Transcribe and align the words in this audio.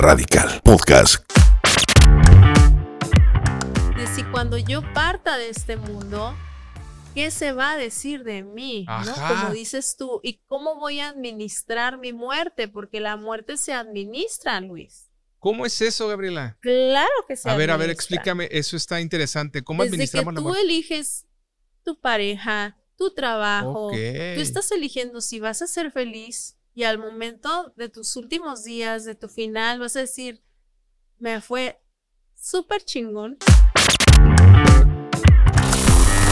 Radical 0.00 0.62
Podcast. 0.64 1.30
De 3.94 4.06
si 4.06 4.22
cuando 4.32 4.56
yo 4.56 4.80
parta 4.94 5.36
de 5.36 5.50
este 5.50 5.76
mundo, 5.76 6.34
¿qué 7.14 7.30
se 7.30 7.52
va 7.52 7.72
a 7.72 7.76
decir 7.76 8.24
de 8.24 8.42
mí? 8.42 8.86
¿no? 8.88 9.14
Como 9.14 9.52
dices 9.52 9.96
tú, 9.98 10.20
¿y 10.22 10.40
cómo 10.46 10.76
voy 10.76 11.00
a 11.00 11.10
administrar 11.10 11.98
mi 11.98 12.14
muerte? 12.14 12.66
Porque 12.66 12.98
la 12.98 13.18
muerte 13.18 13.58
se 13.58 13.74
administra, 13.74 14.58
Luis. 14.62 15.10
¿Cómo 15.38 15.66
es 15.66 15.78
eso, 15.82 16.08
Gabriela? 16.08 16.56
Claro 16.60 17.12
que 17.28 17.36
se 17.36 17.50
A 17.50 17.56
ver, 17.56 17.70
a 17.70 17.76
ver, 17.76 17.90
explícame, 17.90 18.48
eso 18.50 18.78
está 18.78 19.02
interesante. 19.02 19.62
¿Cómo 19.62 19.82
Desde 19.82 19.90
que 19.90 19.96
administramos 19.96 20.32
la 20.32 20.40
tú 20.40 20.44
muerte? 20.44 20.62
eliges 20.62 21.26
tu 21.84 22.00
pareja, 22.00 22.78
tu 22.96 23.12
trabajo, 23.12 23.90
tú 23.90 24.40
estás 24.40 24.72
eligiendo 24.72 25.20
si 25.20 25.40
vas 25.40 25.60
a 25.60 25.66
ser 25.66 25.92
feliz 25.92 26.56
y 26.80 26.84
al 26.84 26.96
momento 26.96 27.74
de 27.76 27.90
tus 27.90 28.16
últimos 28.16 28.64
días, 28.64 29.04
de 29.04 29.14
tu 29.14 29.28
final, 29.28 29.80
vas 29.80 29.96
a 29.96 30.00
decir, 30.00 30.42
me 31.18 31.42
fue 31.42 31.78
súper 32.34 32.82
chingón. 32.82 33.36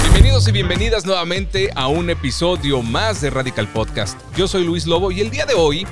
Bienvenidos 0.05 0.49
y 0.49 0.53
bienvenidas 0.53 1.05
nuevamente 1.05 1.69
a 1.75 1.89
un 1.89 2.09
episodio 2.09 2.81
más 2.81 3.21
de 3.21 3.29
Radical 3.29 3.71
Podcast. 3.71 4.19
Yo 4.39 4.49
soy 4.49 4.65
Luis 4.65 4.87
Lobo 4.87 5.11
y 5.11 5.21
el 5.21 5.29
día 5.29 5.45
de 5.45 5.53
hoy 5.53 5.87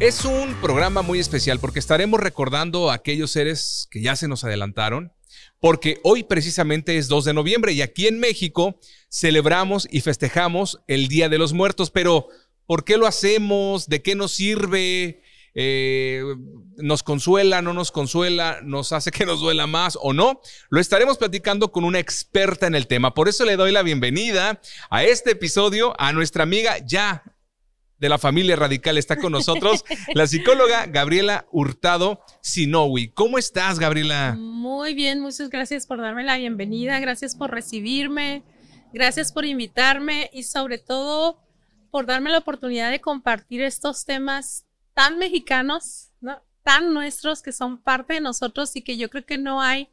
es 0.00 0.24
un 0.24 0.54
programa 0.62 1.02
muy 1.02 1.18
especial 1.18 1.60
porque 1.60 1.78
estaremos 1.78 2.18
recordando 2.18 2.90
a 2.90 2.94
aquellos 2.94 3.30
seres 3.30 3.88
que 3.90 4.00
ya 4.00 4.16
se 4.16 4.26
nos 4.26 4.42
adelantaron, 4.42 5.12
porque 5.60 6.00
hoy 6.02 6.22
precisamente 6.22 6.96
es 6.96 7.08
2 7.08 7.26
de 7.26 7.34
noviembre 7.34 7.74
y 7.74 7.82
aquí 7.82 8.06
en 8.06 8.18
México 8.18 8.80
celebramos 9.10 9.86
y 9.90 10.00
festejamos 10.00 10.80
el 10.86 11.08
Día 11.08 11.28
de 11.28 11.36
los 11.36 11.52
Muertos, 11.52 11.90
pero 11.90 12.28
¿por 12.72 12.84
qué 12.84 12.96
lo 12.96 13.06
hacemos? 13.06 13.86
¿De 13.86 14.00
qué 14.00 14.14
nos 14.14 14.32
sirve? 14.32 15.20
Eh, 15.54 16.22
¿Nos 16.78 17.02
consuela? 17.02 17.60
¿No 17.60 17.74
nos 17.74 17.92
consuela? 17.92 18.60
¿Nos 18.62 18.92
hace 18.92 19.10
que 19.10 19.26
nos 19.26 19.40
duela 19.40 19.66
más 19.66 19.98
o 20.00 20.14
no? 20.14 20.40
Lo 20.70 20.80
estaremos 20.80 21.18
platicando 21.18 21.70
con 21.70 21.84
una 21.84 21.98
experta 21.98 22.66
en 22.66 22.74
el 22.74 22.86
tema. 22.86 23.12
Por 23.12 23.28
eso 23.28 23.44
le 23.44 23.56
doy 23.56 23.72
la 23.72 23.82
bienvenida 23.82 24.58
a 24.88 25.04
este 25.04 25.32
episodio 25.32 25.94
a 25.98 26.14
nuestra 26.14 26.44
amiga 26.44 26.78
ya 26.78 27.22
de 27.98 28.08
la 28.08 28.16
familia 28.16 28.56
radical. 28.56 28.96
Está 28.96 29.18
con 29.18 29.32
nosotros 29.32 29.84
la 30.14 30.26
psicóloga 30.26 30.86
Gabriela 30.86 31.44
Hurtado 31.52 32.24
Sinowi. 32.40 33.08
¿Cómo 33.08 33.36
estás, 33.36 33.80
Gabriela? 33.80 34.34
Muy 34.38 34.94
bien, 34.94 35.20
muchas 35.20 35.50
gracias 35.50 35.86
por 35.86 36.00
darme 36.00 36.24
la 36.24 36.38
bienvenida, 36.38 36.98
gracias 37.00 37.36
por 37.36 37.50
recibirme, 37.50 38.42
gracias 38.94 39.30
por 39.30 39.44
invitarme 39.44 40.30
y 40.32 40.44
sobre 40.44 40.78
todo 40.78 41.42
por 41.92 42.06
darme 42.06 42.30
la 42.30 42.38
oportunidad 42.38 42.90
de 42.90 43.02
compartir 43.02 43.62
estos 43.62 44.06
temas 44.06 44.64
tan 44.94 45.18
mexicanos, 45.18 46.08
¿no? 46.20 46.42
tan 46.64 46.94
nuestros, 46.94 47.42
que 47.42 47.52
son 47.52 47.76
parte 47.82 48.14
de 48.14 48.20
nosotros 48.20 48.74
y 48.76 48.82
que 48.82 48.96
yo 48.96 49.10
creo 49.10 49.26
que 49.26 49.36
no 49.36 49.60
hay 49.60 49.90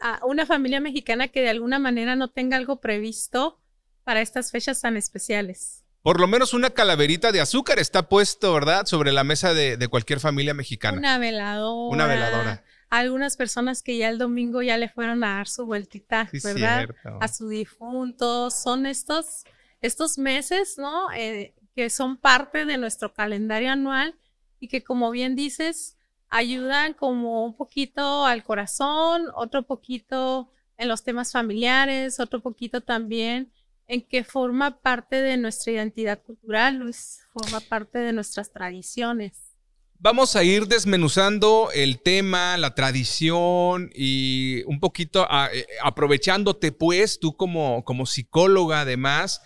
ah, 0.00 0.20
una 0.24 0.46
familia 0.46 0.80
mexicana 0.80 1.28
que 1.28 1.42
de 1.42 1.48
alguna 1.50 1.78
manera 1.80 2.14
no 2.16 2.28
tenga 2.28 2.56
algo 2.56 2.80
previsto 2.80 3.60
para 4.04 4.20
estas 4.20 4.52
fechas 4.52 4.80
tan 4.80 4.96
especiales. 4.96 5.84
Por 6.02 6.20
lo 6.20 6.28
menos 6.28 6.54
una 6.54 6.70
calaverita 6.70 7.32
de 7.32 7.40
azúcar 7.40 7.80
está 7.80 8.08
puesto, 8.08 8.52
¿verdad? 8.54 8.86
Sobre 8.86 9.10
la 9.10 9.24
mesa 9.24 9.52
de, 9.52 9.76
de 9.76 9.88
cualquier 9.88 10.20
familia 10.20 10.54
mexicana. 10.54 10.96
Una 10.98 11.18
veladora. 11.18 11.92
Una 11.94 12.06
veladora. 12.06 12.64
Algunas 12.88 13.36
personas 13.36 13.82
que 13.82 13.96
ya 13.96 14.08
el 14.10 14.18
domingo 14.18 14.62
ya 14.62 14.76
le 14.76 14.88
fueron 14.88 15.24
a 15.24 15.36
dar 15.36 15.48
su 15.48 15.66
vueltita, 15.66 16.28
Sí, 16.30 16.38
¿verdad? 16.44 16.78
cierto. 16.78 17.18
a 17.20 17.26
su 17.28 17.48
difunto. 17.48 18.50
Son 18.50 18.86
estos, 18.86 19.44
estos 19.82 20.16
meses, 20.18 20.76
¿no? 20.78 21.12
Eh, 21.12 21.54
que 21.74 21.90
son 21.90 22.16
parte 22.16 22.64
de 22.64 22.78
nuestro 22.78 23.12
calendario 23.12 23.70
anual 23.72 24.14
y 24.60 24.68
que, 24.68 24.82
como 24.84 25.10
bien 25.10 25.34
dices, 25.36 25.96
ayudan 26.28 26.94
como 26.94 27.44
un 27.44 27.56
poquito 27.56 28.24
al 28.24 28.42
corazón, 28.42 29.26
otro 29.34 29.66
poquito 29.66 30.50
en 30.78 30.88
los 30.88 31.02
temas 31.04 31.32
familiares, 31.32 32.20
otro 32.20 32.40
poquito 32.40 32.80
también 32.80 33.52
en 33.88 34.00
que 34.02 34.24
forma 34.24 34.80
parte 34.80 35.16
de 35.16 35.36
nuestra 35.36 35.72
identidad 35.72 36.22
cultural, 36.22 36.76
Luis, 36.76 37.20
forma 37.32 37.60
parte 37.60 37.98
de 37.98 38.12
nuestras 38.12 38.52
tradiciones. 38.52 39.52
Vamos 39.98 40.34
a 40.34 40.42
ir 40.42 40.66
desmenuzando 40.66 41.68
el 41.74 42.00
tema, 42.00 42.56
la 42.56 42.74
tradición 42.74 43.90
y 43.94 44.62
un 44.64 44.80
poquito 44.80 45.26
a- 45.30 45.48
eh, 45.52 45.66
aprovechándote 45.82 46.72
pues 46.72 47.20
tú 47.20 47.36
como, 47.36 47.84
como 47.84 48.06
psicóloga 48.06 48.80
además. 48.80 49.42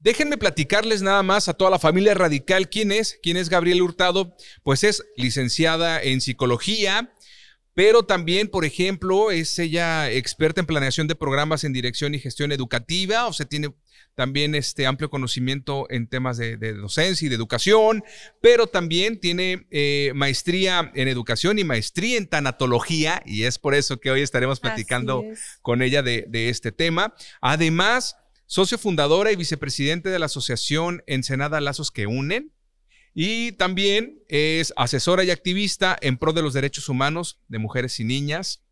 Déjenme 0.00 0.38
platicarles 0.38 1.02
nada 1.02 1.22
más 1.22 1.48
a 1.48 1.54
toda 1.54 1.70
la 1.70 1.78
familia 1.78 2.14
radical 2.14 2.70
quién 2.70 2.90
es, 2.90 3.18
quién 3.22 3.36
es 3.36 3.50
Gabriela 3.50 3.82
Hurtado, 3.82 4.34
pues 4.62 4.82
es 4.82 5.04
licenciada 5.14 6.02
en 6.02 6.22
psicología, 6.22 7.12
pero 7.74 8.02
también, 8.02 8.48
por 8.48 8.64
ejemplo, 8.64 9.30
es 9.30 9.58
ella 9.58 10.10
experta 10.10 10.60
en 10.60 10.66
planeación 10.66 11.06
de 11.06 11.16
programas 11.16 11.64
en 11.64 11.74
dirección 11.74 12.14
y 12.14 12.18
gestión 12.18 12.50
educativa, 12.50 13.26
o 13.26 13.34
sea, 13.34 13.44
tiene 13.44 13.74
también 14.14 14.54
este 14.54 14.86
amplio 14.86 15.10
conocimiento 15.10 15.86
en 15.90 16.06
temas 16.08 16.38
de, 16.38 16.56
de 16.56 16.72
docencia 16.72 17.26
y 17.26 17.28
de 17.28 17.36
educación, 17.36 18.02
pero 18.40 18.66
también 18.66 19.20
tiene 19.20 19.66
eh, 19.70 20.12
maestría 20.14 20.90
en 20.94 21.08
educación 21.08 21.58
y 21.58 21.64
maestría 21.64 22.16
en 22.16 22.26
tanatología, 22.26 23.22
y 23.26 23.44
es 23.44 23.58
por 23.58 23.74
eso 23.74 24.00
que 24.00 24.10
hoy 24.10 24.22
estaremos 24.22 24.60
platicando 24.60 25.24
es. 25.24 25.58
con 25.60 25.82
ella 25.82 26.02
de, 26.02 26.24
de 26.26 26.48
este 26.48 26.72
tema. 26.72 27.14
Además, 27.40 28.16
socio 28.50 28.78
fundadora 28.78 29.30
y 29.30 29.36
vicepresidente 29.36 30.08
de 30.08 30.18
la 30.18 30.26
asociación 30.26 31.04
Ensenada 31.06 31.60
Lazos 31.60 31.92
que 31.92 32.08
Unen. 32.08 32.52
Y 33.14 33.52
también 33.52 34.24
es 34.26 34.72
asesora 34.76 35.22
y 35.22 35.30
activista 35.30 35.96
en 36.00 36.18
pro 36.18 36.32
de 36.32 36.42
los 36.42 36.52
derechos 36.52 36.88
humanos 36.88 37.38
de 37.46 37.60
mujeres 37.60 38.00
y 38.00 38.04
niñas 38.04 38.64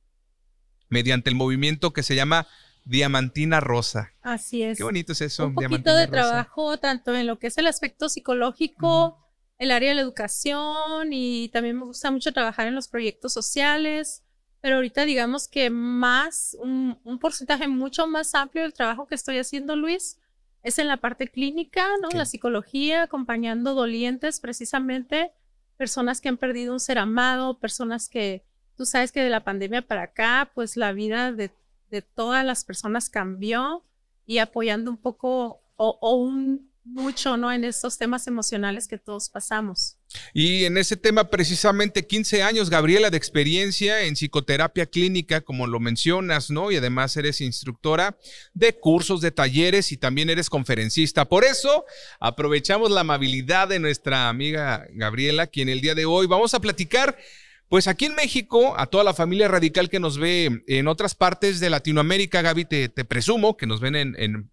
mediante 0.89 1.31
el 1.31 1.37
movimiento 1.37 1.93
que 1.93 2.03
se 2.03 2.17
llama 2.17 2.49
Diamantina 2.87 3.61
Rosa. 3.61 4.15
Así 4.21 4.65
es. 4.65 4.79
Qué 4.79 4.83
bonito 4.83 5.13
es 5.13 5.21
eso. 5.21 5.47
un 5.47 5.55
poquito 5.55 5.69
Diamantina 5.69 5.97
de 5.97 6.07
Rosa. 6.07 6.23
trabajo 6.23 6.79
tanto 6.79 7.15
en 7.15 7.29
lo 7.29 7.39
que 7.39 7.47
es 7.47 7.57
el 7.57 7.69
aspecto 7.69 8.09
psicológico, 8.09 9.25
el 9.59 9.71
área 9.71 9.91
de 9.91 9.95
la 9.95 10.03
educación 10.03 11.13
y 11.13 11.51
también 11.51 11.79
me 11.79 11.85
gusta 11.85 12.11
mucho 12.11 12.33
trabajar 12.33 12.67
en 12.67 12.75
los 12.75 12.89
proyectos 12.89 13.33
sociales, 13.33 14.25
pero 14.61 14.77
ahorita 14.77 15.05
digamos 15.05 15.49
que 15.49 15.71
más, 15.71 16.57
un, 16.61 16.99
un 17.05 17.19
porcentaje 17.19 17.69
mucho 17.69 18.07
más 18.07 18.35
amplio 18.35 18.63
del 18.65 18.73
trabajo 18.73 19.07
que 19.07 19.15
estoy 19.15 19.39
haciendo, 19.39 19.77
Luis, 19.77 20.19
es 20.63 20.79
en 20.79 20.89
la 20.89 20.97
parte 20.97 21.29
clínica, 21.29 21.87
¿no? 22.03 22.09
La 22.11 22.25
psicología, 22.25 23.03
acompañando 23.03 23.75
dolientes 23.75 24.41
precisamente, 24.41 25.33
personas 25.77 26.21
que 26.21 26.29
han 26.29 26.37
perdido 26.37 26.73
un 26.73 26.81
ser 26.81 26.99
amado, 26.99 27.59
personas 27.59 28.09
que, 28.09 28.45
tú 28.77 28.85
sabes 28.87 29.13
que 29.13 29.23
de 29.23 29.31
la 29.31 29.45
pandemia 29.45 29.83
para 29.83 30.03
acá, 30.03 30.51
pues 30.55 30.77
la 30.77 30.93
vida 30.93 31.33
de, 31.33 31.51
de 31.91 32.03
todas 32.03 32.45
las 32.45 32.65
personas 32.65 33.11
cambió 33.11 33.85
y 34.27 34.39
apoyando 34.39 34.91
un 34.91 34.97
poco 34.97 35.61
o, 35.77 35.99
o 36.01 36.17
un 36.17 36.71
mucho, 36.85 37.37
¿no? 37.37 37.53
En 37.53 37.65
estos 37.65 37.99
temas 37.99 38.27
emocionales 38.27 38.89
que 38.89 38.99
todos 38.99 39.29
pasamos. 39.29 39.98
Y 40.33 40.65
en 40.65 40.79
ese 40.79 40.97
tema, 40.97 41.31
precisamente 41.31 42.07
15 42.07 42.43
años, 42.43 42.71
Gabriela, 42.71 43.11
de 43.11 43.19
experiencia 43.19 44.03
en 44.03 44.15
psicoterapia 44.15 44.87
clínica, 44.87 45.41
como 45.43 45.67
lo 45.67 45.81
mencionas, 45.81 46.51
¿no? 46.51 46.71
Y 46.71 46.77
además 46.77 47.17
eres 47.17 47.41
instructora 47.41 48.17
de 48.55 48.75
cursos, 48.75 49.21
de 49.21 49.31
talleres 49.31 49.93
y 49.93 49.97
también 49.97 50.31
eres 50.31 50.49
conferencista. 50.51 51.27
Por 51.27 51.45
eso, 51.45 51.85
aprovechamos 52.21 52.91
la 52.91 53.01
amabilidad 53.01 53.69
de 53.69 53.79
nuestra 53.79 54.29
amiga 54.29 54.87
Gabriela, 54.93 55.47
quien 55.47 55.69
el 55.69 55.81
día 55.81 55.95
de 55.95 56.07
hoy 56.07 56.27
vamos 56.27 56.55
a 56.55 56.61
platicar. 56.61 57.17
Pues 57.69 57.87
aquí 57.87 58.07
en 58.07 58.15
México, 58.15 58.75
a 58.79 58.87
toda 58.87 59.05
la 59.05 59.13
familia 59.13 59.47
radical 59.47 59.91
que 59.91 60.01
nos 60.01 60.17
ve 60.17 60.63
en 60.67 60.89
otras 60.89 61.15
partes 61.15 61.61
de 61.61 61.69
Latinoamérica, 61.69 62.41
Gaby, 62.41 62.65
te, 62.65 62.89
presumo 63.05 63.59
que 63.59 63.67
nos 63.67 63.81
ven 63.81 63.95
en, 63.95 64.17
en 64.19 64.51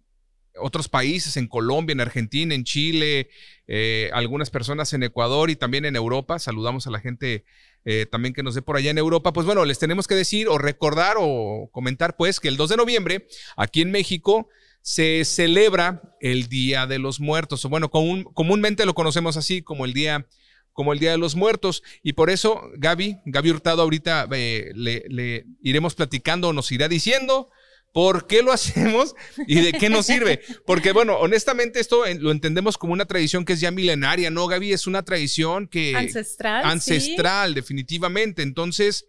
otros 0.60 0.88
países, 0.88 1.36
en 1.36 1.48
Colombia, 1.48 1.92
en 1.92 2.00
Argentina, 2.00 2.54
en 2.54 2.64
Chile, 2.64 3.28
eh, 3.66 4.10
algunas 4.12 4.50
personas 4.50 4.92
en 4.92 5.02
Ecuador 5.02 5.50
y 5.50 5.56
también 5.56 5.84
en 5.84 5.96
Europa. 5.96 6.38
Saludamos 6.38 6.86
a 6.86 6.90
la 6.90 7.00
gente 7.00 7.44
eh, 7.84 8.06
también 8.10 8.34
que 8.34 8.42
nos 8.42 8.54
ve 8.54 8.62
por 8.62 8.76
allá 8.76 8.90
en 8.90 8.98
Europa. 8.98 9.32
Pues 9.32 9.46
bueno, 9.46 9.64
les 9.64 9.78
tenemos 9.78 10.06
que 10.06 10.14
decir 10.14 10.48
o 10.48 10.58
recordar 10.58 11.16
o 11.18 11.68
comentar 11.72 12.16
pues 12.16 12.40
que 12.40 12.48
el 12.48 12.56
2 12.56 12.70
de 12.70 12.76
noviembre, 12.76 13.26
aquí 13.56 13.82
en 13.82 13.90
México, 13.90 14.48
se 14.82 15.24
celebra 15.24 16.00
el 16.20 16.48
Día 16.48 16.86
de 16.86 16.98
los 16.98 17.18
Muertos. 17.20 17.64
O 17.64 17.68
bueno, 17.68 17.90
común- 17.90 18.24
comúnmente 18.34 18.86
lo 18.86 18.94
conocemos 18.94 19.36
así 19.36 19.62
como 19.62 19.84
el 19.84 19.92
Día 19.92 20.26
como 20.72 20.92
el 20.92 20.98
Día 20.98 21.10
de 21.12 21.16
los 21.18 21.36
Muertos. 21.36 21.82
Y 22.02 22.12
por 22.12 22.28
eso, 22.28 22.60
Gaby, 22.76 23.16
Gaby 23.24 23.50
Hurtado, 23.50 23.80
ahorita 23.80 24.28
eh, 24.32 24.72
le, 24.74 25.04
le 25.08 25.46
iremos 25.62 25.94
platicando, 25.94 26.52
nos 26.52 26.70
irá 26.70 26.86
diciendo 26.86 27.48
por 27.96 28.26
qué 28.26 28.42
lo 28.42 28.52
hacemos 28.52 29.14
y 29.46 29.58
de 29.58 29.72
qué 29.72 29.88
nos 29.88 30.04
sirve. 30.04 30.42
Porque, 30.66 30.92
bueno, 30.92 31.16
honestamente, 31.16 31.80
esto 31.80 32.04
lo 32.18 32.30
entendemos 32.30 32.76
como 32.76 32.92
una 32.92 33.06
tradición 33.06 33.46
que 33.46 33.54
es 33.54 33.60
ya 33.60 33.70
milenaria, 33.70 34.28
¿no, 34.28 34.46
Gaby? 34.46 34.74
Es 34.74 34.86
una 34.86 35.02
tradición 35.02 35.66
que. 35.66 35.96
Ancestral. 35.96 36.62
sí. 36.62 36.68
ancestral, 36.68 37.54
definitivamente. 37.54 38.42
Entonces, 38.42 39.06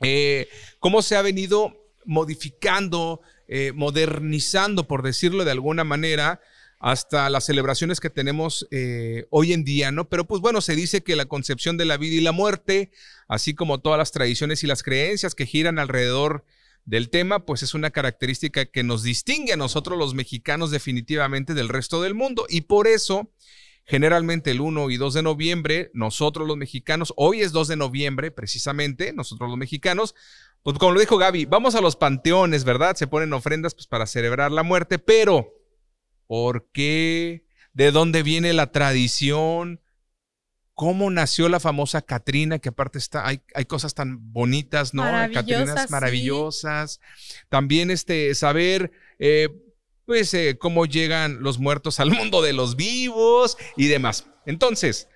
eh, 0.00 0.48
¿cómo 0.78 1.02
se 1.02 1.16
ha 1.16 1.22
venido 1.22 1.76
modificando, 2.06 3.20
eh, 3.46 3.72
modernizando, 3.74 4.88
por 4.88 5.02
decirlo 5.02 5.44
de 5.44 5.50
alguna 5.50 5.84
manera, 5.84 6.40
hasta 6.78 7.28
las 7.28 7.44
celebraciones 7.44 8.00
que 8.00 8.08
tenemos 8.08 8.66
eh, 8.70 9.26
hoy 9.28 9.52
en 9.52 9.64
día, 9.64 9.92
¿no? 9.92 10.08
Pero 10.08 10.26
pues 10.26 10.40
bueno, 10.40 10.62
se 10.62 10.74
dice 10.74 11.02
que 11.02 11.14
la 11.14 11.26
concepción 11.26 11.76
de 11.76 11.84
la 11.84 11.98
vida 11.98 12.14
y 12.14 12.20
la 12.22 12.32
muerte, 12.32 12.90
así 13.28 13.52
como 13.52 13.80
todas 13.80 13.98
las 13.98 14.12
tradiciones 14.12 14.64
y 14.64 14.66
las 14.66 14.82
creencias 14.82 15.34
que 15.34 15.44
giran 15.44 15.78
alrededor 15.78 16.46
del 16.88 17.10
tema, 17.10 17.44
pues 17.44 17.62
es 17.62 17.74
una 17.74 17.90
característica 17.90 18.64
que 18.66 18.82
nos 18.82 19.02
distingue 19.02 19.52
a 19.52 19.56
nosotros 19.56 19.98
los 19.98 20.14
mexicanos 20.14 20.70
definitivamente 20.70 21.54
del 21.54 21.68
resto 21.68 22.02
del 22.02 22.14
mundo. 22.14 22.46
Y 22.48 22.62
por 22.62 22.86
eso, 22.86 23.30
generalmente 23.84 24.50
el 24.50 24.60
1 24.60 24.90
y 24.90 24.96
2 24.96 25.14
de 25.14 25.22
noviembre, 25.22 25.90
nosotros 25.92 26.48
los 26.48 26.56
mexicanos, 26.56 27.12
hoy 27.16 27.42
es 27.42 27.52
2 27.52 27.68
de 27.68 27.76
noviembre 27.76 28.30
precisamente, 28.30 29.12
nosotros 29.12 29.50
los 29.50 29.58
mexicanos, 29.58 30.14
pues 30.62 30.78
como 30.78 30.92
lo 30.92 31.00
dijo 31.00 31.18
Gaby, 31.18 31.44
vamos 31.44 31.74
a 31.74 31.80
los 31.80 31.96
panteones, 31.96 32.64
¿verdad? 32.64 32.96
Se 32.96 33.06
ponen 33.06 33.32
ofrendas 33.32 33.74
pues, 33.74 33.86
para 33.86 34.06
celebrar 34.06 34.50
la 34.50 34.62
muerte, 34.62 34.98
pero 34.98 35.58
¿Por 36.28 36.70
qué? 36.72 37.46
¿De 37.72 37.90
dónde 37.90 38.22
viene 38.22 38.52
la 38.52 38.70
tradición? 38.70 39.80
¿Cómo 40.78 41.10
nació 41.10 41.48
la 41.48 41.58
famosa 41.58 42.02
Catrina? 42.02 42.60
Que 42.60 42.68
aparte 42.68 42.98
está, 42.98 43.26
hay, 43.26 43.40
hay 43.52 43.64
cosas 43.64 43.94
tan 43.94 44.32
bonitas, 44.32 44.94
¿no? 44.94 45.02
Catrinas 45.02 45.90
maravillosas. 45.90 47.00
También 47.48 47.90
este, 47.90 48.32
saber, 48.36 48.92
eh, 49.18 49.48
pues, 50.06 50.32
eh, 50.34 50.56
cómo 50.56 50.86
llegan 50.86 51.42
los 51.42 51.58
muertos 51.58 51.98
al 51.98 52.12
mundo 52.12 52.42
de 52.42 52.52
los 52.52 52.76
vivos 52.76 53.58
y 53.76 53.88
demás. 53.88 54.28
Entonces, 54.46 55.08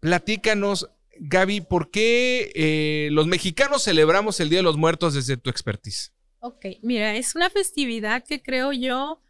platícanos, 0.00 0.90
Gaby, 1.20 1.60
¿por 1.60 1.92
qué 1.92 2.50
eh, 2.56 3.08
los 3.12 3.28
mexicanos 3.28 3.84
celebramos 3.84 4.40
el 4.40 4.48
Día 4.50 4.58
de 4.58 4.64
los 4.64 4.78
Muertos 4.78 5.14
desde 5.14 5.36
tu 5.36 5.48
expertise? 5.48 6.12
Ok, 6.40 6.66
mira, 6.82 7.14
es 7.14 7.36
una 7.36 7.50
festividad 7.50 8.24
que 8.24 8.42
creo 8.42 8.72
yo 8.72 9.22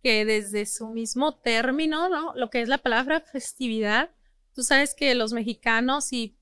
que 0.00 0.24
desde 0.24 0.64
su 0.64 0.90
mismo 0.90 1.34
término, 1.40 2.08
¿no? 2.08 2.34
Lo 2.36 2.50
que 2.50 2.60
es 2.62 2.68
la 2.68 2.78
palabra 2.78 3.20
festividad, 3.20 4.12
tú 4.58 4.64
sabes 4.64 4.92
que 4.92 5.14
los 5.14 5.32
mexicanos 5.32 6.12
y, 6.12 6.34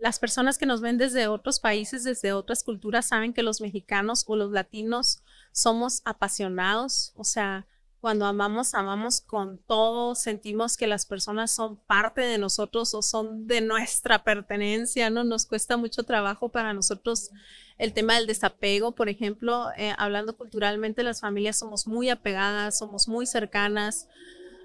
las 0.00 0.18
personas 0.18 0.58
que 0.58 0.66
nos 0.66 0.80
ven 0.80 0.98
desde 0.98 1.28
otros 1.28 1.60
países, 1.60 2.02
desde 2.02 2.32
otras 2.32 2.64
culturas, 2.64 3.06
saben 3.06 3.32
que 3.32 3.44
los 3.44 3.60
mexicanos 3.60 4.24
o 4.26 4.34
los 4.34 4.50
latinos 4.50 5.22
somos 5.52 6.02
apasionados, 6.04 7.12
o 7.14 7.22
sea, 7.22 7.64
cuando 8.00 8.26
amamos, 8.26 8.74
amamos 8.74 9.20
con 9.20 9.58
todo, 9.58 10.16
sentimos 10.16 10.76
que 10.76 10.88
las 10.88 11.06
personas 11.06 11.52
son 11.52 11.76
parte 11.76 12.22
de 12.22 12.38
nosotros 12.38 12.92
o 12.92 13.02
son 13.02 13.46
de 13.46 13.60
nuestra 13.60 14.24
pertenencia, 14.24 15.08
¿no? 15.08 15.22
Nos 15.22 15.46
cuesta 15.46 15.76
mucho 15.76 16.02
trabajo 16.02 16.48
para 16.48 16.74
nosotros 16.74 17.30
el 17.78 17.92
tema 17.92 18.16
del 18.16 18.26
desapego, 18.26 18.96
por 18.96 19.08
ejemplo, 19.08 19.68
eh, 19.76 19.94
hablando 19.96 20.36
culturalmente, 20.36 21.04
las 21.04 21.20
familias 21.20 21.56
somos 21.56 21.86
muy 21.86 22.10
apegadas, 22.10 22.76
somos 22.78 23.06
muy 23.06 23.26
cercanas, 23.26 24.08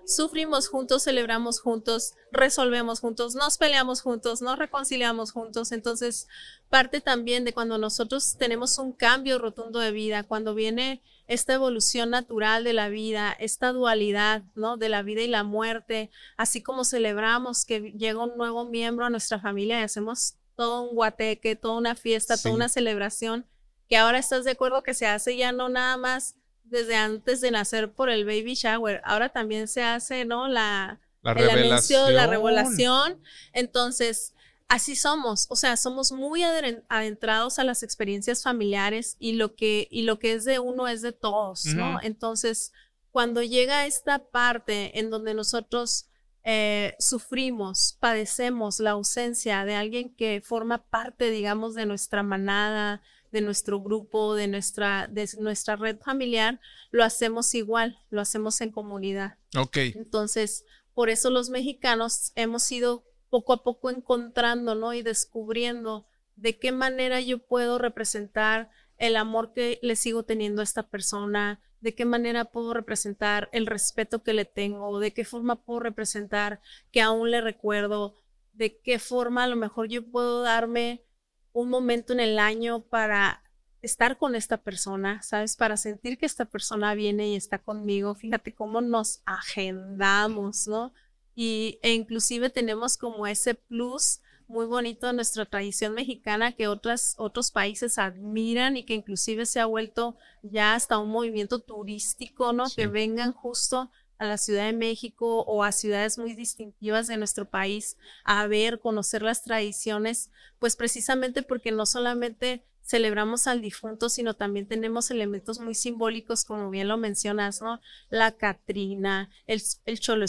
sufrimos 0.05 0.67
juntos, 0.67 1.03
celebramos 1.03 1.59
juntos, 1.59 2.13
resolvemos 2.31 2.99
juntos, 2.99 3.35
nos 3.35 3.57
peleamos 3.57 4.01
juntos, 4.01 4.41
nos 4.41 4.57
reconciliamos 4.57 5.31
juntos. 5.31 5.71
Entonces, 5.71 6.27
parte 6.69 7.01
también 7.01 7.45
de 7.45 7.53
cuando 7.53 7.77
nosotros 7.77 8.37
tenemos 8.37 8.77
un 8.77 8.93
cambio 8.93 9.39
rotundo 9.39 9.79
de 9.79 9.91
vida, 9.91 10.23
cuando 10.23 10.53
viene 10.55 11.01
esta 11.27 11.53
evolución 11.53 12.09
natural 12.09 12.63
de 12.63 12.73
la 12.73 12.89
vida, 12.89 13.31
esta 13.39 13.71
dualidad, 13.71 14.43
¿no? 14.55 14.77
De 14.77 14.89
la 14.89 15.01
vida 15.01 15.21
y 15.21 15.27
la 15.27 15.43
muerte, 15.43 16.11
así 16.35 16.61
como 16.61 16.83
celebramos 16.83 17.65
que 17.65 17.93
llega 17.93 18.23
un 18.23 18.35
nuevo 18.37 18.65
miembro 18.65 19.05
a 19.05 19.09
nuestra 19.09 19.39
familia 19.39 19.79
y 19.79 19.83
hacemos 19.83 20.35
todo 20.55 20.83
un 20.83 20.95
guateque, 20.95 21.55
toda 21.55 21.77
una 21.77 21.95
fiesta, 21.95 22.37
toda 22.37 22.53
una 22.53 22.69
celebración, 22.69 23.47
que 23.87 23.97
ahora 23.97 24.19
estás 24.19 24.43
de 24.43 24.51
acuerdo 24.51 24.83
que 24.83 24.93
se 24.93 25.07
hace 25.07 25.37
ya 25.37 25.51
no 25.51 25.69
nada 25.69 25.97
más 25.97 26.35
desde 26.71 26.95
antes 26.95 27.41
de 27.41 27.51
nacer 27.51 27.91
por 27.91 28.09
el 28.09 28.25
baby 28.25 28.55
shower, 28.55 29.01
ahora 29.03 29.29
también 29.29 29.67
se 29.67 29.83
hace, 29.83 30.25
¿no? 30.25 30.47
La, 30.47 30.99
la 31.21 31.33
el 31.33 31.49
anuncio, 31.49 32.09
la 32.09 32.25
revelación. 32.25 33.21
Entonces, 33.53 34.33
así 34.67 34.95
somos, 34.95 35.47
o 35.49 35.55
sea, 35.55 35.75
somos 35.77 36.11
muy 36.11 36.43
adentrados 36.43 37.59
a 37.59 37.63
las 37.63 37.83
experiencias 37.83 38.41
familiares 38.41 39.17
y 39.19 39.33
lo 39.33 39.53
que, 39.55 39.87
y 39.91 40.03
lo 40.03 40.17
que 40.17 40.33
es 40.33 40.45
de 40.45 40.59
uno 40.59 40.87
es 40.87 41.01
de 41.01 41.11
todos, 41.11 41.65
¿no? 41.65 41.99
Entonces, 42.01 42.71
cuando 43.11 43.43
llega 43.43 43.85
esta 43.85 44.19
parte 44.19 44.97
en 44.97 45.09
donde 45.09 45.33
nosotros 45.33 46.05
eh, 46.43 46.95
sufrimos, 46.99 47.97
padecemos 47.99 48.79
la 48.79 48.91
ausencia 48.91 49.65
de 49.65 49.75
alguien 49.75 50.15
que 50.15 50.41
forma 50.43 50.77
parte, 50.77 51.29
digamos, 51.29 51.75
de 51.75 51.85
nuestra 51.85 52.23
manada, 52.23 53.01
de 53.31 53.41
nuestro 53.41 53.81
grupo, 53.81 54.35
de 54.35 54.47
nuestra, 54.47 55.07
de 55.07 55.29
nuestra 55.39 55.75
red 55.75 55.97
familiar, 55.99 56.59
lo 56.91 57.03
hacemos 57.03 57.53
igual, 57.55 57.99
lo 58.09 58.21
hacemos 58.21 58.61
en 58.61 58.71
comunidad. 58.71 59.37
Ok. 59.57 59.77
Entonces, 59.77 60.65
por 60.93 61.09
eso 61.09 61.29
los 61.29 61.49
mexicanos 61.49 62.31
hemos 62.35 62.69
ido 62.71 63.05
poco 63.29 63.53
a 63.53 63.63
poco 63.63 63.89
encontrando, 63.89 64.75
¿no? 64.75 64.93
Y 64.93 65.01
descubriendo 65.01 66.05
de 66.35 66.59
qué 66.59 66.71
manera 66.71 67.21
yo 67.21 67.39
puedo 67.39 67.77
representar 67.77 68.69
el 68.97 69.15
amor 69.15 69.53
que 69.53 69.79
le 69.81 69.95
sigo 69.95 70.23
teniendo 70.23 70.61
a 70.61 70.63
esta 70.63 70.89
persona, 70.89 71.61
de 71.79 71.95
qué 71.95 72.05
manera 72.05 72.45
puedo 72.45 72.73
representar 72.73 73.49
el 73.53 73.65
respeto 73.65 74.21
que 74.21 74.33
le 74.33 74.45
tengo, 74.45 74.99
de 74.99 75.13
qué 75.13 75.25
forma 75.25 75.63
puedo 75.63 75.79
representar 75.79 76.61
que 76.91 77.01
aún 77.01 77.31
le 77.31 77.41
recuerdo, 77.41 78.15
de 78.53 78.79
qué 78.79 78.99
forma 78.99 79.43
a 79.43 79.47
lo 79.47 79.55
mejor 79.55 79.87
yo 79.87 80.05
puedo 80.05 80.41
darme 80.41 81.03
un 81.53 81.69
momento 81.69 82.13
en 82.13 82.19
el 82.19 82.39
año 82.39 82.81
para 82.81 83.43
estar 83.81 84.17
con 84.17 84.35
esta 84.35 84.57
persona, 84.57 85.21
¿sabes? 85.23 85.55
Para 85.55 85.77
sentir 85.77 86.17
que 86.17 86.25
esta 86.25 86.45
persona 86.45 86.93
viene 86.93 87.29
y 87.29 87.35
está 87.35 87.57
conmigo. 87.59 88.15
Fíjate 88.15 88.53
cómo 88.53 88.81
nos 88.81 89.21
agendamos, 89.25 90.67
¿no? 90.67 90.93
Y, 91.35 91.79
e 91.81 91.93
inclusive 91.93 92.49
tenemos 92.49 92.97
como 92.97 93.25
ese 93.25 93.55
plus 93.55 94.21
muy 94.51 94.65
bonito 94.65 95.07
de 95.07 95.13
nuestra 95.13 95.45
tradición 95.45 95.93
mexicana 95.93 96.51
que 96.51 96.67
otras, 96.67 97.15
otros 97.17 97.51
países 97.51 97.97
admiran 97.97 98.75
y 98.75 98.83
que 98.83 98.93
inclusive 98.93 99.45
se 99.45 99.61
ha 99.61 99.65
vuelto 99.65 100.17
ya 100.43 100.75
hasta 100.75 100.99
un 100.99 101.09
movimiento 101.09 101.59
turístico, 101.59 102.51
¿no? 102.53 102.65
Que 102.75 102.87
vengan 102.87 103.31
justo 103.31 103.89
a 104.21 104.27
la 104.27 104.37
Ciudad 104.37 104.67
de 104.67 104.73
México 104.73 105.41
o 105.47 105.63
a 105.63 105.71
ciudades 105.71 106.19
muy 106.19 106.35
distintivas 106.35 107.07
de 107.07 107.17
nuestro 107.17 107.49
país 107.49 107.97
a 108.23 108.45
ver, 108.45 108.79
conocer 108.79 109.23
las 109.23 109.43
tradiciones, 109.43 110.29
pues 110.59 110.75
precisamente 110.75 111.41
porque 111.41 111.71
no 111.71 111.87
solamente 111.87 112.63
celebramos 112.83 113.47
al 113.47 113.61
difunto, 113.61 114.09
sino 114.09 114.35
también 114.35 114.67
tenemos 114.67 115.09
elementos 115.09 115.59
muy 115.59 115.73
simbólicos, 115.73 116.45
como 116.45 116.69
bien 116.69 116.87
lo 116.87 116.97
mencionas, 116.97 117.63
¿no? 117.63 117.81
La 118.11 118.33
Catrina, 118.33 119.31
el, 119.47 119.59
el 119.85 119.99
Cholo 119.99 120.25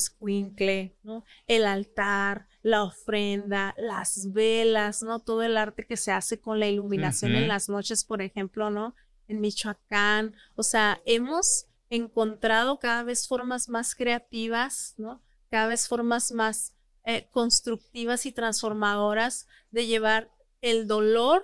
¿no? 1.02 1.24
El 1.46 1.66
altar, 1.66 2.46
la 2.62 2.84
ofrenda, 2.84 3.74
las 3.76 4.32
velas, 4.32 5.02
¿no? 5.02 5.18
Todo 5.18 5.42
el 5.42 5.58
arte 5.58 5.84
que 5.84 5.98
se 5.98 6.12
hace 6.12 6.40
con 6.40 6.60
la 6.60 6.68
iluminación 6.68 7.34
en 7.34 7.46
las 7.46 7.68
noches, 7.68 8.04
por 8.04 8.22
ejemplo, 8.22 8.70
¿no? 8.70 8.94
En 9.28 9.42
Michoacán. 9.42 10.34
O 10.54 10.62
sea, 10.62 11.02
hemos 11.04 11.66
encontrado 11.92 12.78
cada 12.78 13.02
vez 13.02 13.28
formas 13.28 13.68
más 13.68 13.94
creativas, 13.94 14.94
¿no? 14.96 15.22
Cada 15.50 15.66
vez 15.66 15.88
formas 15.88 16.32
más 16.32 16.74
eh, 17.04 17.28
constructivas 17.30 18.24
y 18.24 18.32
transformadoras 18.32 19.46
de 19.70 19.86
llevar 19.86 20.30
el 20.62 20.86
dolor 20.86 21.42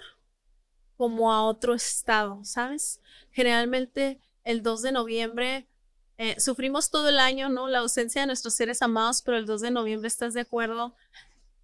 como 0.96 1.32
a 1.32 1.44
otro 1.44 1.74
estado, 1.74 2.42
¿sabes? 2.44 3.02
Generalmente 3.30 4.20
el 4.42 4.62
2 4.62 4.82
de 4.82 4.92
noviembre 4.92 5.68
eh, 6.16 6.40
sufrimos 6.40 6.90
todo 6.90 7.10
el 7.10 7.18
año, 7.18 7.50
¿no? 7.50 7.68
La 7.68 7.80
ausencia 7.80 8.22
de 8.22 8.26
nuestros 8.26 8.54
seres 8.54 8.80
amados, 8.80 9.20
pero 9.20 9.36
el 9.36 9.44
2 9.44 9.60
de 9.60 9.70
noviembre 9.70 10.08
estás 10.08 10.32
de 10.32 10.40
acuerdo 10.40 10.96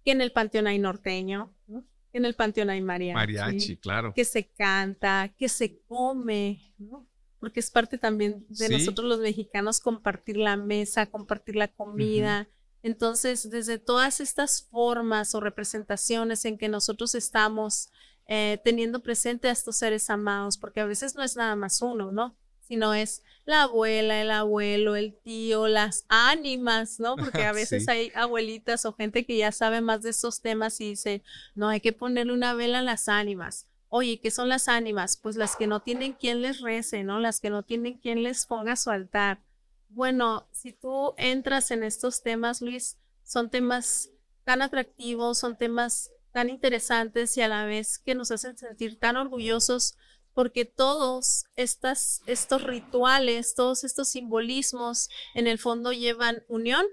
que 0.03 0.11
en 0.11 0.21
el 0.21 0.31
panteón 0.31 0.67
hay 0.67 0.77
norteño, 0.77 1.51
¿no? 1.65 1.83
En 2.13 2.23
el 2.23 2.35
panteón 2.35 2.69
hay 2.69 2.81
mariachi. 2.81 3.15
Mariachi, 3.15 3.77
claro. 3.77 4.13
Que 4.13 4.25
se 4.25 4.47
canta, 4.47 5.33
que 5.35 5.49
se 5.49 5.79
come, 5.87 6.71
¿no? 6.77 7.07
Porque 7.45 7.59
es 7.59 7.69
parte 7.69 7.99
también 7.99 8.43
de 8.49 8.69
nosotros 8.69 9.07
los 9.07 9.19
mexicanos 9.19 9.79
compartir 9.79 10.35
la 10.35 10.57
mesa, 10.57 11.05
compartir 11.05 11.55
la 11.55 11.67
comida. 11.67 12.49
Entonces, 12.81 13.51
desde 13.51 13.77
todas 13.77 14.19
estas 14.19 14.63
formas 14.63 15.35
o 15.35 15.41
representaciones 15.41 16.43
en 16.45 16.57
que 16.57 16.69
nosotros 16.69 17.13
estamos 17.13 17.91
eh, 18.25 18.59
teniendo 18.63 19.03
presente 19.03 19.47
a 19.47 19.51
estos 19.51 19.77
seres 19.77 20.09
amados, 20.09 20.57
porque 20.57 20.79
a 20.79 20.87
veces 20.87 21.13
no 21.13 21.21
es 21.21 21.35
nada 21.35 21.55
más 21.55 21.83
uno, 21.83 22.11
¿no? 22.11 22.35
Sino 22.61 22.95
es 22.95 23.21
la 23.45 23.61
abuela, 23.61 24.19
el 24.19 24.31
abuelo, 24.31 24.95
el 24.95 25.13
tío, 25.13 25.67
las 25.67 26.05
ánimas, 26.09 26.99
¿no? 26.99 27.15
Porque 27.15 27.43
a 27.43 27.51
veces 27.53 27.87
hay 27.87 28.11
abuelitas 28.15 28.85
o 28.85 28.93
gente 28.93 29.23
que 29.23 29.37
ya 29.37 29.51
sabe 29.51 29.81
más 29.81 30.01
de 30.01 30.09
esos 30.09 30.41
temas 30.41 30.81
y 30.81 30.89
dice, 30.89 31.21
no, 31.53 31.69
hay 31.69 31.79
que 31.79 31.93
ponerle 31.93 32.33
una 32.33 32.55
vela 32.55 32.79
a 32.79 32.81
las 32.81 33.07
ánimas. 33.07 33.67
Oye, 33.97 34.19
¿qué 34.19 34.29
son 34.29 34.49
las 34.49 34.67
ánimas? 34.67 35.15
Pues 35.15 35.37
las 35.37 35.55
que 35.55 35.67
no 35.67 35.79
tienen 35.81 36.11
quien 36.11 36.41
les 36.41 36.59
rece, 36.59 37.05
¿no? 37.05 37.21
Las 37.21 37.39
que 37.39 37.49
no 37.49 37.63
tienen 37.63 37.97
quien 37.97 38.23
les 38.23 38.45
ponga 38.45 38.75
su 38.75 38.89
altar. 38.89 39.41
Bueno, 39.87 40.49
si 40.51 40.73
tú 40.73 41.13
entras 41.15 41.71
en 41.71 41.81
estos 41.81 42.21
temas, 42.21 42.61
Luis, 42.61 42.97
son 43.23 43.49
temas 43.49 44.09
tan 44.43 44.61
atractivos, 44.61 45.37
son 45.37 45.57
temas 45.57 46.11
tan 46.33 46.49
interesantes 46.49 47.37
y 47.37 47.41
a 47.41 47.47
la 47.47 47.63
vez 47.63 47.97
que 47.97 48.15
nos 48.15 48.31
hacen 48.31 48.57
sentir 48.57 48.99
tan 48.99 49.15
orgullosos 49.15 49.95
porque 50.33 50.65
todos 50.65 51.45
estas, 51.55 52.21
estos 52.25 52.63
rituales, 52.63 53.55
todos 53.55 53.85
estos 53.85 54.09
simbolismos 54.09 55.07
en 55.35 55.47
el 55.47 55.57
fondo 55.57 55.93
llevan 55.93 56.43
unión 56.49 56.85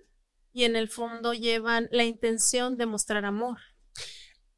y 0.52 0.66
en 0.66 0.76
el 0.76 0.87
fondo 0.87 1.35
llevan 1.35 1.88
la 1.90 2.04
intención 2.04 2.76
de 2.76 2.87
mostrar 2.87 3.25
amor. 3.25 3.59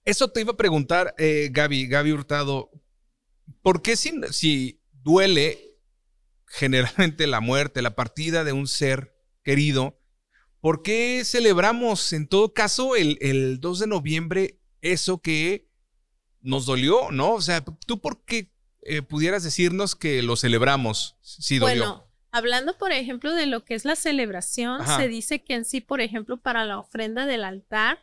Eso 0.04 0.28
te 0.28 0.40
iba 0.40 0.52
a 0.52 0.56
preguntar, 0.56 1.14
eh, 1.18 1.48
Gaby, 1.50 1.86
Gaby 1.86 2.12
Hurtado, 2.12 2.70
¿por 3.62 3.82
qué 3.82 3.96
si, 3.96 4.12
si 4.30 4.80
duele 4.92 5.74
generalmente 6.46 7.26
la 7.26 7.40
muerte, 7.40 7.82
la 7.82 7.94
partida 7.94 8.44
de 8.44 8.52
un 8.52 8.68
ser 8.68 9.14
querido, 9.42 10.00
¿por 10.60 10.82
qué 10.82 11.22
celebramos 11.24 12.12
en 12.12 12.28
todo 12.28 12.54
caso 12.54 12.96
el, 12.96 13.18
el 13.20 13.60
2 13.60 13.80
de 13.80 13.86
noviembre 13.86 14.60
eso 14.80 15.20
que 15.20 15.68
nos 16.40 16.66
dolió, 16.66 17.10
¿no? 17.10 17.32
O 17.32 17.40
sea, 17.40 17.64
¿tú 17.64 18.00
por 18.00 18.24
qué 18.24 18.52
eh, 18.82 19.02
pudieras 19.02 19.42
decirnos 19.42 19.96
que 19.96 20.22
lo 20.22 20.36
celebramos 20.36 21.16
si 21.22 21.58
dolió? 21.58 21.84
Bueno, 21.84 22.08
hablando 22.30 22.76
por 22.78 22.92
ejemplo 22.92 23.34
de 23.34 23.46
lo 23.46 23.64
que 23.64 23.74
es 23.74 23.84
la 23.84 23.96
celebración, 23.96 24.86
se 24.86 25.08
dice 25.08 25.42
que 25.42 25.54
en 25.54 25.64
sí, 25.64 25.80
por 25.80 26.00
ejemplo, 26.00 26.36
para 26.36 26.64
la 26.64 26.78
ofrenda 26.78 27.26
del 27.26 27.44
altar, 27.44 27.98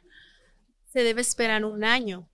se 0.91 1.03
debe 1.03 1.21
esperar 1.21 1.65
un 1.65 1.83
año. 1.83 2.27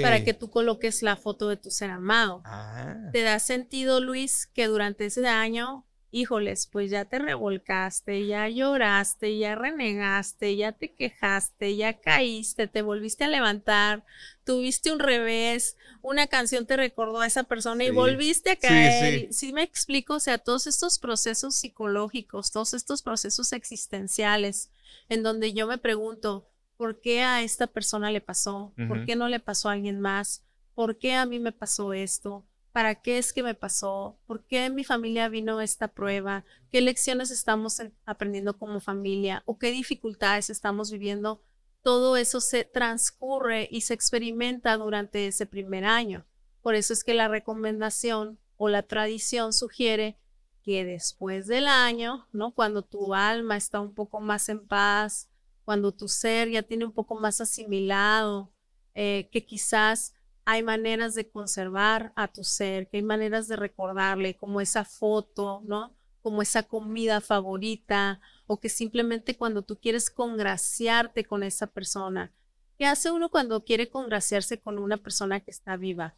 Para 0.00 0.24
que 0.24 0.32
tú 0.32 0.50
coloques 0.50 1.02
la 1.02 1.16
foto 1.16 1.48
de 1.48 1.58
tu 1.58 1.70
ser 1.70 1.90
amado. 1.90 2.40
Ah. 2.46 3.10
¿Te 3.12 3.22
da 3.22 3.38
sentido, 3.38 4.00
Luis, 4.00 4.46
que 4.46 4.66
durante 4.66 5.04
ese 5.06 5.26
año 5.28 5.84
híjoles, 6.12 6.66
pues 6.66 6.90
ya 6.90 7.04
te 7.04 7.18
revolcaste, 7.18 8.26
ya 8.26 8.48
lloraste, 8.48 9.38
ya 9.38 9.54
renegaste, 9.54 10.56
ya 10.56 10.72
te 10.72 10.92
quejaste, 10.92 11.76
ya 11.76 12.00
caíste, 12.00 12.66
te 12.66 12.82
volviste 12.82 13.24
a 13.24 13.28
levantar, 13.28 14.04
tuviste 14.44 14.92
un 14.92 14.98
revés, 14.98 15.76
una 16.02 16.26
canción 16.26 16.66
te 16.66 16.76
recordó 16.76 17.20
a 17.20 17.26
esa 17.26 17.44
persona 17.44 17.84
y 17.84 17.90
volviste 17.90 18.50
a 18.50 18.56
caer. 18.56 19.32
Sí, 19.32 19.52
me 19.52 19.62
explico, 19.62 20.14
o 20.14 20.20
sea, 20.20 20.38
todos 20.38 20.66
estos 20.66 20.98
procesos 20.98 21.54
psicológicos, 21.54 22.50
todos 22.50 22.74
estos 22.74 23.02
procesos 23.02 23.52
existenciales, 23.52 24.70
en 25.08 25.22
donde 25.22 25.52
yo 25.52 25.66
me 25.66 25.78
pregunto, 25.78 26.49
¿por 26.80 26.98
qué 26.98 27.20
a 27.20 27.42
esta 27.42 27.66
persona 27.66 28.10
le 28.10 28.22
pasó? 28.22 28.72
¿Por 28.88 29.04
qué 29.04 29.14
no 29.14 29.28
le 29.28 29.38
pasó 29.38 29.68
a 29.68 29.72
alguien 29.72 30.00
más? 30.00 30.46
¿Por 30.74 30.96
qué 30.96 31.12
a 31.12 31.26
mí 31.26 31.38
me 31.38 31.52
pasó 31.52 31.92
esto? 31.92 32.46
¿Para 32.72 33.02
qué 33.02 33.18
es 33.18 33.34
que 33.34 33.42
me 33.42 33.54
pasó? 33.54 34.18
¿Por 34.26 34.46
qué 34.46 34.64
en 34.64 34.74
mi 34.74 34.82
familia 34.82 35.28
vino 35.28 35.60
esta 35.60 35.88
prueba? 35.88 36.46
¿Qué 36.72 36.80
lecciones 36.80 37.30
estamos 37.30 37.82
aprendiendo 38.06 38.56
como 38.56 38.80
familia? 38.80 39.42
¿O 39.44 39.58
qué 39.58 39.72
dificultades 39.72 40.48
estamos 40.48 40.90
viviendo? 40.90 41.42
Todo 41.82 42.16
eso 42.16 42.40
se 42.40 42.64
transcurre 42.64 43.68
y 43.70 43.82
se 43.82 43.92
experimenta 43.92 44.74
durante 44.78 45.26
ese 45.26 45.44
primer 45.44 45.84
año. 45.84 46.24
Por 46.62 46.76
eso 46.76 46.94
es 46.94 47.04
que 47.04 47.12
la 47.12 47.28
recomendación 47.28 48.38
o 48.56 48.70
la 48.70 48.84
tradición 48.84 49.52
sugiere 49.52 50.16
que 50.62 50.86
después 50.86 51.46
del 51.46 51.66
año, 51.66 52.26
¿no? 52.32 52.52
Cuando 52.52 52.80
tu 52.80 53.14
alma 53.14 53.58
está 53.58 53.80
un 53.80 53.92
poco 53.92 54.20
más 54.20 54.48
en 54.48 54.66
paz, 54.66 55.29
cuando 55.70 55.92
tu 55.92 56.08
ser 56.08 56.50
ya 56.50 56.64
tiene 56.64 56.84
un 56.84 56.90
poco 56.90 57.14
más 57.14 57.40
asimilado, 57.40 58.52
eh, 58.92 59.28
que 59.30 59.46
quizás 59.46 60.14
hay 60.44 60.64
maneras 60.64 61.14
de 61.14 61.30
conservar 61.30 62.12
a 62.16 62.26
tu 62.26 62.42
ser, 62.42 62.88
que 62.88 62.96
hay 62.96 63.04
maneras 63.04 63.46
de 63.46 63.54
recordarle, 63.54 64.36
como 64.36 64.60
esa 64.60 64.84
foto, 64.84 65.62
¿no? 65.64 65.94
Como 66.22 66.42
esa 66.42 66.64
comida 66.64 67.20
favorita, 67.20 68.20
o 68.48 68.58
que 68.58 68.68
simplemente 68.68 69.36
cuando 69.36 69.62
tú 69.62 69.78
quieres 69.78 70.10
congraciarte 70.10 71.24
con 71.24 71.44
esa 71.44 71.68
persona. 71.68 72.32
¿Qué 72.76 72.86
hace 72.86 73.12
uno 73.12 73.30
cuando 73.30 73.64
quiere 73.64 73.88
congraciarse 73.90 74.58
con 74.58 74.76
una 74.76 74.96
persona 74.96 75.38
que 75.38 75.52
está 75.52 75.76
viva? 75.76 76.16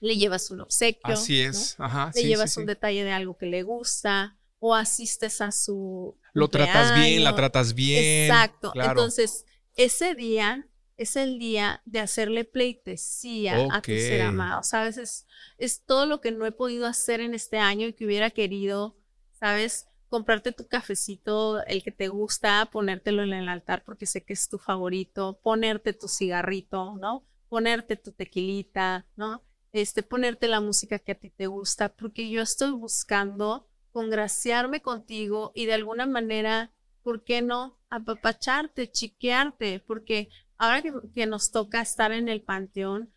Le 0.00 0.16
llevas 0.16 0.50
un 0.50 0.62
obsequio. 0.62 1.12
Así 1.12 1.42
es, 1.42 1.78
ajá. 1.78 2.10
Le 2.14 2.22
llevas 2.22 2.56
un 2.56 2.64
detalle 2.64 3.04
de 3.04 3.12
algo 3.12 3.36
que 3.36 3.44
le 3.44 3.64
gusta, 3.64 4.35
o 4.58 4.74
asistes 4.74 5.40
a 5.40 5.52
su. 5.52 6.16
Lo 6.32 6.48
tratas 6.48 6.94
bien, 6.94 7.24
la 7.24 7.34
tratas 7.34 7.74
bien. 7.74 8.24
Exacto. 8.24 8.72
Entonces, 8.74 9.44
ese 9.74 10.14
día 10.14 10.68
es 10.96 11.16
el 11.16 11.38
día 11.38 11.82
de 11.84 12.00
hacerle 12.00 12.44
pleitesía 12.44 13.68
a 13.70 13.82
tu 13.82 13.92
ser 13.92 14.22
amado, 14.22 14.62
¿sabes? 14.62 14.96
Es, 14.96 15.26
es 15.58 15.84
todo 15.84 16.06
lo 16.06 16.20
que 16.20 16.32
no 16.32 16.46
he 16.46 16.52
podido 16.52 16.86
hacer 16.86 17.20
en 17.20 17.34
este 17.34 17.58
año 17.58 17.86
y 17.86 17.92
que 17.92 18.06
hubiera 18.06 18.30
querido, 18.30 18.96
¿sabes? 19.32 19.88
Comprarte 20.08 20.52
tu 20.52 20.66
cafecito, 20.68 21.62
el 21.66 21.82
que 21.82 21.92
te 21.92 22.08
gusta, 22.08 22.68
ponértelo 22.72 23.22
en 23.22 23.34
el 23.34 23.48
altar 23.48 23.84
porque 23.84 24.06
sé 24.06 24.24
que 24.24 24.32
es 24.32 24.48
tu 24.48 24.58
favorito, 24.58 25.38
ponerte 25.42 25.92
tu 25.92 26.08
cigarrito, 26.08 26.96
¿no? 26.96 27.26
Ponerte 27.48 27.96
tu 27.96 28.12
tequilita, 28.12 29.06
¿no? 29.16 29.42
Este, 29.72 30.02
ponerte 30.02 30.48
la 30.48 30.60
música 30.60 30.98
que 30.98 31.12
a 31.12 31.16
ti 31.16 31.28
te 31.28 31.46
gusta, 31.46 31.90
porque 31.90 32.30
yo 32.30 32.40
estoy 32.40 32.70
buscando 32.70 33.68
congraciarme 33.96 34.82
contigo 34.82 35.52
y 35.54 35.64
de 35.64 35.72
alguna 35.72 36.04
manera, 36.04 36.70
¿por 37.02 37.24
qué 37.24 37.40
no? 37.40 37.78
Apapacharte, 37.88 38.90
chiquearte, 38.90 39.80
porque 39.80 40.28
ahora 40.58 40.82
que, 41.14 41.24
nos 41.24 41.50
toca 41.50 41.80
estar 41.80 42.12
en 42.12 42.28
el 42.28 42.42
panteón, 42.42 43.10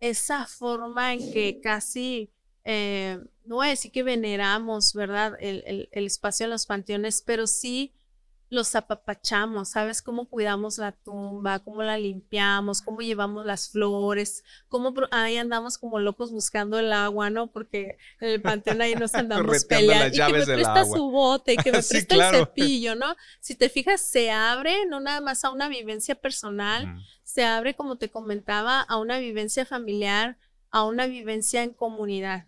esa 0.00 0.46
forma 0.46 1.12
en 1.12 1.32
que 1.34 1.60
casi, 1.62 2.32
eh, 2.64 3.20
no 3.44 3.56
voy 3.56 3.66
a 3.66 3.70
decir 3.70 3.92
que 3.92 4.02
veneramos, 4.02 4.94
¿verdad? 4.94 5.36
el, 5.38 5.90
el, 5.92 6.06
espacio 6.06 6.44
en 6.44 6.50
los 6.50 6.64
panteones, 6.64 7.20
pero 7.20 7.46
sí 7.46 7.92
los 8.48 8.76
apapachamos, 8.76 9.70
¿sabes? 9.70 10.02
Cómo 10.02 10.28
cuidamos 10.28 10.78
la 10.78 10.92
tumba, 10.92 11.58
cómo 11.58 11.82
la 11.82 11.98
limpiamos, 11.98 12.80
cómo 12.80 13.00
llevamos 13.00 13.44
las 13.44 13.70
flores, 13.70 14.44
cómo 14.68 14.94
ahí 15.10 15.36
andamos 15.36 15.78
como 15.78 15.98
locos 15.98 16.30
buscando 16.30 16.78
el 16.78 16.92
agua, 16.92 17.28
¿no? 17.28 17.48
Porque 17.48 17.98
en 18.20 18.28
el 18.28 18.42
panteón 18.42 18.80
ahí 18.82 18.94
nos 18.94 19.14
andamos 19.14 19.64
peleando. 19.64 20.14
Y 20.14 20.18
que 20.18 20.32
me 20.32 20.44
presta 20.44 20.84
su 20.84 21.10
bote, 21.10 21.54
y 21.54 21.56
que 21.56 21.72
me 21.72 21.82
presta 21.82 22.14
el 22.14 22.34
cepillo, 22.36 22.94
¿no? 22.94 23.16
Si 23.40 23.56
te 23.56 23.68
fijas, 23.68 24.00
se 24.00 24.30
abre 24.30 24.86
no 24.86 25.00
nada 25.00 25.20
más 25.20 25.44
a 25.44 25.50
una 25.50 25.68
vivencia 25.68 26.14
personal, 26.14 27.02
se 27.24 27.44
abre, 27.44 27.74
como 27.74 27.98
te 27.98 28.10
comentaba, 28.10 28.80
a 28.80 28.98
una 28.98 29.18
vivencia 29.18 29.66
familiar, 29.66 30.38
a 30.70 30.84
una 30.84 31.06
vivencia 31.06 31.64
en 31.64 31.72
comunidad. 31.72 32.46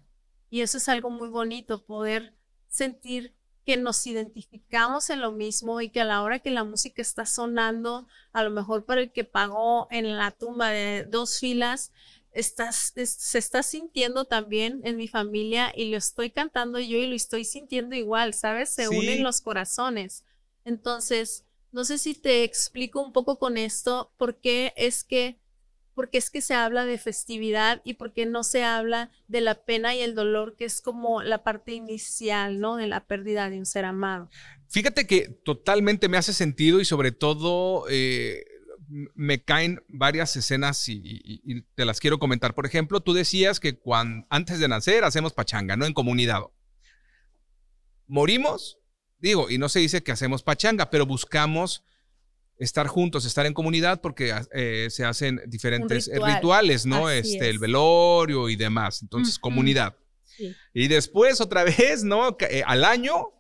Y 0.51 0.61
eso 0.61 0.79
es 0.79 0.89
algo 0.89 1.11
muy 1.11 1.29
bonito, 1.29 1.85
poder 1.85 2.35
sentir 2.69 3.35
que 3.69 3.77
nos 3.77 4.07
identificamos 4.07 5.11
en 5.11 5.21
lo 5.21 5.31
mismo 5.31 5.83
y 5.83 5.91
que 5.91 6.01
a 6.01 6.07
la 6.07 6.23
hora 6.23 6.39
que 6.39 6.51
la 6.51 6.65
música 6.65 7.03
está 7.03 7.27
sonando, 7.27 8.09
a 8.33 8.43
lo 8.43 8.49
mejor 8.49 8.87
para 8.87 9.03
el 9.03 9.13
que 9.13 9.25
pagó 9.25 9.89
en 9.91 10.17
la 10.17 10.31
tumba 10.31 10.71
de 10.71 11.05
dos 11.05 11.39
filas, 11.39 11.93
estás, 12.33 12.95
se 12.95 13.39
está 13.39 13.63
sintiendo 13.63 14.25
también 14.25 14.81
en 14.85 14.97
mi 14.97 15.07
familia 15.07 15.71
y 15.77 15.91
lo 15.91 15.99
estoy 15.99 16.31
cantando 16.31 16.79
yo 16.81 16.97
y 16.97 17.09
lo 17.09 17.15
estoy 17.15 17.45
sintiendo 17.45 17.95
igual, 17.95 18.33
¿sabes? 18.33 18.71
Se 18.71 18.89
unen 18.89 19.23
los 19.23 19.43
corazones. 19.43 20.25
Entonces, 20.65 21.45
no 21.71 21.85
sé 21.85 21.99
si 21.99 22.15
te 22.15 22.45
explico 22.45 23.03
un 23.03 23.13
poco 23.13 23.39
con 23.39 23.59
esto, 23.59 24.11
por 24.17 24.37
qué 24.37 24.73
es 24.79 25.05
que 25.05 25.39
porque 25.99 26.19
es 26.19 26.31
que 26.31 26.43
se 26.43 26.55
habla 26.55 26.85
de 26.85 26.97
festividad 26.97 27.83
y 27.83 27.95
porque 27.95 28.25
no 28.25 28.45
se 28.45 28.63
habla 28.63 29.11
de 29.27 29.41
la 29.41 29.65
pena 29.65 29.97
y 29.97 30.01
el 30.01 30.15
dolor, 30.15 30.55
que 30.55 30.65
es 30.65 30.81
como 30.81 31.25
la 31.25 31.43
parte 31.43 31.73
inicial, 31.73 32.61
¿no? 32.61 32.77
De 32.77 32.87
la 32.87 33.05
pérdida 33.05 33.51
de 33.51 33.59
un 33.59 33.67
ser 33.67 33.85
amado. 33.85 34.31
Fíjate 34.69 35.09
que 35.09 35.29
totalmente 35.45 36.09
me 36.09 36.17
hace 36.17 36.33
sentido 36.33 36.81
y 36.81 36.85
sobre 36.85 37.11
todo 37.11 37.85
eh, 37.91 38.45
me 39.17 39.43
caen 39.43 39.83
varias 39.89 40.37
escenas 40.37 40.89
y, 40.89 41.65
te 41.75 41.85
las 41.85 41.99
quiero 41.99 42.21
comentar. 42.21 42.55
Por 42.55 42.65
ejemplo, 42.65 43.01
tú 43.01 43.13
decías 43.13 43.59
que 43.59 43.77
antes 44.31 44.61
de 44.61 44.69
nacer 44.69 45.03
hacemos 45.03 45.33
pachanga, 45.33 45.77
¿no? 45.77 45.85
En 45.85 45.95
comunidad. 45.95 46.43
Morimos, 48.07 48.79
digo, 49.19 49.51
y 49.51 49.59
no 49.59 49.69
se 49.69 49.81
dice 49.81 50.05
que 50.05 50.13
hacemos 50.13 50.45
pachanga, 50.45 50.91
pero 50.91 51.07
buscamos 51.07 51.83
estar 52.59 52.89
juntos, 52.89 53.25
estar 53.25 53.47
en 53.47 53.55
comunidad, 53.55 54.01
porque 54.01 54.35
eh, 54.53 54.89
se 54.91 55.05
hacen 55.05 55.41
diferentes 55.47 56.09
eh, 56.09 56.19
rituales, 56.21 56.87
¿no? 56.87 57.09
este, 57.09 57.49
el 57.49 57.59
velorio 57.59 58.49
y 58.49 58.57
demás. 58.57 59.03
Entonces, 59.03 59.39
comunidad. 59.39 59.97
Y 60.73 60.89
después, 60.89 61.41
otra 61.41 61.65
vez, 61.79 62.05
¿no? 62.05 62.37
Eh, 62.41 62.63
al 62.67 62.85
año 62.85 63.33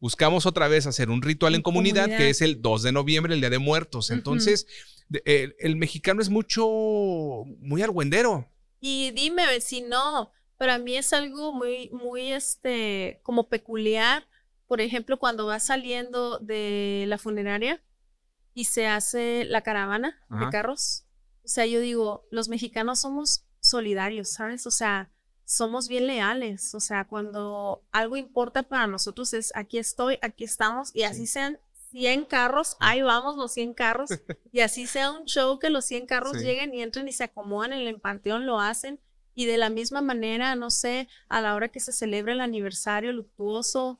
buscamos 0.00 0.44
otra 0.44 0.68
vez 0.68 0.86
hacer 0.86 1.08
un 1.08 1.22
ritual 1.22 1.54
en, 1.54 1.62
comunidad, 1.62 2.08
que 2.08 2.28
es 2.28 2.42
el 2.42 2.60
2 2.60 2.82
de 2.82 2.92
noviembre, 2.92 3.34
el 3.34 3.40
Día 3.40 3.50
de 3.50 3.58
Muertos. 3.58 4.10
Entonces, 4.10 4.66
el, 5.24 5.76
mexicano 5.76 6.20
es 6.20 6.28
mucho, 6.28 6.66
muy 7.60 7.82
argüendero. 7.82 8.50
Y 8.80 9.12
dime 9.12 9.60
si 9.62 9.80
no, 9.80 10.30
para 10.58 10.78
mí 10.78 10.96
es 10.96 11.12
algo 11.14 11.52
muy, 11.54 11.88
muy, 11.90 12.32
este, 12.32 13.20
como 13.22 13.48
peculiar. 13.48 14.26
Por 14.66 14.80
ejemplo, 14.80 15.18
cuando 15.18 15.46
vas 15.46 15.66
saliendo 15.66 16.38
de 16.38 17.04
la 17.06 17.16
funeraria, 17.16 17.82
y 18.54 18.64
se 18.64 18.86
hace 18.86 19.44
la 19.44 19.62
caravana 19.62 20.16
de 20.30 20.48
carros. 20.50 21.04
O 21.44 21.48
sea, 21.48 21.66
yo 21.66 21.80
digo, 21.80 22.26
los 22.30 22.48
mexicanos 22.48 23.00
somos 23.00 23.44
solidarios, 23.60 24.30
¿sabes? 24.30 24.66
O 24.66 24.70
sea, 24.70 25.10
somos 25.44 25.88
bien 25.88 26.06
leales. 26.06 26.74
O 26.74 26.80
sea, 26.80 27.06
cuando 27.06 27.82
algo 27.92 28.16
importa 28.16 28.62
para 28.62 28.86
nosotros 28.86 29.34
es 29.34 29.52
aquí 29.54 29.78
estoy, 29.78 30.18
aquí 30.22 30.44
estamos, 30.44 30.94
y 30.94 31.02
así 31.02 31.26
sean 31.26 31.58
100 31.90 32.24
carros, 32.24 32.76
ahí 32.80 33.02
vamos 33.02 33.36
los 33.36 33.52
100 33.52 33.74
carros, 33.74 34.10
y 34.52 34.60
así 34.60 34.86
sea 34.86 35.10
un 35.10 35.26
show 35.26 35.58
que 35.58 35.70
los 35.70 35.84
100 35.84 36.06
carros 36.06 36.36
lleguen 36.38 36.74
y 36.74 36.82
entren 36.82 37.08
y 37.08 37.12
se 37.12 37.24
acomodan 37.24 37.72
en 37.72 37.86
el 37.86 38.00
panteón, 38.00 38.46
lo 38.46 38.60
hacen. 38.60 39.00
Y 39.34 39.46
de 39.46 39.58
la 39.58 39.68
misma 39.70 40.00
manera, 40.00 40.54
no 40.54 40.70
sé, 40.70 41.08
a 41.28 41.40
la 41.40 41.54
hora 41.54 41.68
que 41.68 41.80
se 41.80 41.92
celebra 41.92 42.32
el 42.32 42.40
aniversario 42.40 43.12
luctuoso, 43.12 43.98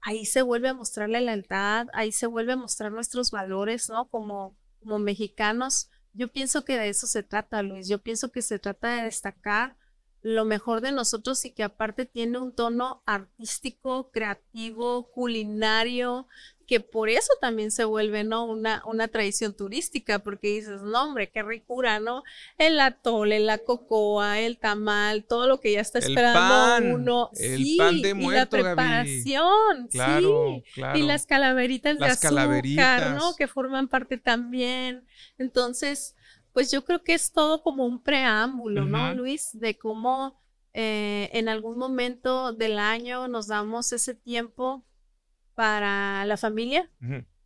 ahí 0.00 0.24
se 0.24 0.42
vuelve 0.42 0.68
a 0.68 0.74
mostrar 0.74 1.08
la 1.08 1.20
lealtad, 1.20 1.88
ahí 1.92 2.12
se 2.12 2.26
vuelve 2.26 2.52
a 2.52 2.56
mostrar 2.56 2.90
nuestros 2.92 3.30
valores, 3.30 3.88
¿no? 3.88 4.08
Como, 4.08 4.56
como 4.80 4.98
mexicanos. 4.98 5.90
Yo 6.12 6.28
pienso 6.28 6.64
que 6.64 6.78
de 6.78 6.88
eso 6.88 7.06
se 7.06 7.22
trata, 7.22 7.62
Luis. 7.62 7.88
Yo 7.88 7.98
pienso 7.98 8.32
que 8.32 8.42
se 8.42 8.58
trata 8.58 8.96
de 8.96 9.02
destacar 9.02 9.76
lo 10.22 10.44
mejor 10.44 10.80
de 10.80 10.92
nosotros 10.92 11.44
y 11.44 11.52
que 11.52 11.62
aparte 11.62 12.04
tiene 12.04 12.38
un 12.38 12.54
tono 12.54 13.02
artístico, 13.06 14.10
creativo, 14.10 15.10
culinario, 15.12 16.26
que 16.70 16.78
por 16.78 17.08
eso 17.08 17.32
también 17.40 17.72
se 17.72 17.82
vuelve, 17.82 18.22
¿no? 18.22 18.44
Una, 18.44 18.80
una 18.86 19.08
tradición 19.08 19.56
turística, 19.56 20.20
porque 20.20 20.54
dices, 20.54 20.82
no, 20.82 21.02
hombre, 21.02 21.28
qué 21.28 21.42
ricura, 21.42 21.98
¿no? 21.98 22.22
El 22.58 22.78
atole, 22.78 23.40
la 23.40 23.58
cocoa, 23.58 24.38
el 24.38 24.56
tamal, 24.56 25.24
todo 25.24 25.48
lo 25.48 25.58
que 25.58 25.72
ya 25.72 25.80
está 25.80 25.98
esperando 25.98 26.94
uno. 26.94 27.30
El 27.34 27.74
pan 27.76 28.00
de 28.00 28.14
muerto, 28.14 28.56
y 28.56 28.62
la 28.62 28.68
preparación, 28.68 29.88
claro, 29.90 30.62
sí. 30.72 30.82
Y 30.94 31.02
las 31.02 31.26
calaveritas 31.26 31.98
de 31.98 32.06
azúcar, 32.06 33.16
¿no? 33.16 33.34
Que 33.34 33.48
forman 33.48 33.88
parte 33.88 34.16
también. 34.16 35.04
Entonces, 35.38 36.14
pues 36.52 36.70
yo 36.70 36.84
creo 36.84 37.02
que 37.02 37.14
es 37.14 37.32
todo 37.32 37.64
como 37.64 37.84
un 37.84 38.00
preámbulo, 38.00 38.84
¿no, 38.84 39.12
Luis? 39.12 39.48
De 39.54 39.76
cómo 39.76 40.40
eh, 40.72 41.30
en 41.32 41.48
algún 41.48 41.78
momento 41.78 42.52
del 42.52 42.78
año 42.78 43.26
nos 43.26 43.48
damos 43.48 43.92
ese 43.92 44.14
tiempo 44.14 44.84
para 45.60 46.24
la 46.24 46.38
familia, 46.38 46.90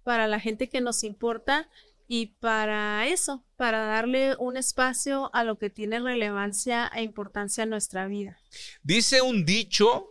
para 0.04 0.28
la 0.28 0.38
gente 0.38 0.68
que 0.68 0.80
nos 0.80 1.02
importa 1.02 1.68
y 2.06 2.36
para 2.38 3.08
eso, 3.08 3.44
para 3.56 3.86
darle 3.86 4.36
un 4.38 4.56
espacio 4.56 5.34
a 5.34 5.42
lo 5.42 5.58
que 5.58 5.68
tiene 5.68 5.98
relevancia 5.98 6.86
e 6.94 7.02
importancia 7.02 7.64
en 7.64 7.70
nuestra 7.70 8.06
vida. 8.06 8.38
Dice 8.84 9.20
un 9.20 9.44
dicho, 9.44 10.06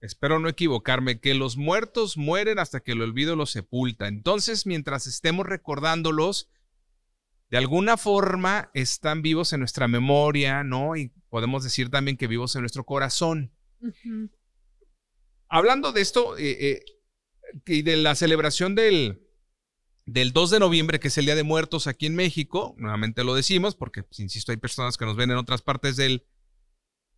espero 0.00 0.40
no 0.40 0.48
equivocarme, 0.48 1.20
que 1.20 1.34
los 1.34 1.56
muertos 1.56 2.16
mueren 2.16 2.58
hasta 2.58 2.80
que 2.80 2.90
el 2.90 3.02
olvido 3.02 3.36
los 3.36 3.50
sepulta. 3.50 4.08
Entonces, 4.08 4.66
mientras 4.66 5.06
estemos 5.06 5.46
recordándolos, 5.46 6.50
de 7.50 7.58
alguna 7.58 7.96
forma 7.96 8.72
están 8.74 9.22
vivos 9.22 9.52
en 9.52 9.60
nuestra 9.60 9.86
memoria, 9.86 10.64
¿no? 10.64 10.96
Y 10.96 11.12
podemos 11.28 11.62
decir 11.62 11.88
también 11.88 12.16
que 12.16 12.26
vivos 12.26 12.56
en 12.56 12.62
nuestro 12.62 12.82
corazón. 12.82 13.52
Hablando 15.48 15.92
de 15.92 16.00
esto, 16.00 16.36
eh, 16.36 16.50
eh, 16.50 16.84
y 17.66 17.82
de 17.82 17.96
la 17.96 18.14
celebración 18.14 18.74
del, 18.74 19.28
del 20.06 20.32
2 20.32 20.50
de 20.50 20.60
noviembre, 20.60 21.00
que 21.00 21.08
es 21.08 21.18
el 21.18 21.26
Día 21.26 21.34
de 21.34 21.42
Muertos 21.42 21.86
aquí 21.86 22.06
en 22.06 22.16
México, 22.16 22.74
nuevamente 22.78 23.24
lo 23.24 23.34
decimos, 23.34 23.74
porque, 23.74 24.02
pues, 24.02 24.20
insisto, 24.20 24.52
hay 24.52 24.58
personas 24.58 24.96
que 24.96 25.04
nos 25.04 25.16
ven 25.16 25.30
en 25.30 25.36
otras 25.36 25.62
partes 25.62 25.96
del, 25.96 26.26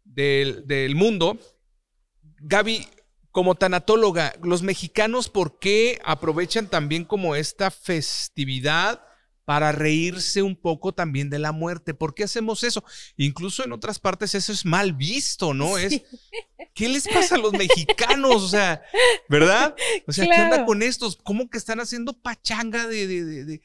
del, 0.04 0.66
del 0.66 0.94
mundo. 0.94 1.38
Gaby, 2.40 2.86
como 3.30 3.54
tanatóloga, 3.54 4.34
los 4.42 4.62
mexicanos, 4.62 5.28
¿por 5.28 5.58
qué 5.58 6.00
aprovechan 6.04 6.68
también 6.68 7.04
como 7.04 7.36
esta 7.36 7.70
festividad 7.70 9.05
para 9.46 9.70
reírse 9.70 10.42
un 10.42 10.56
poco 10.56 10.92
también 10.92 11.30
de 11.30 11.38
la 11.38 11.52
muerte. 11.52 11.94
¿Por 11.94 12.14
qué 12.14 12.24
hacemos 12.24 12.64
eso? 12.64 12.84
Incluso 13.16 13.64
en 13.64 13.72
otras 13.72 14.00
partes 14.00 14.34
eso 14.34 14.52
es 14.52 14.66
mal 14.66 14.92
visto, 14.92 15.54
¿no? 15.54 15.78
Es 15.78 16.02
¿qué 16.74 16.88
les 16.88 17.06
pasa 17.06 17.36
a 17.36 17.38
los 17.38 17.52
mexicanos? 17.52 18.42
O 18.42 18.48
sea, 18.48 18.82
¿verdad? 19.28 19.76
O 20.08 20.12
sea, 20.12 20.26
¿qué 20.26 20.34
anda 20.34 20.66
con 20.66 20.82
estos? 20.82 21.16
¿Cómo 21.22 21.48
que 21.48 21.58
están 21.58 21.78
haciendo 21.78 22.12
pachanga 22.12 22.88
de, 22.88 23.06
de, 23.06 23.44
de, 23.44 23.62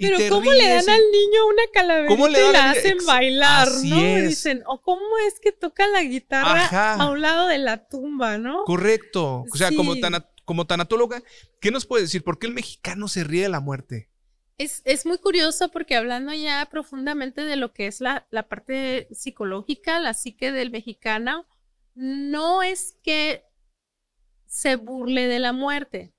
Pero 0.00 0.30
¿cómo 0.30 0.50
le 0.50 0.66
dan 0.66 0.88
al 0.88 1.02
niño 1.12 1.46
una 1.46 1.62
calaverita 1.74 2.30
y 2.30 2.52
la 2.52 2.70
hacen 2.70 2.96
bailar, 3.06 3.68
no? 3.84 4.16
Dicen, 4.16 4.62
o 4.66 4.80
cómo 4.80 5.04
es 5.26 5.40
que 5.40 5.52
toca 5.52 5.86
la 5.88 6.02
guitarra 6.04 6.94
a 6.94 7.10
un 7.10 7.20
lado 7.20 7.48
de 7.48 7.58
la 7.58 7.86
tumba, 7.86 8.38
¿no? 8.38 8.64
Correcto. 8.64 9.44
O 9.52 9.56
sea, 9.58 9.72
como, 9.72 9.92
como 10.46 10.66
tanatóloga, 10.66 11.22
¿qué 11.60 11.70
nos 11.70 11.84
puede 11.84 12.04
decir? 12.04 12.24
¿Por 12.24 12.38
qué 12.38 12.46
el 12.46 12.54
mexicano 12.54 13.08
se 13.08 13.24
ríe 13.24 13.42
de 13.42 13.50
la 13.50 13.60
muerte? 13.60 14.08
Es, 14.58 15.06
muy 15.06 15.18
curioso 15.18 15.70
porque 15.70 15.94
hablando 15.94 16.34
ya 16.34 16.66
profundamente 16.68 17.44
de 17.44 17.54
lo 17.54 17.72
que 17.72 17.86
es 17.86 18.00
la, 18.00 18.26
la 18.30 18.48
parte 18.48 19.06
psicológica, 19.12 20.00
la 20.00 20.14
psique 20.14 20.50
del 20.50 20.72
mexicano, 20.72 21.46
no 21.94 22.64
es 22.64 22.98
que 23.04 23.44
se 24.46 24.74
burle 24.74 25.28
de 25.28 25.38
la 25.38 25.52
muerte, 25.52 26.12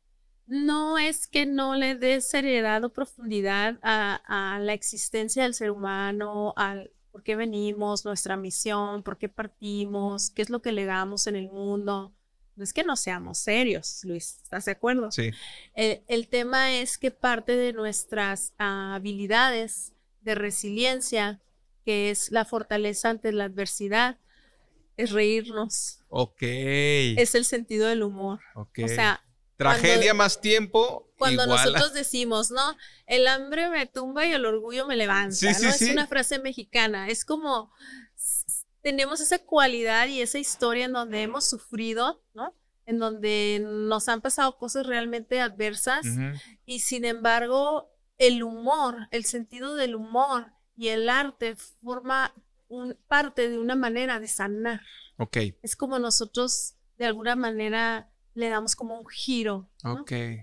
no 0.48 0.98
es 0.98 1.28
que 1.28 1.46
no 1.46 1.76
le 1.76 1.96
dé 1.96 2.22
seriedad 2.22 2.82
o 2.86 2.94
profundidad 2.94 3.78
a, 3.82 4.54
a 4.56 4.60
la 4.60 4.72
existencia 4.72 5.44
del 5.44 5.54
ser 5.54 5.72
humano, 5.72 6.54
al 6.56 6.92
por 7.12 7.24
qué 7.24 7.36
venimos, 7.36 8.06
nuestra 8.06 8.38
misión, 8.38 9.04
por 9.04 9.18
qué 9.18 9.28
partimos, 9.28 10.30
qué 10.30 10.44
es 10.44 10.50
lo 10.50 10.62
que 10.62 10.72
legamos 10.72 11.28
en 11.28 11.36
el 11.36 11.50
mundo. 11.50 12.14
No 12.60 12.66
es 12.66 12.74
que 12.74 12.84
no 12.84 12.98
seamos 12.98 13.38
serios, 13.38 14.02
Luis, 14.04 14.42
¿estás 14.44 14.66
de 14.66 14.74
acuerdo? 14.74 15.14
Sí. 15.14 15.32
El, 15.76 16.28
tema 16.28 16.74
es 16.74 16.98
que 16.98 17.10
parte 17.10 17.56
de 17.56 17.72
nuestras 17.72 18.52
habilidades 18.58 19.94
de 20.20 20.36
resiliencia, 20.36 21.40
que 21.86 22.10
es 22.10 22.32
la 22.32 22.44
fortaleza 22.44 23.12
ante 23.12 23.32
la 23.32 23.46
adversidad, 23.46 24.18
es 24.98 25.12
reírnos. 25.12 26.00
Ok. 26.10 26.42
Es 26.42 27.34
el 27.34 27.46
sentido 27.46 27.88
del 27.88 28.04
humor. 28.04 28.42
Ok. 28.56 28.80
O 28.84 28.90
sea, 28.90 29.24
tragedia 29.56 30.14
más 30.14 30.42
tiempo. 30.42 31.10
Cuando 31.18 31.48
nosotros 31.48 31.94
decimos, 31.94 32.52
¿no? 32.52 32.76
El 33.08 33.26
hambre 33.30 33.70
me 33.70 33.86
tumba 33.86 34.26
y 34.26 34.34
el 34.34 34.46
orgullo 34.46 34.86
me 34.86 34.98
levanta. 34.98 35.32
Sí, 35.34 35.46
¿no? 35.46 35.70
es 35.70 35.82
una 35.84 36.08
frase 36.08 36.40
mexicana. 36.40 37.08
Es 37.08 37.24
como 37.24 37.72
tenemos 38.82 39.20
esa 39.20 39.40
cualidad 39.40 40.08
y 40.08 40.22
esa 40.22 40.40
historia 40.40 40.86
en 40.86 40.94
donde 40.94 41.22
hemos 41.22 41.50
sufrido, 41.50 42.24
¿no? 42.34 42.54
En 42.86 42.98
donde 43.00 43.62
nos 43.64 44.10
han 44.10 44.22
pasado 44.22 44.58
cosas 44.58 44.86
realmente 44.86 45.42
adversas 45.42 46.06
y 46.66 46.80
sin 46.80 47.06
embargo 47.06 47.92
el 48.18 48.44
humor, 48.44 49.08
el 49.12 49.26
sentido 49.26 49.76
del 49.76 49.96
humor 49.96 50.52
y 50.76 50.90
el 50.90 51.10
arte 51.10 51.56
forma 51.56 52.34
un, 52.68 52.98
parte 53.08 53.50
de 53.50 53.60
una 53.60 53.76
manera 53.76 54.20
de 54.20 54.28
sanar. 54.28 54.82
Ok. 55.18 55.38
Es 55.62 55.76
como 55.76 56.00
nosotros 56.00 56.76
de 56.98 57.06
alguna 57.06 57.36
manera 57.36 58.10
le 58.34 58.50
damos 58.50 58.76
como 58.76 58.98
un 58.98 59.08
giro 59.08 59.70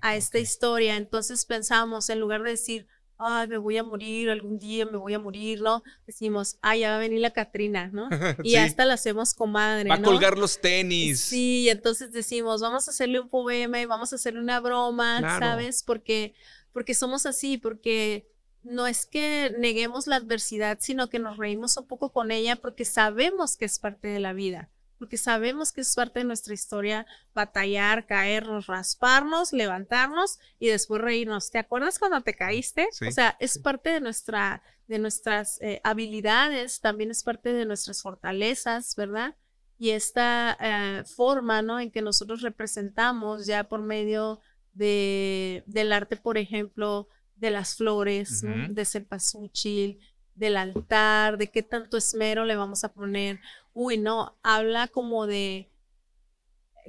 a 0.03 0.17
esta 0.17 0.39
historia. 0.39 0.97
Entonces 0.97 1.45
pensamos, 1.47 2.11
en 2.11 2.21
lugar 2.21 2.43
de 2.43 2.51
decir, 2.51 2.87
ay, 3.19 3.49
me 3.49 3.59
voy 3.59 3.77
a 3.77 3.83
morir, 3.83 4.31
algún 4.31 4.59
día 4.59 4.87
me 4.87 4.99
voy 4.99 5.15
a 5.15 5.19
morir, 5.19 5.61
¿no? 5.61 5.83
Decimos, 6.07 6.59
ay, 6.63 6.81
ya 6.81 6.91
va 6.91 6.97
a 6.97 7.01
venir 7.01 7.21
la 7.21 7.31
Catrina, 7.33 7.89
¿no? 7.93 8.09
Y 8.45 8.57
hasta 8.57 8.85
la 8.85 8.95
hacemos 8.95 9.35
comadre. 9.35 9.89
Va 9.89 9.97
a 9.97 10.03
colgar 10.03 10.39
los 10.39 10.61
tenis. 10.61 11.21
Sí, 11.21 11.69
entonces 11.69 12.13
decimos, 12.13 12.61
vamos 12.61 12.89
a 12.89 12.91
hacerle 12.91 13.21
un 13.21 13.29
poema 13.29 13.81
y 13.81 13.87
vamos 13.87 14.13
a 14.13 14.17
hacerle 14.17 14.41
una 14.41 14.61
broma, 14.61 15.21
¿sabes? 15.39 15.83
Porque, 15.83 16.35
porque 16.73 16.95
somos 16.95 17.27
así, 17.27 17.59
porque 17.59 18.29
no 18.63 18.87
es 18.87 19.07
que 19.07 19.55
neguemos 19.59 20.07
la 20.07 20.17
adversidad, 20.17 20.79
sino 20.81 21.09
que 21.09 21.19
nos 21.19 21.37
reímos 21.37 21.77
un 21.77 21.87
poco 21.87 22.13
con 22.13 22.31
ella 22.31 22.57
porque 22.57 22.85
sabemos 22.85 23.57
que 23.57 23.65
es 23.65 23.79
parte 23.79 24.09
de 24.09 24.21
la 24.21 24.33
vida 24.33 24.71
porque 24.99 25.17
sabemos 25.17 25.73
que 25.73 25.81
es 25.81 25.95
parte 25.95 26.21
de 26.21 26.25
nuestra 26.25 26.55
historia 26.55 27.07
batallar, 27.35 28.07
caernos, 28.07 28.67
rasparnos, 28.67 29.53
levantarnos 29.53 30.39
y 30.59 30.69
después 30.69 31.01
reírnos. 31.01 31.51
¿Te 31.51 31.59
acuerdas 31.59 31.99
cuando 31.99 32.21
te 32.23 32.35
caíste? 32.35 32.89
o 33.07 33.11
sea, 33.11 33.37
es 33.41 33.59
parte 33.59 33.91
de 33.91 34.01
nuestra 34.01 34.63
de 34.89 34.99
nuestras 34.99 35.61
eh, 35.63 35.81
habilidades, 35.83 36.81
también 36.81 37.11
es 37.11 37.25
parte 37.25 37.53
de 37.53 37.67
nuestras 37.67 38.03
fortalezas, 38.03 38.95
¿verdad? 38.95 39.35
Y 39.79 39.91
esta 39.91 40.57
eh, 40.61 41.05
forma, 41.05 41.61
¿no? 41.61 41.81
En 41.81 41.91
que 41.91 42.03
nosotros 42.03 42.41
representamos 42.43 43.47
ya 43.47 43.65
por 43.65 43.83
medio 43.83 44.41
de, 44.75 45.65
del 45.67 45.93
arte, 45.93 46.17
por 46.17 46.39
ejemplo, 46.39 47.09
de 47.35 47.51
las 47.51 47.75
flores, 47.75 48.43
de 48.43 48.85
cempasúchil, 48.85 50.01
del 50.35 50.57
altar, 50.57 51.37
de 51.37 51.49
qué 51.49 51.63
tanto 51.63 51.97
esmero 51.97 52.45
le 52.45 52.57
vamos 52.57 52.85
a 52.85 52.93
poner. 52.93 53.41
Uy, 53.79 53.99
no, 53.99 54.35
habla 54.43 54.89
como 54.89 55.27
de 55.27 55.69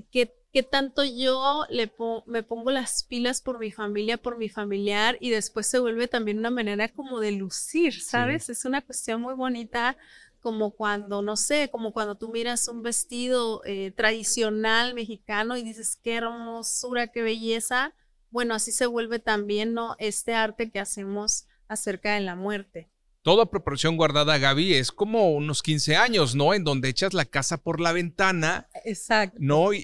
qué, 0.09 0.33
qué 0.53 0.63
tanto 0.63 1.03
yo 1.03 1.65
le 1.69 1.91
me 2.25 2.43
pongo 2.43 2.71
las 2.71 3.03
pilas 3.03 3.41
por 3.41 3.59
mi 3.59 3.73
familia, 3.73 4.15
por 4.15 4.37
mi 4.37 4.47
familiar, 4.47 5.17
y 5.19 5.29
después 5.29 5.67
se 5.67 5.79
vuelve 5.79 6.07
también 6.07 6.39
una 6.39 6.49
manera 6.49 6.87
como 6.87 7.19
de 7.19 7.33
lucir, 7.33 8.01
¿sabes? 8.01 8.47
Es 8.47 8.63
una 8.63 8.81
cuestión 8.81 9.19
muy 9.19 9.33
bonita 9.33 9.97
como 10.39 10.71
cuando, 10.71 11.21
no 11.21 11.35
sé, 11.35 11.69
como 11.69 11.91
cuando 11.91 12.15
tú 12.15 12.29
miras 12.29 12.69
un 12.69 12.83
vestido 12.83 13.61
eh, 13.65 13.91
tradicional 13.91 14.93
mexicano 14.93 15.57
y 15.57 15.63
dices, 15.63 15.97
qué 16.01 16.15
hermosura, 16.15 17.07
qué 17.07 17.21
belleza. 17.21 17.93
Bueno, 18.29 18.53
así 18.53 18.71
se 18.71 18.85
vuelve 18.85 19.19
también, 19.19 19.73
¿no? 19.73 19.97
Este 19.99 20.35
arte 20.35 20.71
que 20.71 20.79
hacemos 20.79 21.47
acerca 21.67 22.13
de 22.13 22.21
la 22.21 22.37
muerte 22.37 22.89
toda 23.27 23.47
proporción 23.47 23.97
guardada, 23.97 24.37
Gaby, 24.37 24.75
es 24.75 24.89
como 24.89 25.33
unos 25.33 25.61
15 25.61 25.97
años, 25.97 26.33
¿no? 26.33 26.53
En 26.53 26.63
donde 26.63 26.87
echas 26.87 27.13
la 27.13 27.25
casa 27.25 27.57
por 27.57 27.81
la 27.81 27.91
ventana. 27.91 28.69
Exacto. 28.85 29.37
¿No? 29.41 29.73
Y, 29.73 29.81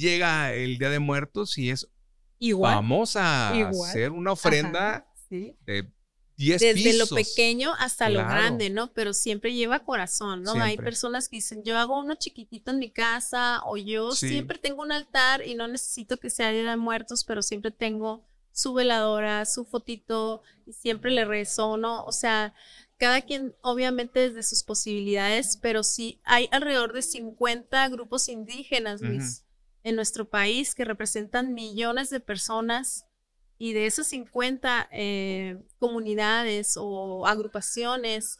llega 0.00 0.52
el 0.52 0.78
Día 0.78 0.90
de 0.90 0.98
Muertos 0.98 1.58
y 1.58 1.70
es. 1.70 1.86
Igual. 2.40 2.74
Vamos 2.74 3.14
a 3.14 3.52
hacer 3.68 4.10
una 4.10 4.32
ofrenda 4.32 5.06
de 5.30 5.92
desde 6.36 6.98
lo 6.98 7.06
pequeño 7.06 7.72
hasta 7.78 8.08
lo 8.08 8.18
grande, 8.18 8.68
¿no? 8.68 8.92
Pero 8.92 9.12
siempre 9.12 9.54
lleva 9.54 9.84
corazón, 9.84 10.42
¿no? 10.42 10.54
Hay 10.54 10.76
personas 10.76 11.28
que 11.28 11.36
dicen, 11.36 11.62
yo 11.62 11.78
hago 11.78 12.00
uno 12.00 12.16
chiquitito 12.16 12.72
en 12.72 12.80
mi 12.80 12.90
casa 12.90 13.62
o 13.64 13.76
yo 13.76 14.10
siempre 14.10 14.58
tengo 14.58 14.82
un 14.82 14.90
altar 14.90 15.46
y 15.46 15.54
no 15.54 15.68
necesito 15.68 16.16
que 16.16 16.30
sea 16.30 16.50
de 16.50 16.76
muertos, 16.76 17.22
pero 17.22 17.42
siempre 17.42 17.70
tengo 17.70 18.24
su 18.52 18.74
veladora, 18.74 19.44
su 19.44 19.64
fotito 19.64 20.42
y 20.66 20.72
siempre 20.72 21.10
le 21.10 21.24
rezo, 21.24 21.76
¿no? 21.76 22.04
O 22.04 22.12
sea, 22.12 22.54
cada 22.98 23.20
quien 23.22 23.54
obviamente 23.62 24.20
desde 24.20 24.42
sus 24.42 24.62
posibilidades, 24.62 25.58
pero 25.60 25.82
sí 25.82 26.20
hay 26.24 26.48
alrededor 26.52 26.92
de 26.92 27.02
50 27.02 27.88
grupos 27.88 28.28
indígenas, 28.28 29.00
Luis, 29.00 29.44
en 29.82 29.96
nuestro 29.96 30.28
país 30.28 30.74
que 30.74 30.84
representan 30.84 31.54
millones 31.54 32.10
de 32.10 32.20
personas 32.20 33.06
y 33.58 33.72
de 33.72 33.86
esas 33.86 34.06
50 34.08 34.88
eh, 34.92 35.60
comunidades 35.78 36.76
o 36.76 37.26
agrupaciones, 37.26 38.38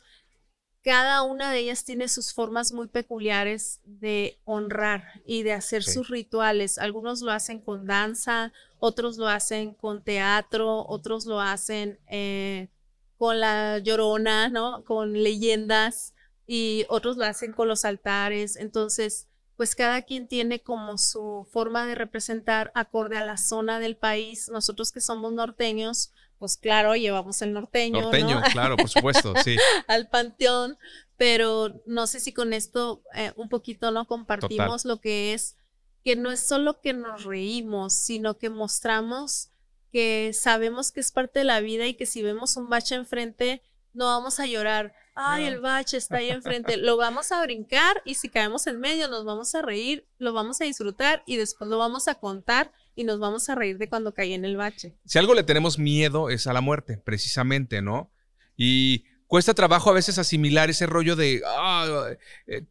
cada 0.82 1.22
una 1.22 1.52
de 1.52 1.60
ellas 1.60 1.84
tiene 1.84 2.08
sus 2.08 2.32
formas 2.32 2.72
muy 2.72 2.88
peculiares 2.88 3.80
de 3.84 4.40
honrar 4.44 5.22
y 5.24 5.44
de 5.44 5.52
hacer 5.52 5.84
sus 5.84 6.08
rituales. 6.08 6.78
Algunos 6.78 7.20
lo 7.20 7.30
hacen 7.30 7.60
con 7.60 7.86
danza, 7.86 8.52
otros 8.80 9.16
lo 9.16 9.28
hacen 9.28 9.74
con 9.74 10.02
teatro, 10.02 10.84
otros 10.88 11.24
lo 11.24 11.40
hacen 11.40 12.00
eh, 12.08 12.68
con 13.16 13.38
la 13.38 13.78
llorona, 13.78 14.48
¿no? 14.48 14.82
Con 14.84 15.12
leyendas 15.12 16.14
y 16.48 16.84
otros 16.88 17.16
lo 17.16 17.26
hacen 17.26 17.52
con 17.52 17.68
los 17.68 17.84
altares. 17.84 18.56
Entonces, 18.56 19.28
pues 19.56 19.76
cada 19.76 20.02
quien 20.02 20.26
tiene 20.26 20.60
como 20.60 20.98
su 20.98 21.46
forma 21.52 21.86
de 21.86 21.94
representar 21.94 22.72
acorde 22.74 23.18
a 23.18 23.24
la 23.24 23.36
zona 23.36 23.78
del 23.78 23.96
país. 23.96 24.48
Nosotros 24.48 24.90
que 24.90 25.00
somos 25.00 25.32
norteños, 25.32 26.10
pues 26.42 26.56
claro, 26.56 26.96
llevamos 26.96 27.40
el 27.42 27.52
norteño. 27.52 28.00
Norteño, 28.00 28.42
claro, 28.52 28.76
por 28.76 28.88
supuesto, 28.88 29.32
sí. 29.44 29.56
Al 29.86 30.08
panteón, 30.08 30.76
pero 31.16 31.80
no 31.86 32.08
sé 32.08 32.18
si 32.18 32.32
con 32.32 32.52
esto 32.52 33.04
eh, 33.14 33.32
un 33.36 33.48
poquito 33.48 33.92
no 33.92 34.08
compartimos 34.08 34.84
lo 34.84 35.00
que 35.00 35.34
es 35.34 35.56
que 36.02 36.16
no 36.16 36.32
es 36.32 36.40
solo 36.40 36.80
que 36.80 36.94
nos 36.94 37.22
reímos, 37.22 37.92
sino 37.94 38.38
que 38.38 38.50
mostramos 38.50 39.50
que 39.92 40.32
sabemos 40.34 40.90
que 40.90 40.98
es 40.98 41.12
parte 41.12 41.38
de 41.38 41.44
la 41.44 41.60
vida 41.60 41.86
y 41.86 41.94
que 41.94 42.06
si 42.06 42.22
vemos 42.22 42.56
un 42.56 42.68
bache 42.68 42.96
enfrente, 42.96 43.62
no 43.92 44.06
vamos 44.06 44.40
a 44.40 44.46
llorar. 44.46 44.96
Ay, 45.14 45.44
el 45.44 45.60
bache 45.60 45.96
está 45.96 46.16
ahí 46.16 46.30
enfrente. 46.30 46.76
lo 46.76 46.96
vamos 46.96 47.30
a 47.30 47.40
brincar 47.44 48.02
y 48.04 48.16
si 48.16 48.28
caemos 48.28 48.66
en 48.66 48.80
medio, 48.80 49.06
nos 49.06 49.24
vamos 49.24 49.54
a 49.54 49.62
reír, 49.62 50.08
lo 50.18 50.32
vamos 50.32 50.60
a 50.60 50.64
disfrutar 50.64 51.22
y 51.24 51.36
después 51.36 51.70
lo 51.70 51.78
vamos 51.78 52.08
a 52.08 52.16
contar 52.16 52.72
y 52.94 53.04
nos 53.04 53.18
vamos 53.18 53.48
a 53.48 53.54
reír 53.54 53.78
de 53.78 53.88
cuando 53.88 54.14
caí 54.14 54.32
en 54.32 54.44
el 54.44 54.56
bache. 54.56 54.94
Si 55.04 55.18
algo 55.18 55.34
le 55.34 55.42
tenemos 55.42 55.78
miedo 55.78 56.30
es 56.30 56.46
a 56.46 56.52
la 56.52 56.60
muerte, 56.60 56.98
precisamente, 56.98 57.82
¿no? 57.82 58.10
Y 58.56 59.04
cuesta 59.26 59.54
trabajo 59.54 59.90
a 59.90 59.94
veces 59.94 60.18
asimilar 60.18 60.70
ese 60.70 60.86
rollo 60.86 61.16
de, 61.16 61.42
ah, 61.46 62.08
eh, 62.46 62.64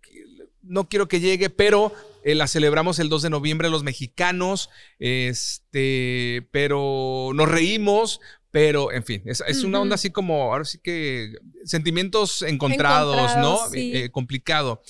no 0.61 0.87
quiero 0.87 1.07
que 1.07 1.19
llegue, 1.19 1.49
pero 1.49 1.93
eh, 2.23 2.35
la 2.35 2.47
celebramos 2.47 2.99
el 2.99 3.09
2 3.09 3.23
de 3.23 3.29
noviembre 3.29 3.69
los 3.69 3.83
mexicanos, 3.83 4.69
este, 4.99 6.47
pero 6.51 7.31
nos 7.33 7.49
reímos, 7.49 8.21
pero 8.51 8.91
en 8.91 9.03
fin, 9.03 9.23
es, 9.25 9.63
una 9.63 9.79
onda 9.79 9.95
así 9.95 10.11
como, 10.11 10.53
ahora 10.53 10.65
sí 10.65 10.77
que 10.77 11.33
sentimientos 11.65 12.41
encontrados, 12.41 13.37
¿no? 13.37 13.59
Eh, 13.73 14.09
complicado. 14.11 14.83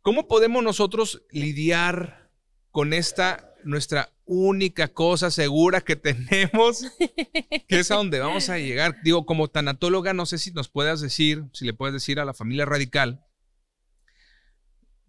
¿Cómo 0.00 0.26
podemos 0.26 0.62
nosotros 0.64 1.22
lidiar 1.30 2.30
con 2.70 2.92
esta, 2.94 3.49
nuestra 3.64 4.12
única 4.24 4.88
cosa 4.88 5.30
segura 5.30 5.80
que 5.80 5.96
tenemos, 5.96 6.84
que 7.68 7.80
es 7.80 7.90
a 7.90 7.96
donde 7.96 8.20
vamos 8.20 8.48
a 8.48 8.58
llegar? 8.58 8.96
Digo, 9.02 9.26
como 9.26 9.48
tanatóloga, 9.48 10.12
no 10.12 10.26
sé 10.26 10.38
si 10.38 10.52
nos 10.52 10.68
puedas 10.68 11.00
decir, 11.00 11.44
si 11.52 11.64
le 11.64 11.74
puedes 11.74 11.94
decir 11.94 12.20
a 12.20 12.24
la 12.24 12.34
familia 12.34 12.66
radical, 12.66 13.24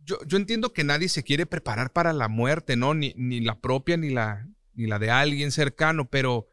yo, 0.03 0.17
entiendo 0.37 0.73
que 0.73 0.83
nadie 0.83 1.09
se 1.09 1.23
quiere 1.23 1.45
preparar 1.45 1.93
para 1.93 2.11
la 2.11 2.27
muerte, 2.27 2.75
¿no? 2.75 2.93
Ni, 2.93 3.13
ni 3.15 3.39
la 3.39 3.59
propia 3.59 3.97
ni 3.97 4.09
la, 4.09 4.47
ni 4.73 4.87
la 4.87 4.99
de 4.99 5.11
alguien 5.11 5.51
cercano, 5.51 6.09
pero 6.09 6.47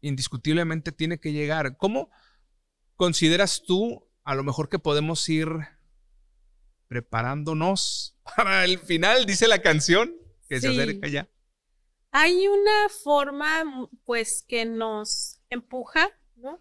indiscutiblemente 0.00 0.92
tiene 0.92 1.18
que 1.18 1.32
llegar. 1.32 1.76
¿Cómo 1.76 2.10
consideras 2.96 3.62
tú 3.66 4.08
a 4.24 4.34
lo 4.34 4.44
mejor 4.44 4.68
que 4.68 4.78
podemos 4.78 5.28
ir 5.28 5.48
preparándonos 6.90 8.16
para 8.36 8.64
el 8.64 8.78
final, 8.78 9.24
dice 9.24 9.48
la 9.48 9.62
canción, 9.62 10.12
que 10.50 10.60
se 10.60 10.68
acerca 10.68 11.06
ya? 11.06 11.30
Hay 12.10 12.48
una 12.48 12.88
forma, 13.04 13.88
pues, 14.04 14.44
que 14.46 14.64
nos 14.64 15.40
empuja, 15.48 16.08
¿no? 16.34 16.60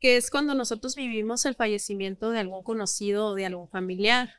Que 0.00 0.16
es 0.16 0.28
cuando 0.28 0.54
nosotros 0.54 0.96
vivimos 0.96 1.46
el 1.46 1.54
fallecimiento 1.54 2.30
de 2.30 2.40
algún 2.40 2.64
conocido 2.64 3.28
o 3.28 3.34
de 3.34 3.46
algún 3.46 3.68
familiar. 3.68 4.34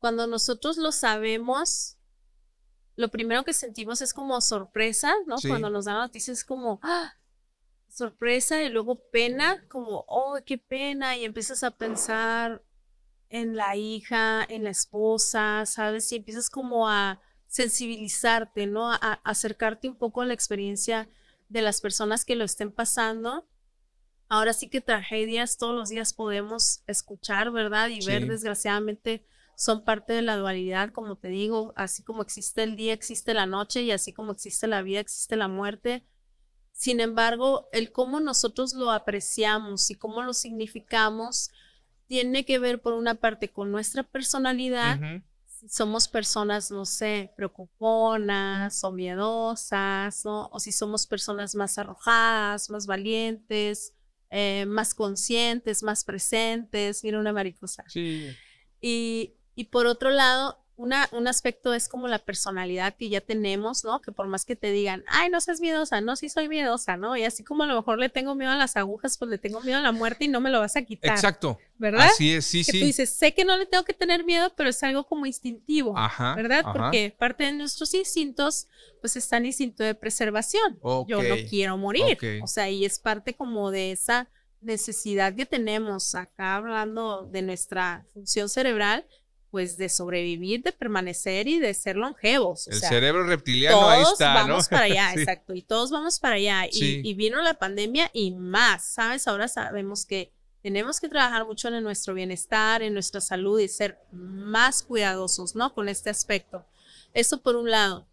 Cuando 0.00 0.26
nosotros 0.26 0.76
lo 0.76 0.90
sabemos, 0.90 1.98
lo 2.96 3.10
primero 3.10 3.44
que 3.44 3.52
sentimos 3.52 4.00
es 4.02 4.12
como 4.12 4.40
sorpresa, 4.40 5.14
¿no? 5.26 5.36
Cuando 5.46 5.70
nos 5.70 5.84
dan 5.84 5.98
noticias 5.98 6.38
es 6.38 6.44
como 6.44 6.80
¡ah! 6.82 7.14
sorpresa 7.88 8.60
y 8.60 8.70
luego 8.70 9.08
pena, 9.10 9.64
como, 9.68 10.04
oh, 10.08 10.36
qué 10.44 10.58
pena, 10.58 11.16
y 11.16 11.24
empiezas 11.24 11.62
a 11.62 11.70
pensar 11.70 12.64
en 13.28 13.54
la 13.54 13.76
hija, 13.76 14.44
en 14.48 14.64
la 14.64 14.70
esposa, 14.70 15.64
¿sabes? 15.64 16.10
Y 16.10 16.16
empiezas 16.16 16.50
como 16.50 16.88
a 16.88 17.20
sensibilizarte, 17.50 18.66
¿no? 18.66 18.92
A, 18.92 19.20
acercarte 19.24 19.88
un 19.88 19.96
poco 19.96 20.22
a 20.22 20.24
la 20.24 20.32
experiencia 20.32 21.08
de 21.48 21.62
las 21.62 21.80
personas 21.80 22.24
que 22.24 22.36
lo 22.36 22.44
estén 22.44 22.70
pasando. 22.70 23.46
Ahora 24.28 24.52
sí 24.52 24.70
que 24.70 24.80
tragedias 24.80 25.58
todos 25.58 25.74
los 25.74 25.88
días 25.88 26.14
podemos 26.14 26.84
escuchar, 26.86 27.50
¿verdad? 27.50 27.88
Y 27.88 28.06
ver 28.06 28.28
desgraciadamente 28.28 29.26
son 29.56 29.84
parte 29.84 30.12
de 30.12 30.22
la 30.22 30.36
dualidad, 30.36 30.92
como 30.92 31.16
te 31.16 31.28
digo, 31.28 31.74
así 31.76 32.04
como 32.04 32.22
existe 32.22 32.62
el 32.62 32.76
día, 32.76 32.92
existe 32.92 33.34
la 33.34 33.46
noche 33.46 33.82
y 33.82 33.90
así 33.90 34.12
como 34.12 34.30
existe 34.30 34.68
la 34.68 34.80
vida, 34.82 35.00
existe 35.00 35.34
la 35.36 35.48
muerte. 35.48 36.06
Sin 36.70 37.00
embargo, 37.00 37.68
el 37.72 37.90
cómo 37.90 38.20
nosotros 38.20 38.74
lo 38.74 38.92
apreciamos 38.92 39.90
y 39.90 39.96
cómo 39.96 40.22
lo 40.22 40.32
significamos 40.32 41.50
tiene 42.06 42.44
que 42.44 42.60
ver 42.60 42.80
por 42.80 42.92
una 42.92 43.16
parte 43.16 43.48
con 43.48 43.72
nuestra 43.72 44.04
personalidad. 44.04 45.00
Si 45.60 45.68
somos 45.68 46.08
personas, 46.08 46.70
no 46.70 46.86
sé, 46.86 47.34
preocuponas 47.36 48.82
o 48.82 48.92
miedosas, 48.92 50.24
¿no? 50.24 50.48
O 50.52 50.58
si 50.58 50.72
somos 50.72 51.06
personas 51.06 51.54
más 51.54 51.76
arrojadas, 51.76 52.70
más 52.70 52.86
valientes, 52.86 53.92
eh, 54.30 54.64
más 54.66 54.94
conscientes, 54.94 55.82
más 55.82 56.02
presentes. 56.02 57.04
Mira 57.04 57.18
una 57.18 57.34
mariposa. 57.34 57.84
Sí. 57.88 58.34
Y, 58.80 59.34
y 59.54 59.64
por 59.64 59.86
otro 59.86 60.08
lado, 60.08 60.59
una, 60.80 61.10
un 61.12 61.28
aspecto 61.28 61.74
es 61.74 61.88
como 61.88 62.08
la 62.08 62.18
personalidad 62.18 62.96
que 62.96 63.10
ya 63.10 63.20
tenemos, 63.20 63.84
¿no? 63.84 64.00
Que 64.00 64.12
por 64.12 64.26
más 64.28 64.46
que 64.46 64.56
te 64.56 64.72
digan, 64.72 65.04
ay, 65.08 65.28
no 65.28 65.38
seas 65.42 65.60
miedosa, 65.60 66.00
no, 66.00 66.16
sí 66.16 66.30
soy 66.30 66.48
miedosa, 66.48 66.96
¿no? 66.96 67.18
Y 67.18 67.24
así 67.24 67.44
como 67.44 67.64
a 67.64 67.66
lo 67.66 67.76
mejor 67.76 67.98
le 67.98 68.08
tengo 68.08 68.34
miedo 68.34 68.50
a 68.50 68.56
las 68.56 68.78
agujas, 68.78 69.18
pues 69.18 69.30
le 69.30 69.36
tengo 69.36 69.60
miedo 69.60 69.78
a 69.78 69.82
la 69.82 69.92
muerte 69.92 70.24
y 70.24 70.28
no 70.28 70.40
me 70.40 70.48
lo 70.48 70.58
vas 70.58 70.76
a 70.76 70.82
quitar. 70.82 71.10
Exacto. 71.10 71.58
¿Verdad? 71.76 72.06
Así 72.06 72.32
es, 72.32 72.46
sí, 72.46 72.64
que 72.64 72.72
sí. 72.72 72.80
Tú 72.80 72.86
dices, 72.86 73.14
sé 73.14 73.34
que 73.34 73.44
no 73.44 73.58
le 73.58 73.66
tengo 73.66 73.84
que 73.84 73.92
tener 73.92 74.24
miedo, 74.24 74.54
pero 74.56 74.70
es 74.70 74.82
algo 74.82 75.04
como 75.04 75.26
instintivo, 75.26 75.96
ajá, 75.98 76.34
¿verdad? 76.34 76.64
Porque 76.72 77.14
parte 77.18 77.44
de 77.44 77.52
nuestros 77.52 77.92
instintos, 77.92 78.66
pues 79.02 79.16
está 79.16 79.36
en 79.36 79.46
instinto 79.46 79.84
de 79.84 79.94
preservación. 79.94 80.80
Yo 81.06 81.22
no 81.22 81.36
quiero 81.48 81.76
morir. 81.76 82.16
O 82.42 82.46
sea, 82.46 82.70
y 82.70 82.86
es 82.86 82.98
parte 82.98 83.34
como 83.34 83.70
de 83.70 83.92
esa 83.92 84.30
necesidad 84.62 85.34
que 85.34 85.46
tenemos 85.46 86.14
acá 86.14 86.56
hablando 86.56 87.26
de 87.26 87.42
nuestra 87.42 88.06
función 88.12 88.48
cerebral 88.48 89.06
pues 89.50 89.76
de 89.76 89.88
sobrevivir, 89.88 90.62
de 90.62 90.72
permanecer 90.72 91.48
y 91.48 91.58
de 91.58 91.74
ser 91.74 91.96
longevos. 91.96 92.68
el 92.68 92.80
cerebro 92.80 93.24
reptiliano 93.24 93.88
ahí 93.88 94.02
está, 94.02 94.42
¿no? 94.42 94.48
vamos 94.48 94.68
para 94.68 94.84
allá, 94.84 95.12
exacto, 95.16 95.54
y 95.54 95.62
todos 95.62 95.90
vamos 95.90 96.20
para 96.20 96.36
allá. 96.36 96.66
Y, 96.70 97.14
vino 97.14 97.42
la 97.42 97.54
pandemia 97.54 98.10
y 98.12 98.30
más, 98.30 98.84
¿sabes? 98.84 99.26
Ahora 99.26 99.48
sabemos 99.48 100.06
que 100.06 100.32
tenemos 100.62 101.00
que 101.00 101.08
trabajar 101.08 101.46
mucho 101.46 101.68
en 101.68 101.82
nuestro 101.82 102.14
bienestar, 102.14 102.82
en 102.82 102.94
nuestra 102.94 103.20
salud 103.20 103.58
y 103.58 103.68
ser 103.68 103.98
más 104.12 104.82
cuidadosos, 104.82 105.56
¿no? 105.56 105.74
Con 105.74 105.88
este 105.88 106.10
aspecto. 106.10 106.64
Eso 107.12 107.42
por 107.42 107.56
un 107.56 107.70
lado. 107.70 108.06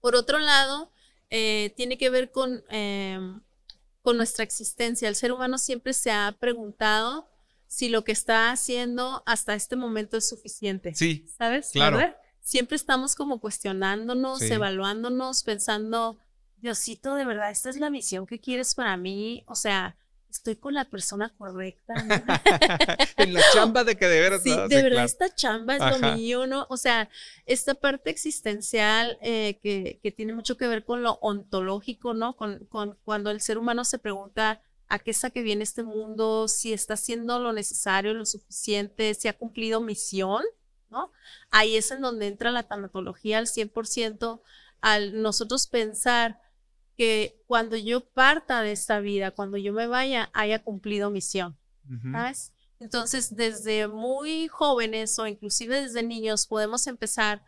Por 0.00 0.14
otro 0.14 0.38
lado, 0.38 0.90
eh, 1.30 1.72
tiene 1.76 1.96
que 1.96 2.10
ver 2.10 2.30
con, 2.30 2.62
em, 2.68 3.40
con 4.02 4.16
nuestra 4.16 4.44
existencia. 4.44 5.08
El 5.08 5.16
ser 5.16 5.32
humano 5.32 5.58
siempre 5.58 5.92
se 5.94 6.10
ha 6.10 6.36
preguntado 6.38 7.28
si 7.70 7.88
lo 7.88 8.02
que 8.02 8.10
está 8.10 8.50
haciendo 8.50 9.22
hasta 9.26 9.54
este 9.54 9.76
momento 9.76 10.16
es 10.16 10.28
suficiente. 10.28 10.92
Sí. 10.96 11.24
¿Sabes? 11.38 11.70
Claro. 11.72 12.00
Siempre 12.40 12.74
estamos 12.74 13.14
como 13.14 13.40
cuestionándonos, 13.40 14.42
evaluándonos, 14.42 15.44
pensando, 15.44 16.18
Diosito, 16.56 17.14
de 17.14 17.24
verdad, 17.24 17.48
esta 17.52 17.70
es 17.70 17.76
la 17.76 17.88
misión 17.88 18.26
que 18.26 18.40
quieres 18.40 18.74
para 18.74 18.96
mí. 18.96 19.44
O 19.46 19.54
sea, 19.54 19.96
estoy 20.28 20.56
con 20.56 20.74
la 20.74 20.84
persona 20.86 21.32
correcta. 21.38 21.94
en 23.16 23.34
la 23.34 23.40
chamba 23.54 23.84
de 23.84 23.96
que 23.96 24.08
de 24.08 24.20
verdad. 24.20 24.40
Sí, 24.42 24.50
de 24.50 24.82
verdad, 24.82 25.04
esta 25.04 25.32
chamba 25.32 25.76
es 25.76 26.00
lo 26.00 26.16
mío, 26.16 26.48
¿no? 26.48 26.66
O 26.70 26.76
sea, 26.76 27.08
esta 27.46 27.74
parte 27.74 28.10
existencial 28.10 29.16
eh, 29.22 29.60
que, 29.62 30.00
que, 30.02 30.10
tiene 30.10 30.34
mucho 30.34 30.56
que 30.56 30.66
ver 30.66 30.84
con 30.84 31.04
lo 31.04 31.20
ontológico, 31.22 32.14
¿no? 32.14 32.34
Con, 32.34 32.66
con 32.66 32.98
cuando 33.04 33.30
el 33.30 33.40
ser 33.40 33.58
humano 33.58 33.84
se 33.84 34.00
pregunta 34.00 34.60
a 34.90 34.98
qué 34.98 35.12
es 35.12 35.24
a 35.24 35.30
que 35.30 35.42
viene 35.42 35.62
este 35.62 35.84
mundo, 35.84 36.48
si 36.48 36.72
está 36.72 36.94
haciendo 36.94 37.38
lo 37.38 37.52
necesario, 37.52 38.12
lo 38.12 38.26
suficiente, 38.26 39.14
si 39.14 39.28
ha 39.28 39.38
cumplido 39.38 39.80
misión, 39.80 40.42
¿no? 40.90 41.12
Ahí 41.52 41.76
es 41.76 41.92
en 41.92 42.00
donde 42.00 42.26
entra 42.26 42.50
la 42.50 42.64
tanatología 42.64 43.38
al 43.38 43.46
100%, 43.46 44.42
al 44.80 45.22
nosotros 45.22 45.68
pensar 45.68 46.40
que 46.96 47.40
cuando 47.46 47.76
yo 47.76 48.04
parta 48.04 48.62
de 48.62 48.72
esta 48.72 48.98
vida, 48.98 49.30
cuando 49.30 49.56
yo 49.56 49.72
me 49.72 49.86
vaya, 49.86 50.28
haya 50.32 50.62
cumplido 50.62 51.08
misión, 51.08 51.56
¿sabes? 52.10 52.52
Entonces, 52.80 53.36
desde 53.36 53.86
muy 53.86 54.48
jóvenes 54.48 55.16
o 55.20 55.26
inclusive 55.28 55.82
desde 55.82 56.02
niños 56.02 56.46
podemos 56.46 56.88
empezar 56.88 57.44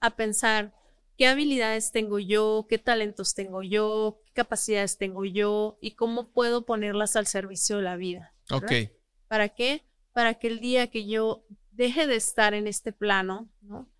a 0.00 0.16
pensar 0.16 0.72
qué 1.18 1.26
habilidades 1.26 1.92
tengo 1.92 2.18
yo, 2.18 2.66
qué 2.70 2.78
talentos 2.78 3.34
tengo 3.34 3.62
yo, 3.62 4.18
capacidades 4.36 4.98
tengo 4.98 5.24
yo 5.24 5.78
y 5.80 5.92
cómo 5.92 6.30
puedo 6.30 6.64
ponerlas 6.64 7.16
al 7.16 7.26
servicio 7.26 7.78
de 7.78 7.82
la 7.82 7.96
vida. 7.96 8.34
Ok. 8.50 8.70
¿Para 9.26 9.48
qué? 9.48 9.84
Para 10.12 10.34
que 10.34 10.46
el 10.46 10.60
día 10.60 10.86
que 10.86 11.06
yo 11.06 11.44
deje 11.72 12.06
de 12.06 12.14
estar 12.14 12.54
en 12.54 12.68
este 12.68 12.92
plano, 12.92 13.48
¿no? 13.62 13.90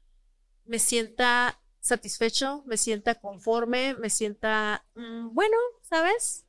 Me 0.64 0.79
sienta 0.79 1.61
satisfecho, 1.81 2.62
me 2.66 2.77
sienta 2.77 3.14
conforme, 3.16 3.94
me 3.94 4.11
sienta, 4.11 4.85
mm, 4.94 5.35
bueno, 5.35 5.57
¿sabes? 5.83 6.44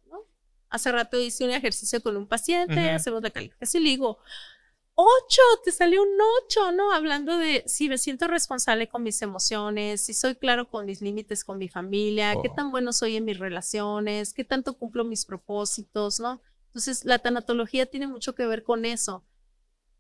Hace 0.69 0.91
rato 0.91 1.17
hice 1.17 1.45
un 1.45 1.52
ejercicio 1.52 2.02
con 2.02 2.17
un 2.17 2.28
paciente, 2.28 2.91
hacemos 2.91 3.23
la 3.23 3.30
calificación 3.30 3.82
y 3.82 3.86
le 3.86 3.89
digo, 3.91 4.19
ocho, 4.99 5.41
te 5.63 5.71
salió 5.71 6.01
un 6.01 6.17
ocho, 6.41 6.71
¿no? 6.71 6.91
Hablando 6.91 7.38
de 7.38 7.63
si 7.67 7.88
me 7.88 7.99
siento 7.99 8.27
responsable 8.27 8.89
con 8.89 9.03
mis 9.03 9.21
emociones, 9.21 10.01
si 10.01 10.15
soy 10.15 10.36
claro 10.36 10.69
con 10.69 10.88
mis 10.88 11.01
límites 11.01 11.45
con 11.45 11.60
mi 11.60 11.69
familia, 11.69 12.33
qué 12.41 12.49
oh. 12.49 12.55
tan 12.55 12.71
bueno 12.71 12.91
soy 12.91 13.15
en 13.15 13.25
mis 13.25 13.38
relaciones, 13.38 14.33
qué 14.33 14.43
tanto 14.43 14.73
cumplo 14.73 15.05
mis 15.05 15.25
propósitos, 15.25 16.19
¿no? 16.19 16.41
Entonces, 16.65 17.05
la 17.05 17.19
tanatología 17.19 17.86
tiene 17.86 18.07
mucho 18.07 18.33
que 18.33 18.47
ver 18.47 18.63
con 18.63 18.86
eso. 18.86 19.23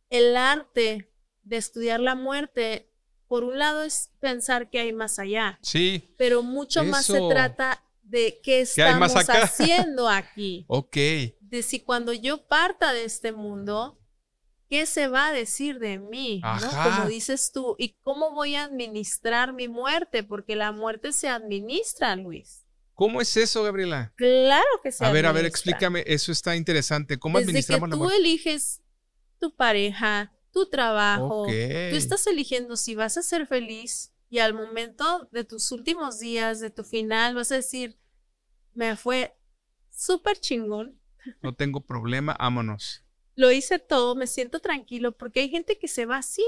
El 0.09 0.35
arte 0.35 1.13
de 1.43 1.57
estudiar 1.57 1.99
la 1.99 2.15
muerte, 2.15 2.91
por 3.27 3.43
un 3.43 3.59
lado 3.59 3.83
es 3.83 4.11
pensar 4.19 4.71
que 4.71 4.79
hay 4.79 4.93
más 4.93 5.19
allá. 5.19 5.59
Sí. 5.61 6.15
Pero 6.17 6.41
mucho 6.41 6.83
más 6.83 7.05
se 7.05 7.21
trata 7.29 7.83
de 8.01 8.39
qué 8.43 8.61
estamos 8.61 9.13
haciendo 9.13 10.09
aquí. 10.09 10.65
ok. 10.69 10.97
De 11.39 11.61
si 11.61 11.81
cuando 11.81 12.13
yo 12.13 12.47
parta 12.47 12.93
de 12.93 13.05
este 13.05 13.31
mundo, 13.31 13.99
¿qué 14.69 14.85
se 14.85 15.07
va 15.07 15.27
a 15.27 15.33
decir 15.33 15.79
de 15.79 15.99
mí? 15.99 16.41
Como 16.43 17.07
dices 17.07 17.51
tú, 17.53 17.75
¿y 17.77 17.95
cómo 18.03 18.31
voy 18.31 18.55
a 18.55 18.63
administrar 18.63 19.53
mi 19.53 19.67
muerte? 19.67 20.23
Porque 20.23 20.55
la 20.55 20.71
muerte 20.71 21.11
se 21.11 21.29
administra, 21.29 22.15
Luis. 22.15 22.65
¿Cómo 22.93 23.21
es 23.21 23.37
eso, 23.37 23.63
Gabriela? 23.63 24.13
Claro 24.15 24.67
que 24.81 24.91
se 24.91 25.05
A 25.05 25.11
ver, 25.11 25.25
a 25.25 25.31
ver, 25.31 25.45
explícame, 25.45 26.03
eso 26.07 26.31
está 26.31 26.55
interesante. 26.55 27.19
¿Cómo 27.19 27.37
Desde 27.37 27.51
administramos 27.51 27.89
que 27.89 27.95
tú 27.95 28.09
eliges 28.09 28.81
tu 29.39 29.55
pareja, 29.55 30.33
tu 30.51 30.67
trabajo, 30.67 31.45
tú 31.45 31.95
estás 31.95 32.25
eligiendo 32.25 32.75
si 32.75 32.95
vas 32.95 33.17
a 33.17 33.21
ser 33.21 33.45
feliz 33.45 34.13
y 34.29 34.39
al 34.39 34.53
momento 34.53 35.29
de 35.31 35.43
tus 35.43 35.71
últimos 35.71 36.19
días, 36.19 36.59
de 36.59 36.71
tu 36.71 36.83
final, 36.83 37.35
vas 37.35 37.51
a 37.51 37.55
decir, 37.55 37.99
me 38.73 38.95
fue 38.95 39.37
súper 39.91 40.39
chingón. 40.39 40.99
No 41.41 41.53
tengo 41.53 41.81
problema, 41.81 42.35
vámonos 42.39 43.06
lo 43.37 43.51
hice 43.51 43.77
todo, 43.77 44.15
me 44.15 44.25
siento 44.25 44.59
tranquilo, 44.59 45.11
porque 45.11 45.41
hay 45.41 45.49
gente 45.49 45.77
que 45.77 45.87
se 45.87 46.07
va 46.07 46.17
así, 46.17 46.43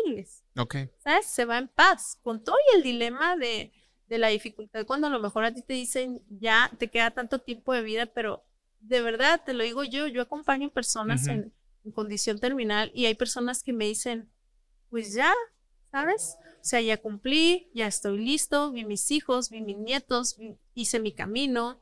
Ok. 0.57 0.75
¿Sabes? 0.97 1.27
Se 1.27 1.45
va 1.45 1.59
en 1.59 1.67
paz, 1.67 2.17
con 2.23 2.43
todo 2.43 2.55
y 2.73 2.77
el 2.77 2.83
dilema 2.83 3.37
de, 3.37 3.71
de 4.07 4.17
la 4.17 4.29
dificultad, 4.29 4.87
cuando 4.87 5.05
a 5.05 5.11
lo 5.11 5.19
mejor 5.19 5.45
a 5.45 5.53
ti 5.53 5.61
te 5.61 5.73
dicen, 5.75 6.23
ya 6.29 6.71
te 6.79 6.89
queda 6.89 7.11
tanto 7.11 7.39
tiempo 7.39 7.73
de 7.73 7.83
vida, 7.83 8.07
pero 8.07 8.43
de 8.79 9.01
verdad, 9.01 9.39
te 9.45 9.53
lo 9.53 9.63
digo 9.63 9.83
yo, 9.83 10.07
yo 10.07 10.23
acompaño 10.23 10.71
personas 10.71 11.27
en, 11.27 11.53
condición 11.93 12.39
terminal 12.39 12.91
y 12.93 13.05
hay 13.05 13.15
personas 13.15 13.63
que 13.63 13.73
me 13.73 13.85
dicen, 13.85 14.29
pues 14.89 15.13
ya, 15.13 15.33
¿sabes? 15.91 16.37
O 16.61 16.63
sea, 16.63 16.81
ya 16.81 16.97
cumplí, 16.97 17.71
ya 17.73 17.87
estoy 17.87 18.19
listo, 18.19 18.71
vi 18.71 18.85
mis 18.85 19.09
hijos, 19.09 19.49
vi 19.49 19.61
mis 19.61 19.77
nietos, 19.77 20.37
hice 20.75 20.99
mi 20.99 21.13
camino, 21.13 21.81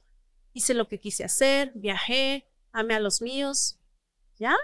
hice 0.54 0.74
lo 0.74 0.88
que 0.88 1.00
quise 1.00 1.26
hacer, 1.26 1.74
viajé, 1.76 2.48
amé 2.72 2.94
a 2.94 3.02
los 3.02 3.22
míos, 3.22 3.80
ya, 4.38 4.56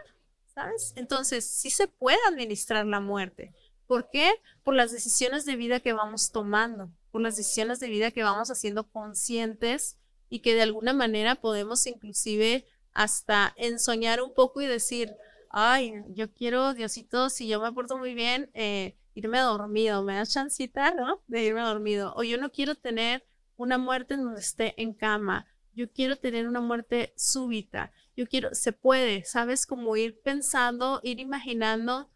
¿sabes? 0.56 0.94
Entonces, 0.96 1.46
sí 1.46 1.70
se 1.70 1.88
puede 1.88 2.20
administrar 2.28 2.86
la 2.86 3.00
muerte. 3.00 3.54
¿Por 3.88 4.10
qué? 4.10 4.32
Por 4.64 4.76
las 4.76 4.92
decisiones 4.92 5.46
de 5.46 5.56
vida 5.56 5.80
que 5.80 5.94
vamos 5.94 6.32
tomando, 6.32 6.92
por 7.12 7.22
las 7.22 7.36
decisiones 7.36 7.80
de 7.80 7.90
vida 7.90 8.12
que 8.12 8.24
vamos 8.24 8.50
haciendo 8.50 8.90
conscientes 8.90 9.98
y 10.30 10.40
que 10.40 10.56
de 10.56 10.64
alguna 10.64 10.94
manera 10.94 11.36
podemos 11.36 11.86
inclusive 11.86 12.66
hasta 12.94 13.54
ensoñar 13.58 14.22
un 14.22 14.34
poco 14.34 14.62
y 14.62 14.68
decir, 14.68 15.16
ay, 15.50 15.94
yo 16.10 16.32
quiero, 16.34 16.74
Diosito, 16.74 17.30
si 17.30 17.48
yo 17.48 17.62
me 17.62 17.72
porto 17.72 17.98
muy 17.98 18.14
bien, 18.14 18.50
eh, 18.54 18.96
irme 19.16 19.40
dormido, 19.40 20.04
me 20.04 20.16
da 20.16 20.26
chancita, 20.26 20.94
¿no? 20.94 21.22
De 21.28 21.44
irme 21.44 21.62
dormido. 21.62 22.14
O 22.16 22.24
yo 22.24 22.38
no 22.38 22.52
quiero 22.52 22.76
tener 22.76 23.26
una 23.58 23.78
muerte 23.78 24.18
donde 24.18 24.40
esté 24.40 24.74
en 24.82 24.94
cama, 24.94 25.46
yo 25.76 25.92
quiero 25.92 26.18
tener 26.18 26.48
una 26.48 26.62
muerte 26.62 27.14
súbita 27.16 27.92
yo 28.16 28.28
quiero, 28.28 28.54
se 28.54 28.72
puede, 28.72 29.24
¿sabes? 29.26 29.66
Como 29.66 29.96
ir 29.96 30.20
pensando, 30.22 31.00
ir 31.04 31.20
imaginando, 31.20 32.10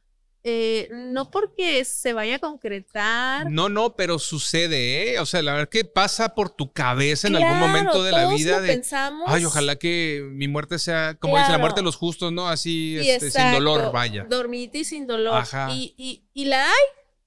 eh, 0.43 0.87
no 0.91 1.29
porque 1.29 1.83
se 1.83 2.13
vaya 2.13 2.35
a 2.35 2.39
concretar. 2.39 3.51
No, 3.51 3.67
no, 3.67 3.95
pero 3.95 4.17
sucede, 4.17 5.13
¿eh? 5.13 5.19
O 5.19 5.25
sea, 5.25 5.41
la 5.41 5.53
verdad 5.53 5.69
que 5.69 5.83
pasa 5.83 6.35
por 6.35 6.49
tu 6.49 6.71
cabeza 6.71 7.27
en 7.27 7.35
algún 7.35 7.59
momento 7.59 8.03
de 8.03 8.11
la 8.11 8.29
vida 8.29 8.61
de, 8.61 8.67
pensamos. 8.67 9.25
ay, 9.27 9.43
ojalá 9.43 9.75
que 9.75 10.25
mi 10.31 10.47
muerte 10.47 10.79
sea, 10.79 11.15
como 11.19 11.37
dice, 11.37 11.51
la 11.51 11.57
muerte 11.57 11.81
de 11.81 11.85
los 11.85 11.95
justos, 11.95 12.31
¿no? 12.31 12.47
Así, 12.47 12.97
este, 12.97 13.31
sin 13.31 13.51
dolor, 13.51 13.91
vaya. 13.91 14.25
Dormite 14.29 14.77
y 14.79 14.83
sin 14.85 15.07
dolor. 15.07 15.35
Ajá. 15.35 15.69
Y, 15.71 15.93
y, 15.97 16.23
y 16.33 16.45
la 16.45 16.65
hay, 16.65 16.85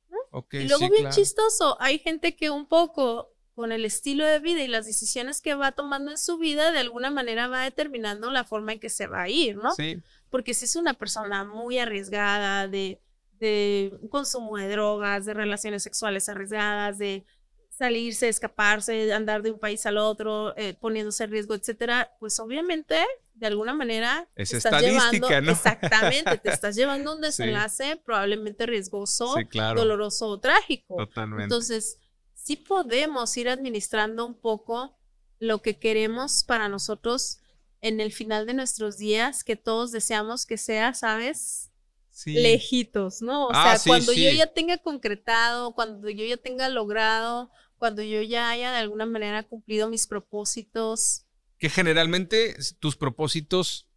¿no? 0.09 0.47
y 0.53 0.69
luego 0.69 0.89
bien 0.89 1.11
chistoso, 1.11 1.77
hay 1.81 1.99
gente 1.99 2.37
que 2.37 2.49
un 2.49 2.67
poco 2.67 3.35
con 3.55 3.73
el 3.73 3.85
estilo 3.85 4.25
de 4.25 4.39
vida 4.39 4.63
y 4.63 4.69
las 4.69 4.87
decisiones 4.87 5.41
que 5.41 5.55
va 5.55 5.73
tomando 5.73 6.11
en 6.11 6.19
su 6.19 6.39
vida, 6.39 6.73
de 6.73 6.79
alguna 6.79 7.11
manera 7.11 7.49
va 7.49 7.65
determinando 7.65 8.31
la 8.31 8.45
forma 8.45 8.73
en 8.73 8.81
que 8.81 8.91
se 8.91 9.07
va 9.07 9.23
a 9.23 9.29
ir, 9.29 9.57
¿no? 9.57 9.73
Sí. 9.75 10.01
Porque 10.31 10.55
si 10.55 10.65
es 10.65 10.77
una 10.77 10.95
persona 10.95 11.45
muy 11.45 11.79
arriesgada 11.79 12.69
de, 12.69 13.01
de 13.39 13.93
consumo 14.11 14.57
de 14.57 14.69
drogas, 14.69 15.25
de 15.27 15.35
relaciones 15.35 15.83
sexuales 15.83 16.29
arriesgadas, 16.29 16.99
de 16.99 17.25
salirse, 17.81 18.29
escaparse, 18.29 19.13
andar 19.13 19.43
de 19.43 19.53
un 19.53 19.59
país 19.59 19.87
al 19.87 19.97
otro, 19.97 20.55
eh, 20.59 20.75
poniéndose 20.75 21.25
en 21.25 21.31
riesgo, 21.31 21.55
etcétera, 21.55 22.13
pues 22.21 22.39
obviamente 22.39 22.97
de 23.33 23.47
alguna 23.47 23.73
manera 23.73 24.29
es 24.37 24.53
estadística, 24.53 25.41
¿no? 25.41 25.53
exactamente, 25.53 26.37
te 26.37 26.51
estás 26.51 26.77
llevando 26.77 27.15
un 27.15 27.21
desenlace 27.23 27.97
probablemente 28.05 28.67
riesgoso, 28.67 29.35
doloroso 29.75 30.27
o 30.27 30.39
trágico. 30.39 30.97
Totalmente. 30.97 31.45
Entonces, 31.45 31.99
sí 32.43 32.57
podemos 32.57 33.37
ir 33.37 33.49
administrando 33.49 34.27
un 34.27 34.35
poco 34.35 34.97
lo 35.39 35.63
que 35.63 35.79
queremos 35.79 36.45
para 36.45 36.69
nosotros 36.69 37.39
en 37.81 38.01
el 38.01 38.13
final 38.13 38.47
de 38.47 38.55
nuestros 38.55 38.99
días, 38.99 39.43
que 39.45 39.57
todos 39.57 39.91
deseamos 39.93 40.47
que 40.47 40.59
sea, 40.59 40.93
¿sabes? 40.95 41.71
Sí. 42.11 42.35
Lejitos, 42.35 43.23
¿no? 43.23 43.47
O 43.47 43.51
ah, 43.53 43.79
sea, 43.79 43.91
cuando 43.91 44.13
yo 44.13 44.31
ya 44.31 44.47
tenga 44.47 44.77
concretado, 44.79 45.75
cuando 45.75 46.11
yo 46.11 46.25
ya 46.25 46.37
tenga 46.37 46.69
logrado, 46.69 47.51
cuando 47.79 48.03
yo 48.03 48.21
ya 48.21 48.51
haya 48.51 48.73
de 48.73 48.79
alguna 48.79 49.07
manera 49.07 49.43
cumplido 49.43 49.89
mis 49.89 50.07
propósitos. 50.07 51.25
Que 51.59 51.71
generalmente 51.71 52.57
tus 52.79 52.97
propósitos 52.97 53.89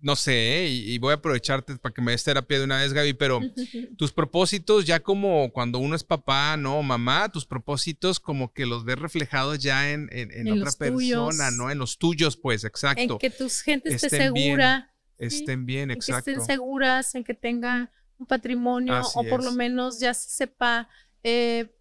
no 0.00 0.14
sé, 0.14 0.64
¿eh? 0.64 0.68
y, 0.68 0.98
voy 0.98 1.12
a 1.12 1.14
aprovecharte 1.14 1.76
para 1.76 1.92
que 1.92 2.00
me 2.00 2.12
des 2.12 2.22
terapia 2.22 2.58
de 2.58 2.64
una 2.64 2.78
vez, 2.78 2.92
Gaby, 2.92 3.14
pero 3.14 3.40
tus 3.96 4.12
propósitos 4.12 4.84
ya 4.84 5.00
como 5.00 5.52
cuando 5.52 5.78
uno 5.78 5.96
es 5.96 6.04
papá, 6.04 6.56
¿no? 6.56 6.82
Mamá, 6.82 7.30
tus 7.30 7.44
propósitos 7.44 8.20
como 8.20 8.52
que 8.52 8.64
los 8.64 8.84
ves 8.84 8.98
reflejados 8.98 9.58
ya 9.58 9.90
en, 9.90 10.08
otra 10.52 10.70
persona, 10.72 11.50
¿no? 11.50 11.70
En 11.70 11.78
los 11.78 11.98
tuyos, 11.98 12.36
pues, 12.36 12.64
exacto. 12.64 13.14
En 13.14 13.18
que 13.18 13.30
tu 13.30 13.48
gente 13.48 13.94
esté 13.94 14.08
segura. 14.08 14.92
Estén 15.18 15.66
bien, 15.66 15.90
exacto. 15.90 16.26
que 16.26 16.30
estén 16.30 16.46
seguras, 16.46 17.14
en 17.16 17.24
que 17.24 17.34
tenga 17.34 17.90
un 18.18 18.26
patrimonio 18.26 19.02
o 19.14 19.24
por 19.24 19.42
lo 19.42 19.50
menos 19.50 19.98
ya 19.98 20.14
se 20.14 20.30
sepa 20.30 20.88
eh, 21.24 21.74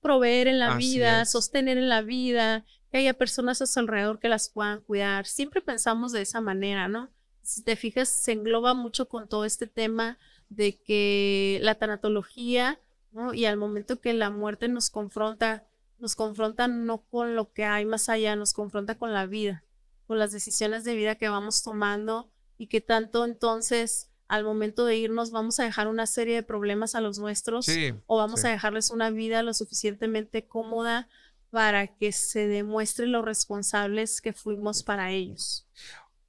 proveer 0.00 0.48
en 0.48 0.58
la 0.58 0.76
vida, 0.76 1.24
sostener 1.26 1.78
en 1.78 1.88
la 1.88 2.02
vida, 2.02 2.64
que 2.90 2.98
haya 2.98 3.14
personas 3.14 3.62
a 3.62 3.66
su 3.66 3.78
alrededor 3.78 4.18
que 4.18 4.28
las 4.28 4.48
puedan 4.48 4.80
cuidar. 4.80 5.26
Siempre 5.26 5.60
pensamos 5.60 6.10
de 6.10 6.22
esa 6.22 6.40
manera, 6.40 6.88
¿no? 6.88 7.10
Si 7.46 7.62
te 7.62 7.76
fijas, 7.76 8.08
se 8.08 8.32
engloba 8.32 8.74
mucho 8.74 9.08
con 9.08 9.28
todo 9.28 9.44
este 9.44 9.68
tema 9.68 10.18
de 10.48 10.76
que 10.82 11.60
la 11.62 11.76
tanatología, 11.76 12.80
¿no? 13.12 13.34
Y 13.34 13.44
al 13.44 13.56
momento 13.56 14.00
que 14.00 14.12
la 14.14 14.30
muerte 14.30 14.66
nos 14.66 14.90
confronta, 14.90 15.64
nos 16.00 16.16
confronta 16.16 16.66
no 16.66 17.02
con 17.02 17.36
lo 17.36 17.52
que 17.52 17.64
hay 17.64 17.84
más 17.84 18.08
allá, 18.08 18.34
nos 18.34 18.52
confronta 18.52 18.98
con 18.98 19.12
la 19.12 19.26
vida, 19.26 19.62
con 20.08 20.18
las 20.18 20.32
decisiones 20.32 20.82
de 20.82 20.96
vida 20.96 21.14
que 21.14 21.28
vamos 21.28 21.62
tomando 21.62 22.28
y 22.58 22.66
que 22.66 22.80
tanto 22.80 23.24
entonces 23.24 24.10
al 24.26 24.42
momento 24.42 24.84
de 24.84 24.96
irnos 24.96 25.30
vamos 25.30 25.60
a 25.60 25.64
dejar 25.64 25.86
una 25.86 26.06
serie 26.06 26.34
de 26.34 26.42
problemas 26.42 26.96
a 26.96 27.00
los 27.00 27.20
nuestros 27.20 27.68
o 28.06 28.16
vamos 28.16 28.44
a 28.44 28.48
dejarles 28.48 28.90
una 28.90 29.10
vida 29.10 29.44
lo 29.44 29.54
suficientemente 29.54 30.48
cómoda 30.48 31.08
para 31.50 31.86
que 31.86 32.10
se 32.10 32.48
demuestre 32.48 33.06
lo 33.06 33.22
responsables 33.22 34.20
que 34.20 34.32
fuimos 34.32 34.82
para 34.82 35.12
ellos. 35.12 35.64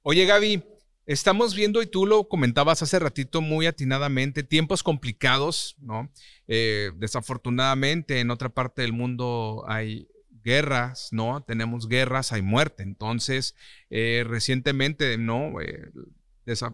Oye, 0.02 0.24
Gaby, 0.26 0.62
estamos 1.08 1.54
viendo, 1.54 1.80
y 1.80 1.86
tú 1.86 2.04
lo 2.04 2.28
comentabas 2.28 2.82
hace 2.82 2.98
ratito 2.98 3.40
muy 3.40 3.66
atinadamente, 3.66 4.42
tiempos 4.42 4.82
complicados, 4.82 5.74
¿no? 5.80 6.12
Eh, 6.46 6.92
desafortunadamente 6.96 8.20
en 8.20 8.30
otra 8.30 8.50
parte 8.50 8.82
del 8.82 8.92
mundo 8.92 9.64
hay 9.66 10.06
guerras, 10.44 11.08
¿no? 11.10 11.42
Tenemos 11.42 11.88
guerras, 11.88 12.32
hay 12.32 12.42
muerte. 12.42 12.82
Entonces, 12.82 13.56
eh, 13.88 14.22
recientemente, 14.26 15.16
¿no? 15.16 15.62
Eh, 15.62 15.90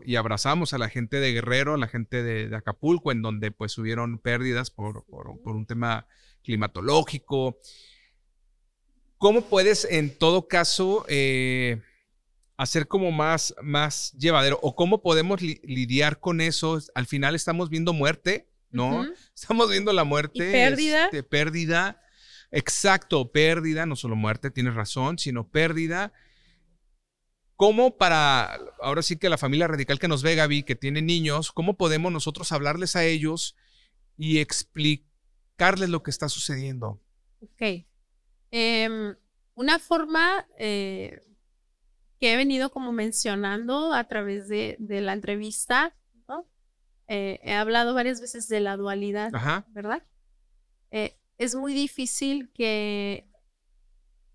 y 0.05 0.17
abrazamos 0.17 0.73
a 0.73 0.79
la 0.79 0.89
gente 0.89 1.21
de 1.21 1.33
Guerrero, 1.33 1.75
a 1.75 1.79
la 1.79 1.89
gente 1.89 2.25
de, 2.25 2.55
Acapulco, 2.57 3.13
en 3.13 3.23
donde 3.23 3.53
pues 3.53 3.79
hubieron 3.79 4.19
pérdidas 4.19 4.71
por, 4.71 5.05
un 5.09 5.67
tema 5.67 6.09
climatológico. 6.43 7.61
¿Cómo 9.19 9.43
puedes 9.43 9.85
en 9.85 10.17
todo 10.19 10.49
caso 10.49 11.07
hacer 12.57 12.89
como 12.89 13.11
más, 13.11 13.55
más 13.63 14.13
llevadero 14.13 14.59
o 14.63 14.75
cómo 14.75 15.03
podemos 15.03 15.41
lidiar 15.43 16.21
con 16.21 16.41
eso? 16.41 16.79
Al 16.95 17.07
final 17.07 17.35
estamos 17.35 17.71
viendo 17.71 17.93
muerte, 17.93 18.49
¿no? 18.71 19.05
Estamos 19.35 19.71
viendo 19.71 19.93
la 19.93 20.05
muerte. 20.05 20.49
¿Y 20.49 20.53
pérdida. 20.53 21.05
Este, 21.07 21.23
pérdida. 21.23 22.01
Exacto, 22.51 23.33
pérdida, 23.33 23.85
no 23.85 23.97
solo 23.97 24.15
muerte, 24.15 24.51
tienes 24.51 24.75
razón, 24.75 25.19
sino 25.19 25.49
pérdida. 25.49 26.13
¿Cómo 27.57 27.97
para, 27.97 28.59
ahora 28.81 29.03
sí 29.03 29.17
que 29.17 29.29
la 29.29 29.39
familia 29.39 29.69
radical 29.69 29.99
que 29.99 30.09
nos 30.09 30.23
ve, 30.23 30.35
Gaby, 30.35 30.65
que 30.65 30.75
tiene 30.75 31.03
niños, 31.03 31.53
cómo 31.53 31.77
podemos 31.77 32.13
nosotros 32.13 32.53
hablarles 32.53 32.97
a 32.97 33.05
ellos 33.05 33.57
y 34.17 34.39
explicarles 34.39 35.89
lo 35.89 36.03
que 36.03 36.11
está 36.11 36.29
sucediendo? 36.29 37.01
Ok. 37.41 37.87
Em, 38.51 39.17
una 39.55 39.79
forma 39.79 40.47
eh, 40.59 41.21
que 42.25 42.33
he 42.33 42.37
venido 42.39 42.71
como 42.71 42.91
mencionando 42.91 43.93
a 43.93 44.05
través 44.05 44.49
de, 44.49 44.79
la 44.89 45.13
entrevista, 45.13 45.95
¿no? 46.27 46.47
Eh, 47.07 47.39
he 47.43 47.53
hablado 47.53 47.93
varias 47.93 48.23
veces 48.23 48.49
de 48.49 48.61
la 48.61 48.79
dualidad, 48.79 49.31
¿verdad? 49.75 50.03
Eh, 50.91 51.19
es 51.37 51.55
muy 51.55 51.75
difícil 51.75 52.51
que 52.55 53.29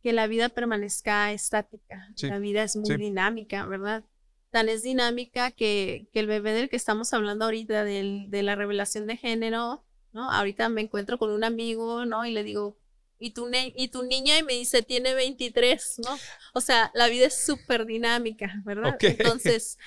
que 0.04 0.14
la 0.14 0.28
vida 0.28 0.50
permanezca 0.50 1.32
estática. 1.32 2.14
La 2.22 2.38
vida 2.38 2.62
es 2.62 2.76
muy 2.76 2.96
dinámica, 2.96 3.66
¿verdad? 3.66 4.06
Tan 4.52 4.70
es 4.70 4.84
dinámica 4.84 5.50
que, 5.50 6.10
que, 6.14 6.20
el 6.20 6.28
bebé 6.28 6.54
del 6.54 6.70
que 6.70 6.76
estamos 6.76 7.12
hablando 7.12 7.46
ahorita, 7.46 7.84
del, 7.84 8.30
de 8.30 8.44
la 8.44 8.54
revelación 8.54 9.08
de 9.08 9.18
género, 9.18 9.84
¿no? 10.14 10.30
Ahorita 10.30 10.70
me 10.70 10.82
encuentro 10.82 11.18
con 11.18 11.32
un 11.32 11.44
amigo, 11.44 12.06
¿no? 12.06 12.24
Y 12.24 12.34
le 12.34 12.44
digo, 12.44 12.78
¿y 13.20 13.32
tu, 13.32 13.50
y 13.54 13.88
tu 13.90 14.04
niña? 14.04 14.38
Y 14.38 14.44
me 14.44 14.54
dice, 14.54 14.82
tiene 14.82 15.14
23, 15.14 16.00
¿no? 16.06 16.18
O 16.54 16.62
sea, 16.62 16.90
la 16.94 17.08
vida 17.08 17.28
es 17.28 17.46
súper 17.46 17.86
dinámica, 17.86 18.62
¿verdad? 18.66 18.98
Entonces, 19.00 19.78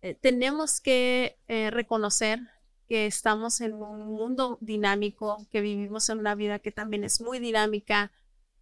eh, 0.00 0.14
tenemos 0.14 0.80
que 0.80 1.38
eh, 1.48 1.70
reconocer 1.70 2.40
que 2.88 3.06
estamos 3.06 3.60
en 3.60 3.74
un 3.74 4.06
mundo 4.06 4.58
dinámico, 4.60 5.46
que 5.50 5.60
vivimos 5.60 6.08
en 6.08 6.18
una 6.18 6.34
vida 6.34 6.58
que 6.58 6.72
también 6.72 7.04
es 7.04 7.20
muy 7.20 7.38
dinámica, 7.38 8.10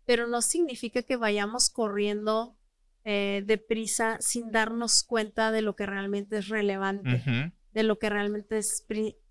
pero 0.04 0.26
no 0.26 0.42
significa 0.42 1.02
que 1.02 1.16
vayamos 1.16 1.70
corriendo 1.70 2.56
eh, 3.04 3.42
deprisa 3.46 4.18
sin 4.20 4.50
darnos 4.50 5.02
cuenta 5.02 5.50
de 5.52 5.62
lo 5.62 5.74
que 5.74 5.86
realmente 5.86 6.38
es 6.38 6.48
relevante, 6.48 7.24
de 7.72 7.82
lo 7.82 7.98
que 7.98 8.10
realmente 8.10 8.58
es, 8.58 8.84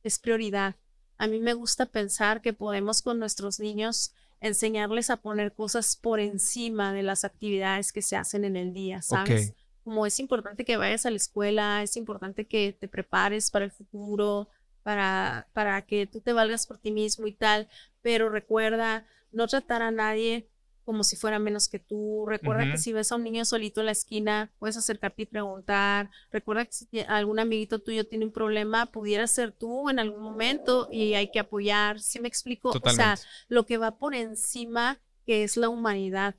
es 0.03 0.19
prioridad. 0.19 0.75
A 1.17 1.27
mí 1.27 1.39
me 1.39 1.53
gusta 1.53 1.85
pensar 1.85 2.41
que 2.41 2.53
podemos 2.53 3.01
con 3.01 3.19
nuestros 3.19 3.59
niños 3.59 4.13
enseñarles 4.41 5.09
a 5.09 5.17
poner 5.17 5.53
cosas 5.53 5.95
por 5.95 6.19
encima 6.19 6.93
de 6.93 7.03
las 7.03 7.23
actividades 7.23 7.91
que 7.91 8.01
se 8.01 8.15
hacen 8.15 8.45
en 8.45 8.55
el 8.55 8.73
día, 8.73 9.01
¿sabes? 9.01 9.53
Como 9.83 10.05
es 10.05 10.19
importante 10.19 10.65
que 10.65 10.77
vayas 10.77 11.05
a 11.05 11.09
la 11.09 11.17
escuela, 11.17 11.83
es 11.83 11.97
importante 11.97 12.47
que 12.47 12.75
te 12.79 12.87
prepares 12.87 13.51
para 13.51 13.65
el 13.65 13.71
futuro, 13.71 14.47
para, 14.83 15.47
para 15.53 15.81
que 15.85 16.07
tú 16.07 16.21
te 16.21 16.33
valgas 16.33 16.67
por 16.67 16.77
ti 16.77 16.91
mismo 16.91 17.27
y 17.27 17.33
tal, 17.33 17.67
pero 18.01 18.29
recuerda 18.29 19.05
no 19.31 19.47
tratar 19.47 19.81
a 19.81 19.91
nadie 19.91 20.47
como 20.89 21.03
si 21.03 21.15
fuera 21.15 21.37
menos 21.37 21.69
que 21.69 21.77
tú. 21.77 22.25
Recuerda 22.27 22.63
que 22.71 22.79
si 22.79 22.93
ves 22.93 23.11
a 23.11 23.15
un 23.15 23.23
niño 23.23 23.45
solito 23.45 23.79
en 23.79 23.85
la 23.85 23.91
esquina, 23.91 24.51
puedes 24.57 24.75
acercarte 24.75 25.21
y 25.21 25.25
preguntar. 25.27 26.09
Recuerda 26.31 26.65
que 26.65 26.71
si 26.71 26.87
algún 27.01 27.37
amiguito 27.37 27.77
tuyo 27.77 28.07
tiene 28.07 28.25
un 28.25 28.31
problema, 28.31 28.87
pudiera 28.87 29.27
ser 29.27 29.51
tú 29.51 29.91
en 29.91 29.99
algún 29.99 30.23
momento 30.23 30.89
y 30.91 31.13
hay 31.13 31.29
que 31.29 31.37
apoyar. 31.37 31.99
¿Sí 31.99 32.19
me 32.19 32.27
explico? 32.27 32.71
O 32.81 32.89
sea, 32.89 33.19
lo 33.49 33.67
que 33.67 33.77
va 33.77 33.99
por 33.99 34.15
encima, 34.15 34.99
que 35.27 35.43
es 35.43 35.57
la 35.57 35.69
humanidad, 35.69 36.33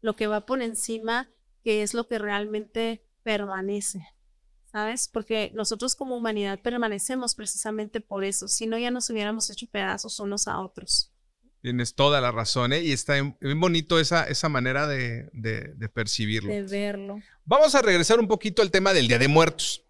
lo 0.00 0.16
que 0.16 0.26
va 0.26 0.46
por 0.46 0.60
encima, 0.60 1.30
que 1.62 1.84
es 1.84 1.94
lo 1.94 2.08
que 2.08 2.18
realmente 2.18 3.06
permanece. 3.22 4.04
¿Sabes? 4.72 5.06
Porque 5.06 5.52
nosotros 5.54 5.94
como 5.94 6.16
humanidad 6.16 6.58
permanecemos 6.58 7.36
precisamente 7.36 8.00
por 8.00 8.24
eso. 8.24 8.48
Si 8.48 8.66
no, 8.66 8.78
ya 8.78 8.90
nos 8.90 9.08
hubiéramos 9.10 9.48
hecho 9.48 9.68
pedazos 9.70 10.18
unos 10.18 10.48
a 10.48 10.58
otros. 10.58 11.13
Tienes 11.64 11.94
toda 11.94 12.20
la 12.20 12.30
razón, 12.30 12.74
¿eh? 12.74 12.82
Y 12.82 12.92
está 12.92 13.14
bien 13.14 13.58
bonito 13.58 13.98
esa, 13.98 14.24
esa 14.24 14.50
manera 14.50 14.86
de, 14.86 15.30
percibirlo. 15.94 16.52
De 16.52 16.60
verlo. 16.60 17.22
Vamos 17.46 17.74
a 17.74 17.80
regresar 17.80 18.20
un 18.20 18.28
poquito 18.28 18.60
al 18.60 18.70
tema 18.70 18.92
del 18.92 19.08
Día 19.08 19.18
de 19.18 19.28
Muertos. 19.28 19.82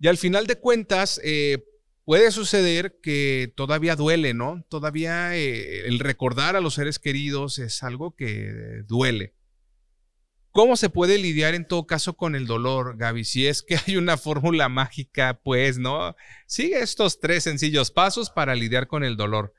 Y 0.00 0.08
al 0.08 0.18
final 0.18 0.48
de 0.48 0.56
cuentas, 0.56 1.20
eh, 1.22 1.64
puede 2.04 2.32
suceder 2.32 2.98
que 3.00 3.52
todavía 3.54 3.94
duele, 3.94 4.34
¿no? 4.34 4.64
Todavía 4.68 5.36
eh, 5.36 5.86
el 5.86 6.00
recordar 6.00 6.56
a 6.56 6.60
los 6.60 6.74
seres 6.74 6.98
queridos 6.98 7.60
es 7.60 7.84
algo 7.84 8.16
que 8.16 8.82
duele. 8.88 9.36
¿Cómo 10.50 10.76
se 10.76 10.90
puede 10.90 11.16
lidiar 11.16 11.54
en 11.54 11.64
todo 11.64 11.86
caso 11.86 12.16
con 12.16 12.34
el 12.34 12.48
dolor, 12.48 12.96
Gaby? 12.96 13.22
Si 13.22 13.46
es 13.46 13.62
que 13.62 13.76
hay 13.86 13.96
una 13.96 14.16
fórmula 14.16 14.68
mágica, 14.68 15.40
pues, 15.44 15.78
¿no? 15.78 16.16
Sigue 16.48 16.80
estos 16.80 17.20
tres 17.20 17.44
sencillos 17.44 17.92
pasos 17.92 18.30
para 18.30 18.56
lidiar 18.56 18.88
con 18.88 19.04
el 19.04 19.16
dolor. 19.16 19.54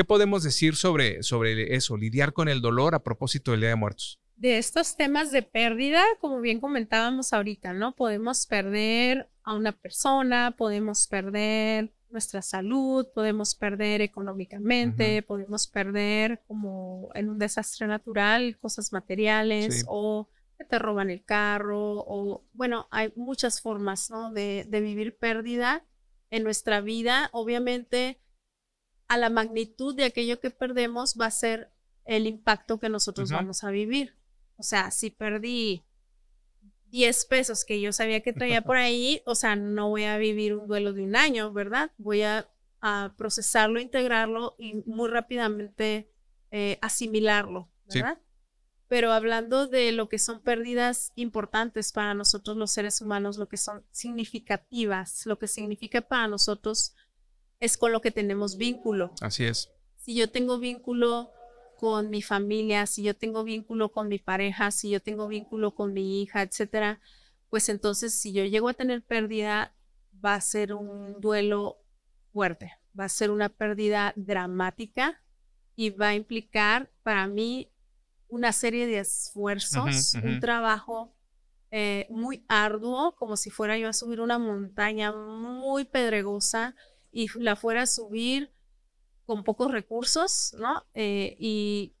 ¿Qué 0.00 0.04
podemos 0.04 0.42
decir 0.42 0.76
sobre, 0.76 1.22
sobre 1.22 1.74
eso, 1.74 1.94
lidiar 1.94 2.32
con 2.32 2.48
el 2.48 2.62
dolor 2.62 2.94
a 2.94 3.02
propósito 3.02 3.50
del 3.50 3.60
Día 3.60 3.68
de 3.68 3.74
Muertos? 3.74 4.18
De 4.34 4.56
estos 4.56 4.96
temas 4.96 5.30
de 5.30 5.42
pérdida, 5.42 6.02
como 6.22 6.40
bien 6.40 6.58
comentábamos 6.58 7.34
ahorita, 7.34 7.74
¿no? 7.74 7.94
Podemos 7.94 8.46
perder 8.46 9.28
a 9.42 9.52
una 9.54 9.72
persona, 9.72 10.54
podemos 10.56 11.06
perder 11.06 11.92
nuestra 12.08 12.40
salud, 12.40 13.08
podemos 13.14 13.54
perder 13.54 14.00
económicamente, 14.00 15.20
podemos 15.20 15.66
perder 15.66 16.40
como 16.46 17.10
en 17.12 17.28
un 17.28 17.38
desastre 17.38 17.86
natural 17.86 18.56
cosas 18.56 18.94
materiales 18.94 19.84
o 19.86 20.30
que 20.56 20.64
te 20.64 20.78
roban 20.78 21.10
el 21.10 21.22
carro 21.26 22.02
o 22.06 22.42
bueno, 22.54 22.88
hay 22.90 23.12
muchas 23.16 23.60
formas, 23.60 24.08
¿no? 24.08 24.32
De, 24.32 24.64
de 24.66 24.80
vivir 24.80 25.18
pérdida 25.18 25.84
en 26.30 26.42
nuestra 26.42 26.80
vida. 26.80 27.28
Obviamente 27.34 28.18
a 29.10 29.18
la 29.18 29.28
magnitud 29.28 29.92
de 29.96 30.04
aquello 30.04 30.38
que 30.38 30.52
perdemos 30.52 31.16
va 31.20 31.26
a 31.26 31.32
ser 31.32 31.72
el 32.04 32.28
impacto 32.28 32.78
que 32.78 32.88
nosotros 32.88 33.32
vamos 33.32 33.64
a 33.64 33.70
vivir. 33.72 34.14
O 34.56 34.62
sea, 34.62 34.92
si 34.92 35.10
perdí 35.10 35.82
10 36.92 37.24
pesos 37.24 37.64
que 37.64 37.80
yo 37.80 37.92
sabía 37.92 38.20
que 38.20 38.32
traía 38.32 38.62
por 38.62 38.76
ahí, 38.76 39.20
o 39.26 39.34
sea, 39.34 39.56
no 39.56 39.88
voy 39.88 40.04
a 40.04 40.16
vivir 40.16 40.54
un 40.54 40.68
duelo 40.68 40.92
de 40.92 41.02
un 41.02 41.16
año, 41.16 41.52
¿verdad? 41.52 41.90
Voy 41.98 42.22
a, 42.22 42.48
procesarlo, 43.16 43.80
integrarlo 43.80 44.54
y 44.58 44.74
muy 44.86 45.10
rápidamente 45.10 46.08
eh, 46.52 46.78
asimilarlo, 46.80 47.68
¿verdad? 47.92 48.16
Pero 48.86 49.12
hablando 49.12 49.66
de 49.66 49.90
lo 49.90 50.08
que 50.08 50.20
son 50.20 50.40
pérdidas 50.40 51.10
importantes 51.16 51.90
para 51.90 52.14
nosotros 52.14 52.56
los 52.56 52.70
seres 52.70 53.00
humanos, 53.00 53.38
lo 53.38 53.48
que 53.48 53.56
son 53.56 53.84
significativas, 53.90 55.26
lo 55.26 55.36
que 55.36 55.48
significa 55.48 56.00
para 56.00 56.28
nosotros 56.28 56.94
es 57.60 57.76
con 57.76 57.92
lo 57.92 58.00
que 58.00 58.10
tenemos 58.10 58.56
vínculo. 58.56 59.12
Así 59.20 59.44
es. 59.44 59.70
Si 59.96 60.14
yo 60.14 60.30
tengo 60.30 60.58
vínculo 60.58 61.30
con 61.78 62.10
mi 62.10 62.22
familia, 62.22 62.86
si 62.86 63.02
yo 63.02 63.14
tengo 63.14 63.44
vínculo 63.44 63.92
con 63.92 64.08
mi 64.08 64.18
pareja, 64.18 64.70
si 64.70 64.90
yo 64.90 65.00
tengo 65.00 65.28
vínculo 65.28 65.74
con 65.74 65.92
mi 65.92 66.22
hija, 66.22 66.42
etcétera, 66.42 67.00
pues 67.48 67.68
entonces 67.68 68.14
si 68.14 68.32
yo 68.32 68.44
llego 68.44 68.68
a 68.68 68.74
tener 68.74 69.02
pérdida, 69.02 69.74
va 70.24 70.34
a 70.34 70.40
ser 70.40 70.74
un 70.74 71.20
duelo 71.20 71.78
fuerte, 72.32 72.72
va 72.98 73.04
a 73.04 73.08
ser 73.08 73.30
una 73.30 73.48
pérdida 73.48 74.12
dramática 74.16 75.22
y 75.76 75.90
va 75.90 76.08
a 76.08 76.14
implicar 76.14 76.90
para 77.02 77.26
mí 77.26 77.70
una 78.28 78.52
serie 78.52 78.86
de 78.86 78.98
esfuerzos, 78.98 80.14
un 80.22 80.38
trabajo 80.40 81.14
eh, 81.70 82.06
muy 82.10 82.44
arduo, 82.48 83.16
como 83.16 83.36
si 83.36 83.50
fuera 83.50 83.78
yo 83.78 83.88
a 83.88 83.92
subir 83.92 84.20
una 84.20 84.38
montaña 84.38 85.12
muy 85.12 85.84
pedregosa, 85.84 86.74
y 87.12 87.28
la 87.38 87.56
fuera 87.56 87.82
a 87.82 87.86
subir 87.86 88.52
con 89.26 89.44
pocos 89.44 89.70
recursos, 89.70 90.54
¿no? 90.58 90.84
Eh, 90.94 91.36
y, 91.38 91.94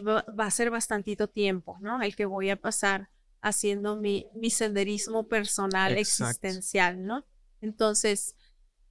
va, 0.00 0.24
a 0.38 0.50
ser 0.50 0.70
bastantito 0.70 1.28
tiempo, 1.28 1.78
¿no? 1.80 2.02
El 2.02 2.16
que 2.16 2.26
voy 2.26 2.50
a 2.50 2.60
pasar 2.60 3.08
haciendo 3.40 3.96
mi, 3.96 4.26
mi 4.34 4.50
senderismo 4.50 5.28
personal 5.28 5.96
existencial, 5.96 7.04
¿no? 7.04 7.24
Entonces, 7.60 8.36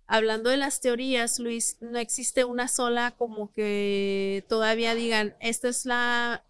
hablando 0.07 0.49
de 0.49 0.57
las 0.57 0.81
teorías, 0.81 1.39
Luis, 1.39 1.77
no 1.81 1.97
existe 1.99 2.45
una 2.45 2.67
sola 2.67 3.15
como 3.17 3.51
que 3.51 4.45
todavía 4.47 4.95
digan, 4.95 5.35
esta 5.39 5.69
es 5.69 5.85
la, 5.85 6.43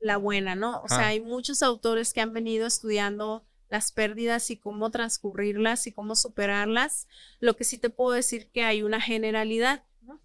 la 0.00 0.16
buena, 0.16 0.54
¿no? 0.54 0.82
O 0.82 0.88
sea, 0.88 1.08
hay 1.08 1.20
muchos 1.20 1.62
autores 1.62 2.12
que 2.12 2.20
han 2.20 2.32
venido 2.32 2.66
estudiando 2.66 3.44
las 3.68 3.92
pérdidas 3.92 4.50
y 4.50 4.56
cómo 4.56 4.90
transcurrirlas 4.90 5.86
y 5.86 5.92
cómo 5.92 6.16
superarlas. 6.16 7.08
Lo 7.40 7.56
que 7.56 7.64
sí 7.64 7.78
te 7.78 7.90
puedo 7.90 8.12
decir 8.12 8.50
que 8.50 8.64
hay 8.64 8.82
una 8.82 9.00
generalidad, 9.00 9.84
¿no? 10.02 10.20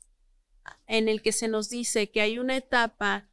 En 0.87 1.09
el 1.09 1.21
que 1.21 1.31
se 1.31 1.47
nos 1.47 1.69
dice 1.69 2.11
que 2.11 2.21
hay 2.21 2.39
una 2.39 2.57
etapa 2.57 3.29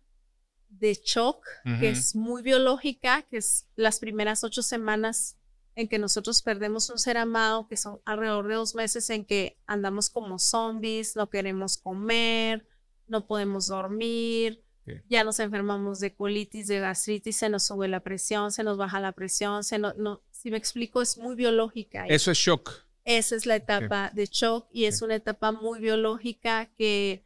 de 0.68 0.94
shock 0.94 1.44
que 1.80 1.88
es 1.88 2.14
muy 2.14 2.42
biológica, 2.42 3.22
que 3.22 3.38
es 3.38 3.66
las 3.76 3.98
primeras 3.98 4.44
ocho 4.44 4.62
semanas 4.62 5.38
en 5.74 5.88
que 5.88 5.98
nosotros 5.98 6.42
perdemos 6.42 6.88
un 6.90 6.98
ser 6.98 7.18
amado, 7.18 7.68
que 7.68 7.76
son 7.76 8.00
alrededor 8.04 8.48
de 8.48 8.54
dos 8.54 8.74
meses 8.74 9.08
en 9.10 9.24
que 9.24 9.58
andamos 9.66 10.10
como 10.10 10.38
zombies, 10.38 11.16
no 11.16 11.28
queremos 11.28 11.76
comer, 11.76 12.66
no 13.06 13.26
podemos 13.26 13.68
dormir, 13.68 14.64
ya 15.08 15.24
nos 15.24 15.40
enfermamos 15.40 16.00
de 16.00 16.14
colitis, 16.14 16.68
de 16.68 16.80
gastritis, 16.80 17.36
se 17.36 17.48
nos 17.48 17.64
sube 17.64 17.88
la 17.88 18.00
presión, 18.00 18.52
se 18.52 18.62
nos 18.62 18.76
baja 18.76 19.00
la 19.00 19.12
presión, 19.12 19.64
se 19.64 19.78
no, 19.78 20.22
si 20.30 20.50
me 20.50 20.56
explico, 20.56 21.02
es 21.02 21.18
muy 21.18 21.34
biológica. 21.34 22.06
Eso 22.06 22.30
es 22.30 22.38
shock. 22.38 22.70
Esa 23.04 23.36
es 23.36 23.46
la 23.46 23.56
etapa 23.56 24.10
de 24.14 24.26
shock 24.26 24.68
y 24.72 24.86
es 24.86 25.02
una 25.02 25.14
etapa 25.14 25.52
muy 25.52 25.78
biológica 25.78 26.66
que 26.76 27.24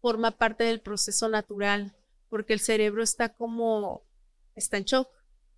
forma 0.00 0.32
parte 0.32 0.64
del 0.64 0.80
proceso 0.80 1.28
natural, 1.28 1.94
porque 2.28 2.52
el 2.52 2.60
cerebro 2.60 3.02
está 3.02 3.34
como, 3.34 4.04
está 4.54 4.76
en 4.76 4.84
shock 4.84 5.08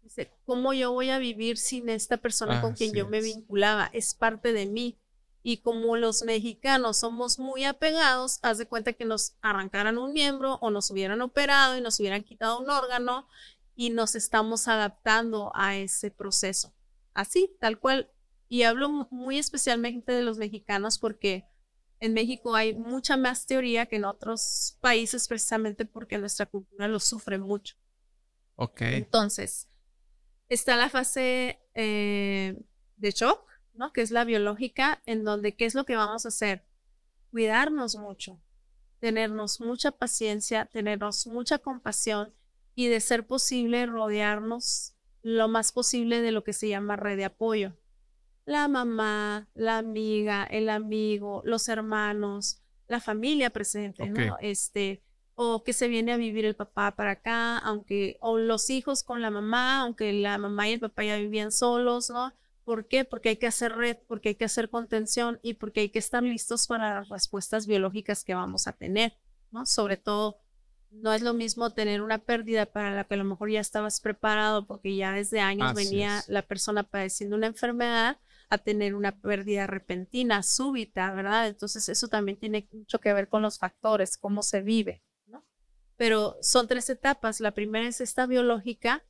Dice, 0.07 0.31
¿cómo 0.45 0.73
yo 0.73 0.93
voy 0.93 1.11
a 1.11 1.19
vivir 1.19 1.59
sin 1.59 1.89
esta 1.89 2.17
persona 2.17 2.61
con 2.61 2.75
quien 2.75 2.95
yo 2.95 3.09
me 3.09 3.21
vinculaba? 3.21 3.91
Es 3.93 4.15
parte 4.15 4.53
de 4.53 4.65
mí. 4.67 5.01
Y 5.49 5.59
como 5.59 5.97
los 5.97 6.25
mexicanos 6.25 6.97
somos 6.97 7.39
muy 7.39 7.63
apegados, 7.63 8.41
haz 8.43 8.59
de 8.59 8.67
cuenta 8.67 8.95
que 8.95 9.05
nos 9.05 9.37
arrancaran 9.43 9.97
un 9.97 10.13
miembro 10.13 10.59
o 10.61 10.71
nos 10.71 10.91
hubieran 10.91 11.23
operado 11.23 11.79
y 11.79 11.81
nos 11.81 12.01
hubieran 12.01 12.25
quitado 12.25 12.59
un 12.59 12.69
órgano 12.69 13.29
y 13.77 13.91
nos 13.91 14.17
estamos 14.17 14.67
adaptando 14.67 15.53
a 15.55 15.77
ese 15.77 16.11
proceso. 16.11 16.75
Así, 17.15 17.57
tal 17.61 17.79
cual. 17.79 18.11
Y 18.49 18.65
hablo 18.65 18.89
muy 19.13 19.39
especialmente 19.39 20.11
de 20.11 20.23
los 20.23 20.37
mexicanos 20.37 20.99
porque 20.99 21.47
en 22.01 22.13
México 22.13 22.57
hay 22.57 22.75
mucha 22.75 23.17
más 23.17 23.47
teoría 23.47 23.87
que 23.87 23.97
en 23.97 24.05
otros 24.07 24.77
países 24.81 25.29
precisamente 25.29 25.85
porque 25.85 26.19
nuestra 26.19 26.47
cultura 26.47 26.89
lo 26.89 26.99
sufre 26.99 27.39
mucho. 27.39 27.77
Ok. 28.57 28.81
Entonces, 28.81 29.69
Está 30.49 30.77
la 30.77 30.89
fase 30.89 31.61
eh, 31.75 32.57
de 32.97 33.11
shock, 33.11 33.46
¿no? 33.79 33.93
Que 33.93 34.03
es 34.03 34.11
la 34.11 34.25
biológica, 34.25 35.03
en 35.07 35.25
donde, 35.25 35.55
¿qué 35.55 35.65
es 35.65 35.75
lo 35.75 35.85
que 35.85 35.97
vamos 35.97 36.25
a 36.25 36.29
hacer? 36.29 36.65
Cuidarnos 37.31 37.97
mucho, 37.97 38.41
tenernos 39.01 39.61
mucha 39.61 39.91
paciencia, 39.93 40.67
tenernos 40.67 41.27
mucha 41.27 41.59
compasión 41.59 42.33
y 42.75 42.89
de 42.89 43.01
ser 43.01 43.27
posible 43.27 43.87
rodearnos 43.87 44.95
lo 45.23 45.49
más 45.49 45.73
posible 45.73 46.21
de 46.21 46.31
lo 46.31 46.45
que 46.45 46.53
se 46.53 46.69
llama 46.69 46.97
red 46.97 47.17
de 47.17 47.25
apoyo. 47.25 47.77
La 48.45 48.69
mamá, 48.69 49.49
la 49.55 49.79
amiga, 49.79 50.45
el 50.45 50.69
amigo, 50.69 51.43
los 51.45 51.69
hermanos, 51.69 52.63
la 52.87 53.01
familia 53.01 53.51
presente, 53.51 54.09
¿no? 54.09 54.37
Este, 54.41 55.03
o 55.35 55.65
que 55.65 55.73
se 55.73 55.89
viene 55.89 56.13
a 56.13 56.17
vivir 56.17 56.45
el 56.45 56.55
papá 56.55 56.95
para 56.95 57.13
acá, 57.13 57.59
aunque, 57.59 58.17
o 58.21 58.39
los 58.39 58.71
hijos 58.71 59.03
con 59.03 59.21
la 59.21 59.31
mamá, 59.31 59.81
aunque 59.81 60.13
la 60.13 60.39
mamá 60.39 60.69
y 60.69 60.75
el 60.75 60.81
papá 60.81 61.05
ya 61.05 61.17
vivían 61.17 61.51
solos, 61.51 62.09
¿no? 62.11 62.33
¿Por 62.67 62.89
qué? 62.89 63.05
Porque 63.05 63.31
hay 63.31 63.37
que 63.37 63.47
hacer 63.47 63.77
red, 63.77 63.97
porque 64.07 64.31
hay 64.31 64.35
que 64.35 64.45
hacer 64.45 64.69
contención 64.69 65.39
y 65.41 65.55
porque 65.55 65.81
hay 65.81 65.89
que 65.89 66.01
estar 66.01 66.23
listos 66.23 66.67
para 66.67 66.97
las 66.97 67.09
respuestas 67.09 67.67
biológicas 67.67 68.25
que 68.25 68.35
vamos 68.35 68.67
a 68.67 68.73
tener, 68.73 69.17
¿no? 69.53 69.65
Sobre 69.65 69.97
todo, 69.97 70.41
no 70.91 71.15
es 71.15 71.23
lo 71.23 71.33
mismo 71.33 71.71
tener 71.71 72.03
una 72.03 72.19
pérdida 72.19 72.67
para 72.67 72.91
la 72.91 73.05
que 73.05 73.15
a 73.15 73.19
lo 73.19 73.25
mejor 73.25 73.51
ya 73.51 73.61
estabas 73.61 74.01
preparado 74.01 74.67
porque 74.67 74.97
ya 74.97 75.13
desde 75.13 75.41
años 75.41 75.75
venía 75.75 76.25
la 76.27 76.43
persona 76.43 76.83
padeciendo 76.83 77.37
una 77.37 77.47
enfermedad 77.47 78.19
a 78.49 78.59
tener 78.59 78.95
una 78.97 79.13
pérdida 79.13 79.67
repentina, 79.67 80.43
súbita, 80.43 81.13
¿verdad? 81.15 81.47
Entonces 81.47 81.89
eso 81.89 82.09
también 82.09 82.37
tiene 82.37 82.69
mucho 82.73 82.99
que 83.01 83.13
ver 83.13 83.29
con 83.29 83.43
los 83.43 83.59
factores, 83.59 84.19
cómo 84.19 84.43
se 84.43 84.61
vive 84.61 85.05
pero 85.97 86.37
son 86.43 86.69
tres 86.69 86.89
etapas. 86.91 87.41
La 87.41 87.53
primera 87.53 87.89
es 87.89 88.01
esta 88.01 88.27
biológica, 88.27 89.03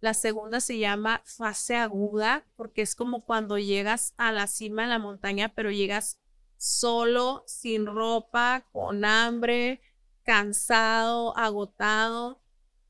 la 0.00 0.14
segunda 0.14 0.60
se 0.60 0.78
llama 0.78 1.22
fase 1.24 1.76
aguda, 1.76 2.46
porque 2.56 2.82
es 2.82 2.94
como 2.94 3.24
cuando 3.24 3.58
llegas 3.58 4.14
a 4.16 4.32
la 4.32 4.46
cima 4.46 4.82
de 4.82 4.88
la 4.88 4.98
montaña, 4.98 5.52
pero 5.54 5.70
llegas 5.70 6.18
solo, 6.56 7.44
sin 7.46 7.86
ropa, 7.86 8.66
con 8.72 9.04
hambre, 9.04 9.80
cansado, 10.22 11.36
agotado. 11.36 12.42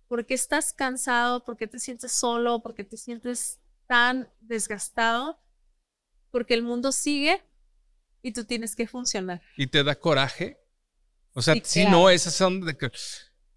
¿Por 0.06 0.26
qué 0.26 0.34
estás 0.34 0.72
cansado? 0.72 1.44
¿Por 1.44 1.56
qué 1.56 1.66
te 1.66 1.78
sientes 1.78 2.12
solo? 2.12 2.62
¿Por 2.62 2.74
qué 2.74 2.84
te 2.84 2.96
sientes 2.96 3.60
tan 3.86 4.32
desgastado? 4.40 5.40
Porque 6.30 6.54
el 6.54 6.62
mundo 6.62 6.92
sigue 6.92 7.42
y 8.22 8.32
tú 8.32 8.44
tienes 8.44 8.76
que 8.76 8.86
funcionar. 8.86 9.42
¿Y 9.56 9.66
te 9.66 9.82
da 9.82 9.98
coraje? 9.98 10.60
O 11.32 11.42
sea, 11.42 11.54
si 11.62 11.84
no, 11.86 12.10
esas 12.10 12.34
son 12.34 12.60
de 12.64 12.76
que 12.76 12.90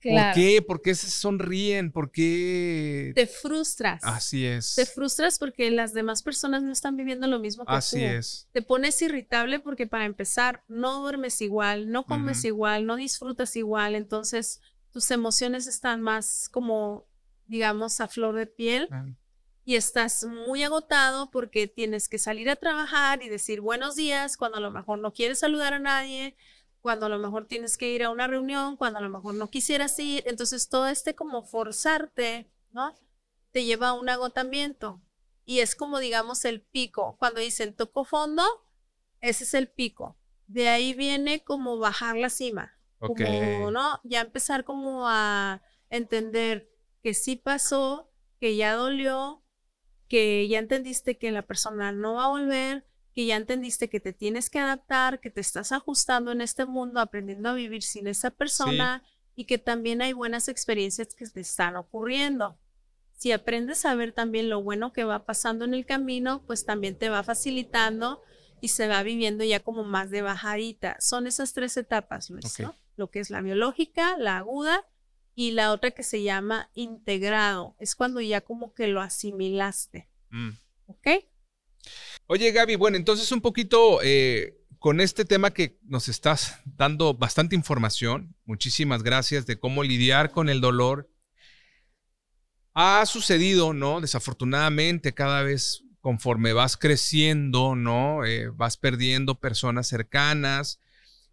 ¿Por 0.04 0.34
qué? 0.34 0.62
¿Por 0.62 0.82
qué 0.82 0.96
se 0.96 1.10
sonríen? 1.10 1.92
¿Por 1.92 2.12
qué? 2.12 3.14
Te 3.16 3.28
frustras. 3.28 4.04
Así 4.04 4.46
es. 4.46 4.76
Te 4.76 4.86
frustras 4.86 5.40
porque 5.40 5.72
las 5.72 5.94
demás 5.94 6.24
personas 6.24 6.64
no 6.64 6.72
están 6.72 6.98
viviendo 6.98 7.28
lo 7.28 7.40
mismo 7.40 7.66
que 7.66 7.72
tú. 7.72 7.78
Así 7.78 8.04
es. 8.04 8.48
Te 8.52 8.62
pones 8.62 9.02
irritable 9.02 9.60
porque 9.60 9.88
para 9.88 10.06
empezar 10.06 10.64
no 10.68 11.02
duermes 11.02 11.42
igual, 11.42 11.92
no 11.92 12.06
comes 12.06 12.44
igual, 12.46 12.86
no 12.86 12.96
disfrutas 12.96 13.56
igual, 13.56 13.96
entonces 13.96 14.62
tus 14.92 15.10
emociones 15.12 15.68
están 15.68 16.02
más 16.02 16.50
como, 16.50 17.08
digamos, 17.48 18.00
a 18.00 18.08
flor 18.08 18.36
de 18.36 18.48
piel. 18.48 18.90
Y 19.66 19.76
estás 19.76 20.26
muy 20.26 20.62
agotado 20.64 21.32
porque 21.32 21.68
tienes 21.68 22.10
que 22.10 22.20
salir 22.20 22.50
a 22.50 22.58
trabajar 22.58 23.24
y 23.24 23.30
decir 23.30 23.62
buenos 23.62 23.96
días 23.96 24.36
cuando 24.36 24.58
a 24.58 24.62
lo 24.62 24.72
mejor 24.72 25.00
no 25.00 25.14
quieres 25.14 25.40
saludar 25.40 25.74
a 25.74 25.80
nadie, 25.80 26.36
cuando 26.84 27.06
a 27.06 27.10
lo 27.10 27.18
mejor 27.18 27.48
tienes 27.48 27.78
que 27.78 27.90
ir 27.90 28.04
a 28.04 28.10
una 28.10 28.28
reunión, 28.28 28.76
cuando 28.76 29.00
a 29.00 29.02
lo 29.02 29.10
mejor 29.10 29.36
no 29.36 29.50
quisieras 29.50 29.98
ir. 30.00 30.22
Entonces 30.28 30.68
todo 30.68 30.90
este 30.90 31.16
como 31.16 31.42
forzarte, 31.42 32.52
¿no? 32.72 32.94
Te 33.52 33.64
lleva 33.64 33.88
a 33.88 33.94
un 33.94 34.10
agotamiento. 34.10 35.02
Y 35.46 35.60
es 35.60 35.76
como, 35.76 36.00
digamos, 36.00 36.44
el 36.44 36.62
pico. 36.62 37.16
Cuando 37.18 37.40
dicen 37.40 37.74
toco 37.74 38.04
fondo, 38.04 38.44
ese 39.22 39.46
es 39.46 39.54
el 39.54 39.70
pico. 39.70 40.18
De 40.48 40.68
ahí 40.68 40.94
viene 40.94 41.42
como 41.46 41.78
bajar 41.78 42.18
la 42.18 42.30
cima. 42.30 42.78
Como, 43.00 43.72
¿no? 43.72 44.02
Ya 44.04 44.20
empezar 44.20 44.66
como 44.66 45.08
a 45.08 45.62
entender 45.90 46.70
que 47.02 47.14
sí 47.14 47.38
pasó, 47.38 48.12
que 48.42 48.58
ya 48.58 48.74
dolió, 48.74 49.42
que 50.10 50.50
ya 50.50 50.60
entendiste 50.60 51.18
que 51.18 51.32
la 51.32 51.44
persona 51.44 51.94
no 51.94 52.16
va 52.16 52.26
a 52.26 52.30
volver, 52.30 52.86
que 53.14 53.26
ya 53.26 53.36
entendiste 53.36 53.90
que 53.90 54.00
te 54.00 54.14
tienes 54.14 54.50
que 54.50 54.60
adaptar, 54.60 55.20
que 55.20 55.30
te 55.30 55.42
estás 55.42 55.72
ajustando 55.72 56.32
en 56.32 56.42
este 56.42 56.66
mundo, 56.66 57.00
aprendiendo 57.00 57.50
a 57.50 57.54
vivir 57.54 57.84
sin 57.84 58.08
esa 58.08 58.32
persona 58.32 59.04
y 59.36 59.46
que 59.46 59.58
también 59.58 60.02
hay 60.02 60.14
buenas 60.14 60.48
experiencias 60.48 61.14
que 61.14 61.28
te 61.28 61.42
están 61.42 61.76
ocurriendo. 61.76 62.58
Si 63.16 63.32
aprendes 63.32 63.86
a 63.86 63.96
ver 63.96 64.12
también 64.12 64.50
lo 64.50 64.62
bueno 64.62 64.92
que 64.92 65.04
va 65.04 65.26
pasando 65.26 65.64
en 65.66 65.74
el 65.74 65.86
camino, 65.86 66.44
pues 66.46 66.66
también 66.66 66.98
te 66.98 67.10
va 67.10 67.24
facilitando 67.24 68.22
y 68.60 68.70
se 68.70 68.88
va 68.88 69.04
viviendo 69.04 69.44
ya 69.44 69.60
como 69.60 69.84
más 69.84 70.10
de 70.10 70.22
bajadita. 70.22 70.98
Son 71.00 71.28
esas 71.28 71.54
tres 71.54 71.78
etapas, 71.78 72.30
Luis, 72.30 72.60
¿no? 72.60 72.76
Lo 72.96 73.10
que 73.12 73.20
es 73.20 73.30
la 73.30 73.42
biológica, 73.42 74.18
la 74.18 74.38
aguda 74.38 74.86
y 75.36 75.52
la 75.52 75.72
otra 75.72 75.92
que 75.92 76.04
se 76.04 76.24
llama 76.24 76.70
integrado. 76.74 77.76
Es 77.80 77.96
cuando 77.96 78.22
ya 78.22 78.42
como 78.42 78.74
que 78.74 78.88
lo 78.88 79.02
asimilaste. 79.02 80.10
Mm. 80.30 80.50
¿Ok? 80.88 81.08
Oye, 82.28 82.52
Gaby, 82.52 82.76
bueno, 82.76 82.98
entonces 82.98 83.32
un 83.32 83.42
poquito 83.42 84.00
eh, 84.02 84.58
con 84.80 85.02
este 85.02 85.26
tema 85.26 85.52
que 85.52 85.78
nos 85.84 86.08
estás 86.08 86.60
dando 86.66 87.14
bastante 87.14 87.56
información, 87.56 88.36
muchísimas 88.46 89.04
gracias 89.04 89.46
de 89.46 89.60
cómo 89.60 89.84
lidiar 89.84 90.32
con 90.32 90.50
el 90.50 90.62
dolor. 90.62 91.10
Ha 92.74 93.06
sucedido, 93.06 93.74
¿no? 93.74 94.02
Desafortunadamente, 94.02 95.14
cada 95.14 95.44
vez 95.44 95.84
conforme 96.02 96.54
vas 96.54 96.76
creciendo, 96.76 97.76
¿no? 97.76 98.26
Eh, 98.26 98.50
vas 98.50 98.78
perdiendo 98.78 99.40
personas 99.40 99.88
cercanas 99.88 100.80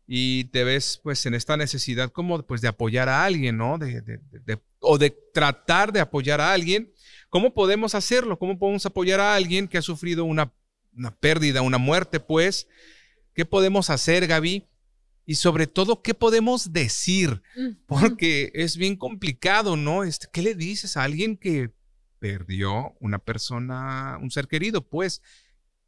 y 0.07 0.45
te 0.47 0.65
ves 0.65 1.01
pues 1.03 1.25
en 1.27 1.35
esta 1.35 1.57
necesidad 1.57 2.11
como 2.11 2.45
pues 2.45 2.61
de 2.61 2.69
apoyar 2.69 3.09
a 3.09 3.25
alguien, 3.25 3.57
¿no? 3.57 3.79
o 4.81 4.99
de 4.99 5.11
tratar 5.33 5.93
de 5.93 6.01
apoyar 6.01 6.41
a 6.41 6.53
alguien. 6.53 6.93
¿Cómo 7.31 7.55
podemos 7.55 7.95
hacerlo? 7.95 8.39
¿Cómo 8.39 8.59
podemos 8.59 8.85
apoyar 8.85 9.21
a 9.21 9.35
alguien 9.35 9.67
que 9.67 9.79
ha 9.79 9.83
sufrido 9.83 10.25
una 10.25 10.53
una 10.97 11.15
pérdida, 11.15 11.63
una 11.63 11.79
muerte, 11.79 12.21
pues, 12.21 12.67
¿qué 13.35 13.45
podemos 13.45 13.91
hacer, 13.91 14.27
Gaby? 14.27 14.67
Y 15.27 15.37
sobre 15.37 15.67
todo, 15.67 16.03
¿qué 16.03 16.15
podemos 16.15 16.73
decir? 16.73 17.43
Porque 17.87 18.51
es 18.55 18.77
bien 18.77 18.97
complicado, 18.97 19.77
¿no? 19.77 20.03
Este, 20.05 20.27
¿Qué 20.33 20.43
le 20.43 20.55
dices 20.55 20.97
a 20.97 21.05
alguien 21.05 21.37
que 21.37 21.71
perdió 22.19 22.95
una 23.01 23.19
persona, 23.19 24.19
un 24.21 24.31
ser 24.31 24.49
querido? 24.49 24.83
Pues 24.83 25.23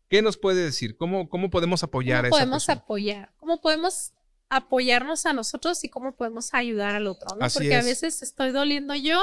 ¿Qué 0.09 0.21
nos 0.21 0.37
puede 0.37 0.63
decir? 0.63 0.97
¿Cómo, 0.99 1.31
cómo 1.31 1.49
podemos 1.49 1.83
apoyar 1.83 2.25
¿Cómo 2.25 2.27
a 2.27 2.29
esa 2.29 2.45
podemos 2.45 2.67
persona? 2.67 2.83
apoyar? 2.85 3.33
¿Cómo 3.39 3.61
podemos 3.63 4.13
apoyarnos 4.51 5.25
a 5.25 5.33
nosotros 5.33 5.83
y 5.85 5.89
cómo 5.89 6.15
podemos 6.15 6.53
ayudar 6.53 6.95
al 6.95 7.07
otro? 7.07 7.29
¿no? 7.31 7.49
Porque 7.49 7.75
a 7.75 7.79
es. 7.79 7.87
veces 7.87 8.23
estoy 8.23 8.51
doliendo 8.51 8.95
yo 8.95 9.19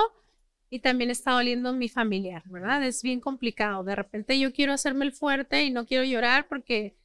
y 0.70 0.80
también 0.80 1.10
está 1.10 1.32
doliendo 1.32 1.74
mi 1.74 1.90
familiar, 1.90 2.44
¿verdad? 2.46 2.84
Es 2.84 3.02
bien 3.02 3.20
complicado. 3.20 3.84
De 3.84 3.96
repente 3.96 4.40
yo 4.40 4.54
quiero 4.54 4.74
hacerme 4.74 5.06
el 5.06 5.14
fuerte 5.14 5.64
y 5.64 5.72
no 5.72 5.86
quiero 5.86 6.04
llorar 6.04 6.48
porque 6.48 6.96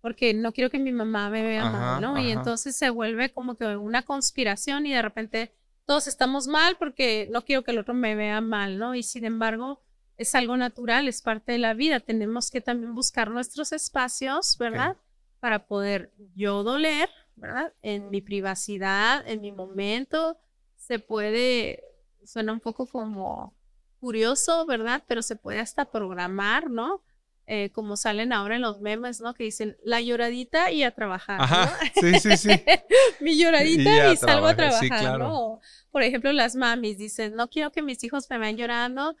porque 0.00 0.32
no 0.32 0.52
quiero 0.52 0.70
que 0.70 0.78
mi 0.78 0.92
mamá 0.92 1.28
me 1.28 1.42
vea 1.42 1.66
Ajá, 1.66 1.72
mal, 1.72 2.00
¿no? 2.00 2.18
Y 2.18 2.30
ajá. 2.30 2.38
entonces 2.40 2.76
se 2.76 2.88
vuelve 2.88 3.32
como 3.32 3.56
que 3.56 3.66
una 3.76 4.02
conspiración 4.02 4.86
y 4.86 4.92
de 4.92 5.02
repente 5.02 5.52
todos 5.86 6.06
estamos 6.06 6.46
mal 6.46 6.76
porque 6.78 7.28
no 7.32 7.44
quiero 7.44 7.64
que 7.64 7.72
el 7.72 7.78
otro 7.78 7.94
me 7.94 8.14
vea 8.14 8.40
mal, 8.40 8.78
¿no? 8.78 8.94
Y 8.94 9.02
sin 9.02 9.24
embargo, 9.24 9.82
es 10.18 10.34
algo 10.34 10.56
natural, 10.56 11.08
es 11.08 11.22
parte 11.22 11.52
de 11.52 11.58
la 11.58 11.74
vida. 11.74 12.00
Tenemos 12.00 12.50
que 12.50 12.60
también 12.60 12.94
buscar 12.94 13.30
nuestros 13.30 13.72
espacios, 13.72 14.58
¿verdad? 14.58 14.96
Para 15.40 15.66
poder 15.66 16.12
yo 16.34 16.62
doler, 16.62 17.08
¿verdad? 17.36 17.72
En 17.82 18.10
mi 18.10 18.20
privacidad, 18.20 19.26
en 19.26 19.40
mi 19.40 19.52
momento. 19.52 20.36
Se 20.76 20.98
puede, 20.98 21.82
suena 22.28 22.52
un 22.52 22.60
poco 22.60 22.86
como 22.86 23.54
curioso, 24.00 24.66
¿verdad? 24.66 25.02
Pero 25.06 25.22
se 25.22 25.34
puede 25.34 25.60
hasta 25.60 25.90
programar, 25.90 26.70
¿no? 26.70 27.02
Eh, 27.46 27.70
como 27.72 27.96
salen 27.96 28.34
ahora 28.34 28.56
en 28.56 28.62
los 28.62 28.80
memes, 28.80 29.22
¿no? 29.22 29.32
Que 29.32 29.44
dicen 29.44 29.78
la 29.82 30.02
lloradita 30.02 30.70
y 30.70 30.82
a 30.82 30.90
trabajar. 30.90 31.38
¿no? 31.38 31.44
Ajá, 31.44 31.78
sí, 31.94 32.20
sí, 32.20 32.36
sí. 32.36 32.50
mi 33.20 33.38
lloradita 33.38 34.12
Y 34.12 34.16
salgo 34.18 34.46
a 34.46 34.54
trabajar, 34.54 34.80
sí, 34.80 34.88
claro. 34.90 35.18
¿no? 35.18 35.60
Por 35.90 36.02
ejemplo, 36.02 36.30
las 36.32 36.54
mamis 36.54 36.98
dicen, 36.98 37.34
no 37.34 37.48
quiero 37.48 37.72
que 37.72 37.80
mis 37.80 38.04
hijos 38.04 38.28
me 38.28 38.36
vean 38.36 38.58
llorando, 38.58 39.16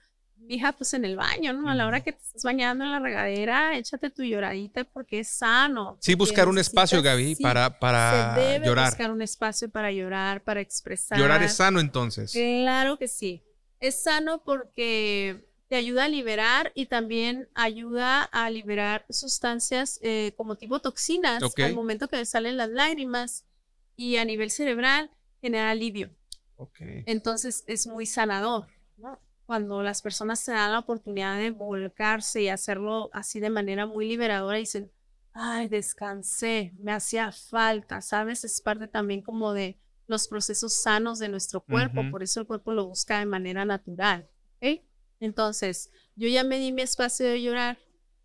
hija, 0.48 0.72
pues 0.72 0.94
en 0.94 1.04
el 1.04 1.16
baño, 1.16 1.52
¿no? 1.52 1.68
A 1.68 1.74
la 1.74 1.86
hora 1.86 2.00
que 2.02 2.12
te 2.12 2.22
estás 2.22 2.42
bañando 2.42 2.84
en 2.84 2.92
la 2.92 2.98
regadera, 3.00 3.76
échate 3.76 4.10
tu 4.10 4.22
lloradita 4.22 4.84
porque 4.84 5.20
es 5.20 5.28
sano. 5.28 5.98
Sí, 6.00 6.14
buscar 6.14 6.48
un 6.48 6.58
espacio, 6.58 7.02
Gaby, 7.02 7.34
sí, 7.34 7.42
para, 7.42 7.78
para 7.78 8.34
se 8.34 8.40
debe 8.40 8.66
llorar. 8.66 8.90
buscar 8.90 9.10
un 9.10 9.22
espacio 9.22 9.68
para 9.68 9.90
llorar, 9.92 10.42
para 10.42 10.60
expresar. 10.60 11.18
Llorar 11.18 11.42
es 11.42 11.54
sano 11.54 11.80
entonces. 11.80 12.32
Claro 12.32 12.98
que 12.98 13.08
sí. 13.08 13.42
Es 13.80 14.02
sano 14.02 14.42
porque 14.44 15.46
te 15.68 15.76
ayuda 15.76 16.04
a 16.04 16.08
liberar 16.08 16.72
y 16.74 16.86
también 16.86 17.48
ayuda 17.54 18.22
a 18.22 18.48
liberar 18.48 19.04
sustancias 19.10 19.98
eh, 20.02 20.32
como 20.36 20.56
tipo 20.56 20.80
toxinas 20.80 21.42
Ok. 21.42 21.60
al 21.60 21.74
momento 21.74 22.08
que 22.08 22.24
salen 22.24 22.56
las 22.56 22.70
lágrimas 22.70 23.44
y 23.94 24.16
a 24.16 24.24
nivel 24.24 24.50
cerebral 24.50 25.10
genera 25.42 25.70
alivio. 25.70 26.10
Ok. 26.56 26.78
Entonces 27.06 27.64
es 27.66 27.86
muy 27.86 28.06
sanador, 28.06 28.66
¿no? 28.96 29.20
Cuando 29.48 29.82
las 29.82 30.02
personas 30.02 30.40
se 30.40 30.52
dan 30.52 30.72
la 30.72 30.80
oportunidad 30.80 31.38
de 31.38 31.50
volcarse 31.50 32.42
y 32.42 32.50
hacerlo 32.50 33.08
así 33.14 33.40
de 33.40 33.48
manera 33.48 33.86
muy 33.86 34.06
liberadora, 34.06 34.58
dicen, 34.58 34.92
ay, 35.32 35.68
descansé, 35.68 36.74
me 36.78 36.92
hacía 36.92 37.32
falta, 37.32 38.02
¿sabes? 38.02 38.44
Es 38.44 38.60
parte 38.60 38.88
también 38.88 39.22
como 39.22 39.54
de 39.54 39.78
los 40.06 40.28
procesos 40.28 40.74
sanos 40.74 41.18
de 41.18 41.30
nuestro 41.30 41.62
cuerpo, 41.62 42.02
Ujú. 42.02 42.10
por 42.10 42.22
eso 42.22 42.40
el 42.40 42.46
cuerpo 42.46 42.72
lo 42.72 42.88
busca 42.88 43.20
de 43.20 43.24
manera 43.24 43.64
natural, 43.64 44.28
¿ok? 44.60 44.82
Entonces, 45.18 45.90
yo 46.14 46.28
ya 46.28 46.44
me 46.44 46.58
di 46.58 46.70
mi 46.70 46.82
espacio 46.82 47.24
de 47.24 47.40
llorar, 47.40 47.78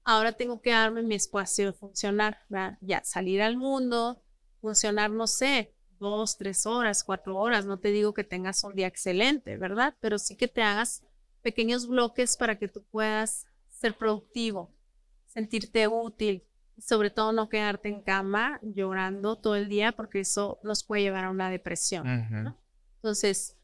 ahora 0.03 0.33
tengo 0.33 0.59
que 0.61 0.71
darme 0.71 1.03
mi 1.03 1.15
espacio 1.15 1.67
de 1.67 1.71
funcionar, 1.71 2.39
¿verdad? 2.49 2.77
Ya 2.81 3.01
salir 3.05 3.41
al 3.41 3.55
mundo, 3.55 4.21
funcionar, 4.59 5.09
no 5.09 5.27
sé, 5.27 5.73
dos, 5.99 6.35
tres 6.35 6.65
horas, 6.65 7.01
cuatro 7.05 7.37
horas, 7.37 7.65
no 7.65 7.79
te 7.79 7.91
digo 7.91 8.13
que 8.13 8.25
tengas 8.25 8.61
un 8.65 8.75
día 8.75 8.87
excelente, 8.87 9.55
¿verdad? 9.55 9.95
Pero 10.01 10.19
sí 10.19 10.35
que 10.35 10.49
te 10.49 10.61
hagas 10.61 11.01
pequeños 11.43 11.87
bloques 11.87 12.37
para 12.37 12.57
que 12.57 12.67
tú 12.67 12.83
puedas 12.89 13.45
ser 13.69 13.95
productivo, 13.95 14.73
sentirte 15.27 15.87
útil 15.87 16.43
sobre 16.77 17.09
todo 17.09 17.31
no 17.31 17.49
quedarte 17.49 17.89
en 17.89 18.01
cama 18.01 18.59
llorando 18.63 19.37
todo 19.37 19.55
el 19.55 19.69
día 19.69 19.91
porque 19.91 20.21
eso 20.21 20.59
nos 20.63 20.83
puede 20.83 21.03
llevar 21.03 21.25
a 21.25 21.29
una 21.29 21.49
depresión. 21.49 22.57
Entonces, 22.95 23.57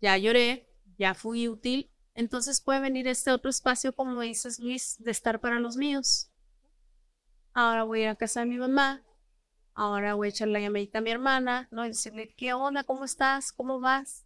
ya 0.00 0.16
lloré, 0.16 0.68
ya 0.98 1.14
fui 1.14 1.48
útil, 1.48 1.90
entonces 2.14 2.60
puede 2.60 2.80
venir 2.80 3.08
este 3.08 3.32
otro 3.32 3.50
espacio, 3.50 3.94
como 3.94 4.20
dices 4.20 4.58
Luis, 4.60 4.96
de 4.98 5.10
estar 5.10 5.40
para 5.40 5.58
los 5.58 5.76
míos. 5.76 6.30
Ahora 7.52 7.84
voy 7.84 8.00
a 8.00 8.02
ir 8.02 8.08
a 8.08 8.16
casa 8.16 8.40
de 8.40 8.46
mi 8.46 8.58
mamá, 8.58 9.04
ahora 9.74 10.14
voy 10.14 10.28
a 10.28 10.30
echarle 10.30 10.54
la 10.54 10.60
llamadita 10.60 10.98
a 10.98 11.02
mi 11.02 11.10
hermana, 11.10 11.68
¿no? 11.70 11.84
Y 11.84 11.88
decirle, 11.88 12.34
¿qué 12.36 12.52
onda? 12.52 12.84
¿Cómo 12.84 13.04
estás? 13.04 13.52
¿Cómo 13.52 13.80
vas? 13.80 14.23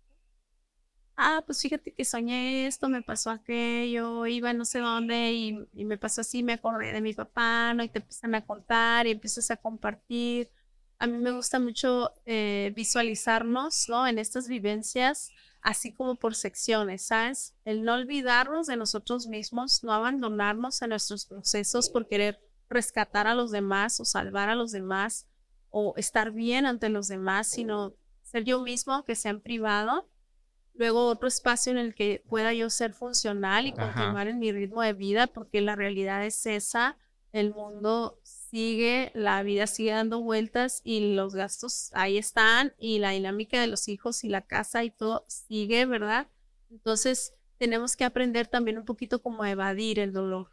Ah, 1.20 1.42
pues 1.44 1.60
fíjate 1.60 1.92
que 1.92 2.04
soñé 2.04 2.68
esto, 2.68 2.88
me 2.88 3.02
pasó 3.02 3.30
aquello, 3.30 4.24
iba 4.26 4.52
no 4.52 4.64
sé 4.64 4.78
dónde 4.78 5.32
y, 5.32 5.58
y 5.74 5.84
me 5.84 5.98
pasó 5.98 6.20
así, 6.20 6.44
me 6.44 6.52
acordé 6.52 6.92
de 6.92 7.00
mi 7.00 7.12
papá, 7.12 7.74
¿no? 7.74 7.82
Y 7.82 7.88
te 7.88 7.98
empiezan 7.98 8.36
a 8.36 8.46
contar 8.46 9.04
y 9.08 9.10
empiezas 9.10 9.50
a 9.50 9.56
compartir. 9.56 10.48
A 11.00 11.08
mí 11.08 11.18
me 11.18 11.32
gusta 11.32 11.58
mucho 11.58 12.12
eh, 12.24 12.72
visualizarnos, 12.76 13.88
¿no? 13.88 14.06
En 14.06 14.20
estas 14.20 14.46
vivencias, 14.46 15.32
así 15.60 15.92
como 15.92 16.14
por 16.14 16.36
secciones, 16.36 17.02
¿sabes? 17.02 17.52
El 17.64 17.82
no 17.82 17.94
olvidarnos 17.94 18.68
de 18.68 18.76
nosotros 18.76 19.26
mismos, 19.26 19.82
no 19.82 19.92
abandonarnos 19.92 20.80
en 20.82 20.90
nuestros 20.90 21.26
procesos 21.26 21.90
por 21.90 22.06
querer 22.06 22.38
rescatar 22.68 23.26
a 23.26 23.34
los 23.34 23.50
demás 23.50 23.98
o 23.98 24.04
salvar 24.04 24.50
a 24.50 24.54
los 24.54 24.70
demás 24.70 25.26
o 25.70 25.94
estar 25.96 26.30
bien 26.30 26.64
ante 26.64 26.88
los 26.90 27.08
demás, 27.08 27.48
sino 27.48 27.94
ser 28.22 28.44
yo 28.44 28.62
mismo, 28.62 29.04
que 29.04 29.16
sea 29.16 29.32
en 29.32 29.40
privado. 29.40 30.08
Luego 30.78 31.06
otro 31.06 31.26
espacio 31.26 31.72
en 31.72 31.78
el 31.78 31.94
que 31.94 32.22
pueda 32.28 32.54
yo 32.54 32.70
ser 32.70 32.94
funcional 32.94 33.66
y 33.66 33.74
Ajá. 33.76 33.82
continuar 33.82 34.28
en 34.28 34.38
mi 34.38 34.52
ritmo 34.52 34.80
de 34.80 34.92
vida, 34.92 35.26
porque 35.26 35.60
la 35.60 35.74
realidad 35.74 36.24
es 36.24 36.46
esa, 36.46 36.96
el 37.32 37.52
mundo 37.52 38.20
sigue, 38.22 39.10
la 39.12 39.42
vida 39.42 39.66
sigue 39.66 39.90
dando 39.90 40.20
vueltas 40.20 40.80
y 40.84 41.14
los 41.14 41.34
gastos 41.34 41.90
ahí 41.94 42.16
están 42.16 42.74
y 42.78 43.00
la 43.00 43.10
dinámica 43.10 43.60
de 43.60 43.66
los 43.66 43.88
hijos 43.88 44.22
y 44.22 44.28
la 44.28 44.42
casa 44.42 44.84
y 44.84 44.90
todo 44.90 45.24
sigue, 45.26 45.84
¿verdad? 45.84 46.28
Entonces 46.70 47.34
tenemos 47.58 47.96
que 47.96 48.04
aprender 48.04 48.46
también 48.46 48.78
un 48.78 48.84
poquito 48.84 49.20
como 49.20 49.42
a 49.42 49.50
evadir 49.50 49.98
el 49.98 50.12
dolor. 50.12 50.50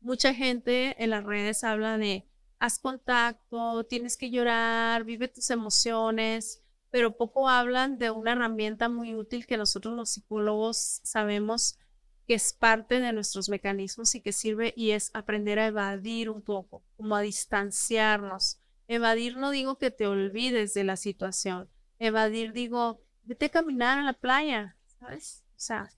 Mucha 0.00 0.34
gente 0.34 0.96
en 0.98 1.10
las 1.10 1.24
redes 1.24 1.62
habla 1.62 1.98
de 1.98 2.26
haz 2.58 2.78
contacto, 2.78 3.84
tienes 3.84 4.16
que 4.16 4.30
llorar, 4.30 5.04
vive 5.04 5.28
tus 5.28 5.50
emociones, 5.50 6.61
pero 6.92 7.16
poco 7.16 7.48
hablan 7.48 7.96
de 7.96 8.10
una 8.10 8.32
herramienta 8.32 8.90
muy 8.90 9.14
útil 9.14 9.46
que 9.46 9.56
nosotros 9.56 9.96
los 9.96 10.10
psicólogos 10.10 11.00
sabemos 11.02 11.78
que 12.26 12.34
es 12.34 12.52
parte 12.52 13.00
de 13.00 13.14
nuestros 13.14 13.48
mecanismos 13.48 14.14
y 14.14 14.20
que 14.20 14.32
sirve 14.32 14.74
y 14.76 14.90
es 14.90 15.10
aprender 15.14 15.58
a 15.58 15.66
evadir 15.66 16.28
un 16.28 16.42
poco, 16.42 16.84
como 16.98 17.16
a 17.16 17.22
distanciarnos. 17.22 18.58
Evadir 18.88 19.38
no 19.38 19.50
digo 19.50 19.78
que 19.78 19.90
te 19.90 20.06
olvides 20.06 20.74
de 20.74 20.84
la 20.84 20.96
situación, 20.96 21.70
evadir 21.98 22.52
digo, 22.52 23.00
vete 23.22 23.46
a 23.46 23.48
caminar 23.48 23.98
a 23.98 24.02
la 24.02 24.12
playa, 24.12 24.76
¿sabes? 25.00 25.44
O 25.56 25.60
sea, 25.60 25.90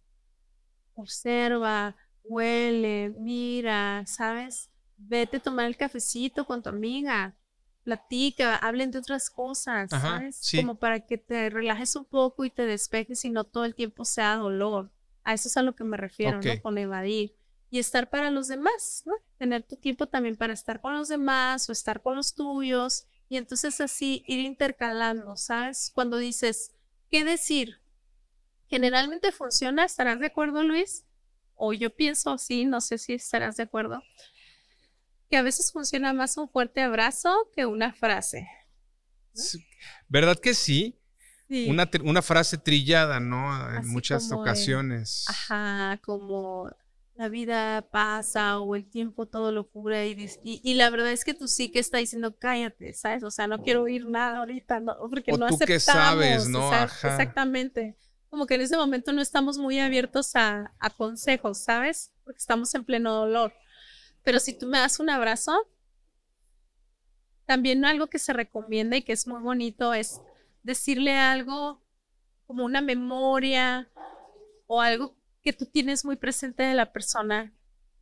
observa, 0.95 1.97
huele, 2.23 3.13
mira, 3.19 4.05
¿sabes? 4.07 4.71
Vete 4.97 5.39
a 5.39 5.43
tomar 5.43 5.67
el 5.67 5.77
cafecito 5.77 6.47
con 6.47 6.63
tu 6.63 6.69
amiga, 6.69 7.35
platica, 7.85 8.57
hablen 8.57 8.91
de 8.91 8.99
otras 8.99 9.31
cosas, 9.31 9.93
Ajá, 9.93 10.19
¿sabes? 10.19 10.37
sí. 10.37 10.57
Como 10.57 10.77
para 10.77 11.01
que 11.01 11.19
te 11.19 11.51
relajes 11.51 11.95
un 11.95 12.05
poco 12.05 12.45
y 12.45 12.51
te 12.51 12.67
despejes 12.67 13.25
y 13.25 13.31
no 13.31 13.45
todo 13.45 13.65
el 13.65 13.75
tiempo 13.75 14.05
sea 14.05 14.37
dolor. 14.37 14.91
A 15.23 15.35
eso 15.35 15.49
es 15.49 15.57
a 15.57 15.63
lo 15.63 15.75
que 15.77 15.85
me 15.85 15.97
refiero. 15.97 16.41
¿no? 16.41 16.63
Con 16.63 16.79
evadir. 16.79 17.37
Y 17.71 17.79
estar 17.79 18.11
para 18.11 18.31
los 18.31 18.49
demás, 18.49 19.03
¿no? 19.05 19.15
Tener 19.37 19.63
tu 19.65 19.77
tiempo 19.77 20.07
también 20.07 20.37
para 20.37 20.53
estar 20.53 20.81
con 20.81 20.95
los 20.95 21.09
demás 21.09 21.69
o 21.69 21.73
estar 21.73 22.03
con 22.03 22.17
los 22.17 22.35
tuyos. 22.35 23.07
Y 23.29 23.37
entonces 23.37 23.81
así 23.81 24.23
ir 24.27 24.41
intercalando, 24.41 25.37
¿sabes? 25.37 25.91
Cuando 25.95 26.19
dices, 26.19 26.73
¿qué 27.11 27.25
decir? 27.25 27.81
Generalmente 28.69 29.33
funciona, 29.33 29.85
¿estarás 29.85 30.21
de 30.21 30.27
acuerdo, 30.27 30.63
Luis? 30.63 31.05
O 31.57 31.73
yo 31.73 31.95
pienso 31.95 32.31
así, 32.31 32.65
no 32.65 32.81
sé 32.81 32.99
si 32.99 33.15
estarás 33.15 33.57
de 33.57 33.65
acuerdo, 33.65 34.03
que 35.35 35.39
a 35.39 35.43
veces 35.43 35.73
funciona 35.73 36.13
más 36.13 36.37
un 36.37 36.49
fuerte 36.49 36.81
abrazo 36.81 37.51
que 37.57 37.67
una 37.67 37.93
frase. 37.93 38.49
Sí. 39.33 39.67
¿Verdad 40.09 40.39
que 40.39 40.55
sí? 40.55 40.97
Sí. 41.49 41.69
Una, 41.69 41.91
una 42.05 42.23
frase 42.23 42.57
trillada, 42.57 43.19
¿no? 43.19 43.53
En 43.71 43.79
Así 43.79 43.89
muchas 43.89 44.31
ocasiones. 44.31 45.25
Ajá, 45.27 45.99
como 46.05 46.71
la 47.17 47.29
vida 47.29 47.83
pasa 47.91 48.61
o 48.61 48.77
el 48.77 48.89
tiempo 48.89 49.27
todo 49.27 49.51
lo 49.51 49.69
cubre 49.69 50.07
y, 50.07 50.31
y, 50.45 50.61
y 50.63 50.75
la 50.75 50.89
verdad 50.89 51.11
es 51.11 51.25
que 51.25 51.35
tu 51.35 51.49
psique 51.49 51.81
está 51.81 51.99
diciendo 51.99 52.37
cállate, 52.39 52.95
¿sabes? 52.95 53.25
O 53.25 53.33
sea, 53.33 53.49
no 53.49 53.61
quiero 53.61 53.83
oír 53.83 54.07
nada 54.07 54.39
ahorita, 54.39 54.79
no, 54.79 54.97
porque 55.11 55.33
O 55.33 55.37
no 55.37 55.49
tú 55.49 55.59
aceptamos. 55.61 56.73
Ajá. 56.73 57.09
Exactamente. 57.09 57.97
Como 58.31 58.47
que 58.47 58.55
en 58.55 58.61
ese 58.61 58.77
momento 58.77 59.13
no 59.13 59.21
estamos 59.21 59.59
muy 59.59 59.81
abiertos 59.81 60.37
a, 60.37 60.73
a 60.79 60.91
consejos, 60.91 61.59
¿sabes? 61.59 62.13
Porque 62.23 62.39
estamos 62.39 62.73
en 62.77 62.85
pleno 62.85 63.13
dolor. 63.13 63.53
Pero 64.25 64.41
si 64.41 64.59
tú 64.59 64.67
me 64.67 64.79
das 64.79 64.99
un 64.99 65.11
abrazo, 65.11 65.69
también 67.47 67.85
algo 67.85 68.09
que 68.09 68.19
se 68.19 68.33
recomienda 68.33 68.97
y 68.97 69.03
que 69.03 69.13
es 69.13 69.27
muy 69.27 69.41
bonito 69.41 69.93
es 69.95 70.21
decirle 70.63 71.17
algo 71.17 71.83
como 72.47 72.65
una 72.65 72.81
memoria 72.81 73.91
o 74.67 74.81
algo 74.81 75.17
que 75.43 75.53
tú 75.53 75.67
tienes 75.67 76.05
muy 76.05 76.17
presente 76.17 76.63
de 76.63 76.75
la 76.75 76.93
persona 76.93 77.53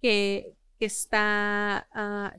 que, 0.00 0.56
que 0.78 0.86
está 0.86 1.88
ah, 1.92 2.36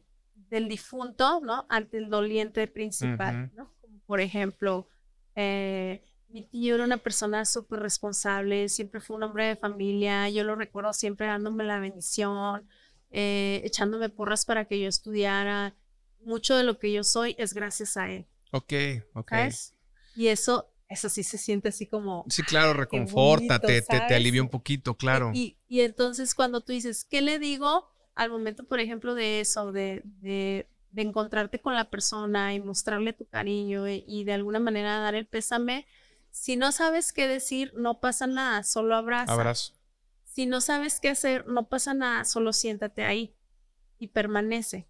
del 0.50 0.70
difunto, 0.70 1.42
¿no? 1.42 1.66
Ante 1.70 1.98
el 1.98 2.10
doliente 2.10 2.68
principal, 2.68 3.52
¿no? 3.54 3.74
Como 3.82 4.00
por 4.06 4.22
ejemplo, 4.22 4.88
eh, 5.36 6.04
mi 6.30 6.44
tío 6.44 6.76
era 6.76 6.86
una 6.86 6.98
persona 6.98 7.44
súper 7.46 7.80
responsable, 7.80 8.70
siempre 8.70 9.02
fue 9.02 9.18
un 9.18 9.24
hombre 9.24 9.48
de 9.48 9.56
familia, 9.56 10.30
yo 10.30 10.44
lo 10.44 10.56
recuerdo 10.56 10.94
siempre 10.94 11.28
dándome 11.28 11.64
la 11.64 11.80
bendición, 11.80 12.68
eh, 13.14 13.62
echándome 13.64 14.10
porras 14.10 14.44
para 14.44 14.66
que 14.66 14.80
yo 14.80 14.90
estudiara. 14.90 15.76
Mucho 16.26 16.56
de 16.58 16.64
lo 16.64 16.80
que 16.80 16.92
yo 16.92 17.04
soy 17.04 17.36
es 17.38 17.54
gracias 17.54 17.96
a 17.96 18.10
él. 18.10 18.26
Ok, 18.52 18.74
ok. 19.14 19.32
Y 20.16 20.28
eso, 20.28 20.72
eso 20.90 21.10
sí 21.10 21.24
se 21.24 21.38
siente 21.38 21.70
así 21.70 21.86
como... 21.86 22.26
Sí, 22.30 22.44
claro, 22.44 22.74
reconforta, 22.74 23.60
te, 23.60 23.82
te, 23.82 24.16
alivia 24.16 24.42
un 24.42 24.50
poquito, 24.50 24.96
claro. 24.96 25.32
Y, 25.34 25.58
y, 25.68 25.82
entonces 25.82 26.34
cuando 26.34 26.62
tú 26.62 26.72
dices, 26.72 27.06
¿qué 27.06 27.22
le 27.22 27.40
digo 27.40 27.88
al 28.16 28.30
momento, 28.30 28.64
por 28.66 28.80
ejemplo, 28.80 29.16
de 29.16 29.42
eso, 29.42 29.72
de, 29.72 30.02
de, 30.04 30.68
de 30.92 31.02
encontrarte 31.02 31.60
con 31.60 31.76
la 31.76 31.90
persona 31.90 32.54
y 32.54 32.60
mostrarle 32.62 33.14
tu 33.14 33.26
cariño 33.26 33.88
y, 33.90 34.04
y 34.08 34.24
de 34.24 34.34
alguna 34.34 34.60
manera 34.60 34.98
dar 35.00 35.16
el 35.16 35.28
pésame? 35.28 35.86
Si 36.32 36.56
no 36.56 36.72
sabes 36.72 37.14
qué 37.14 37.28
decir, 37.28 37.74
no 37.76 38.00
pasa 38.00 38.28
nada, 38.28 38.64
solo 38.64 38.96
abraza. 38.96 39.34
Abrazo. 39.34 39.74
Si 40.34 40.48
no 40.48 40.62
sabes 40.62 41.00
qué 41.00 41.10
hacer, 41.10 41.46
no 41.48 41.70
pasa 41.70 41.94
nada, 41.94 42.26
solo 42.26 42.54
siéntate 42.54 43.04
ahí 43.04 43.36
y 44.00 44.08
permanece. 44.08 44.88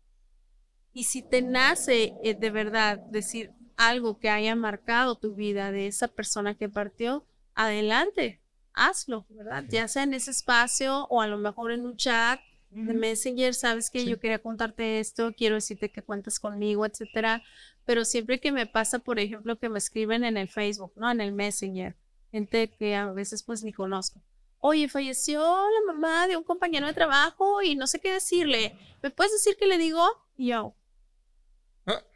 Y 0.93 1.03
si 1.03 1.21
te 1.21 1.41
nace 1.41 2.13
eh, 2.23 2.33
de 2.33 2.49
verdad 2.49 2.97
decir 2.97 3.51
algo 3.75 4.19
que 4.19 4.29
haya 4.29 4.55
marcado 4.55 5.17
tu 5.17 5.35
vida 5.35 5.73
de 5.73 5.87
esa 5.87 6.07
persona 6.07 6.55
que 6.55 6.69
partió, 6.69 7.27
adelante, 7.55 8.39
hazlo, 8.71 9.25
¿verdad? 9.31 9.65
Ya 9.67 9.89
sea 9.89 10.03
en 10.03 10.13
ese 10.13 10.31
espacio 10.31 11.07
o 11.09 11.19
a 11.19 11.27
lo 11.27 11.37
mejor 11.37 11.73
en 11.73 11.85
un 11.85 11.97
chat 11.97 12.39
de 12.69 12.93
Messenger, 12.93 13.53
sabes 13.53 13.89
que 13.89 14.05
yo 14.05 14.21
quería 14.21 14.39
contarte 14.39 15.01
esto, 15.01 15.33
quiero 15.35 15.55
decirte 15.55 15.91
que 15.91 16.03
cuentas 16.03 16.39
conmigo, 16.39 16.85
etcétera. 16.85 17.43
Pero 17.83 18.05
siempre 18.05 18.39
que 18.39 18.53
me 18.53 18.65
pasa, 18.65 18.99
por 18.99 19.19
ejemplo, 19.19 19.59
que 19.59 19.67
me 19.67 19.77
escriben 19.77 20.23
en 20.23 20.37
el 20.37 20.47
Facebook, 20.47 20.93
¿no? 20.95 21.11
En 21.11 21.19
el 21.19 21.33
Messenger, 21.33 21.97
gente 22.31 22.69
que 22.69 22.95
a 22.95 23.11
veces 23.11 23.43
pues 23.43 23.61
ni 23.61 23.73
conozco 23.73 24.21
oye, 24.65 24.87
falleció 24.87 25.41
la 25.41 25.93
mamá 25.93 26.25
de 26.25 26.37
un 26.37 26.43
compañero 26.43 26.87
de 26.87 26.93
trabajo 26.93 27.61
y 27.61 27.75
no 27.75 27.85
sé 27.85 27.99
qué 27.99 28.13
decirle. 28.13 28.77
¿Me 29.01 29.11
puedes 29.11 29.33
decir 29.33 29.57
qué 29.59 29.67
le 29.67 29.77
digo? 29.77 30.01
yo. 30.37 30.73
Ah. 31.85 32.01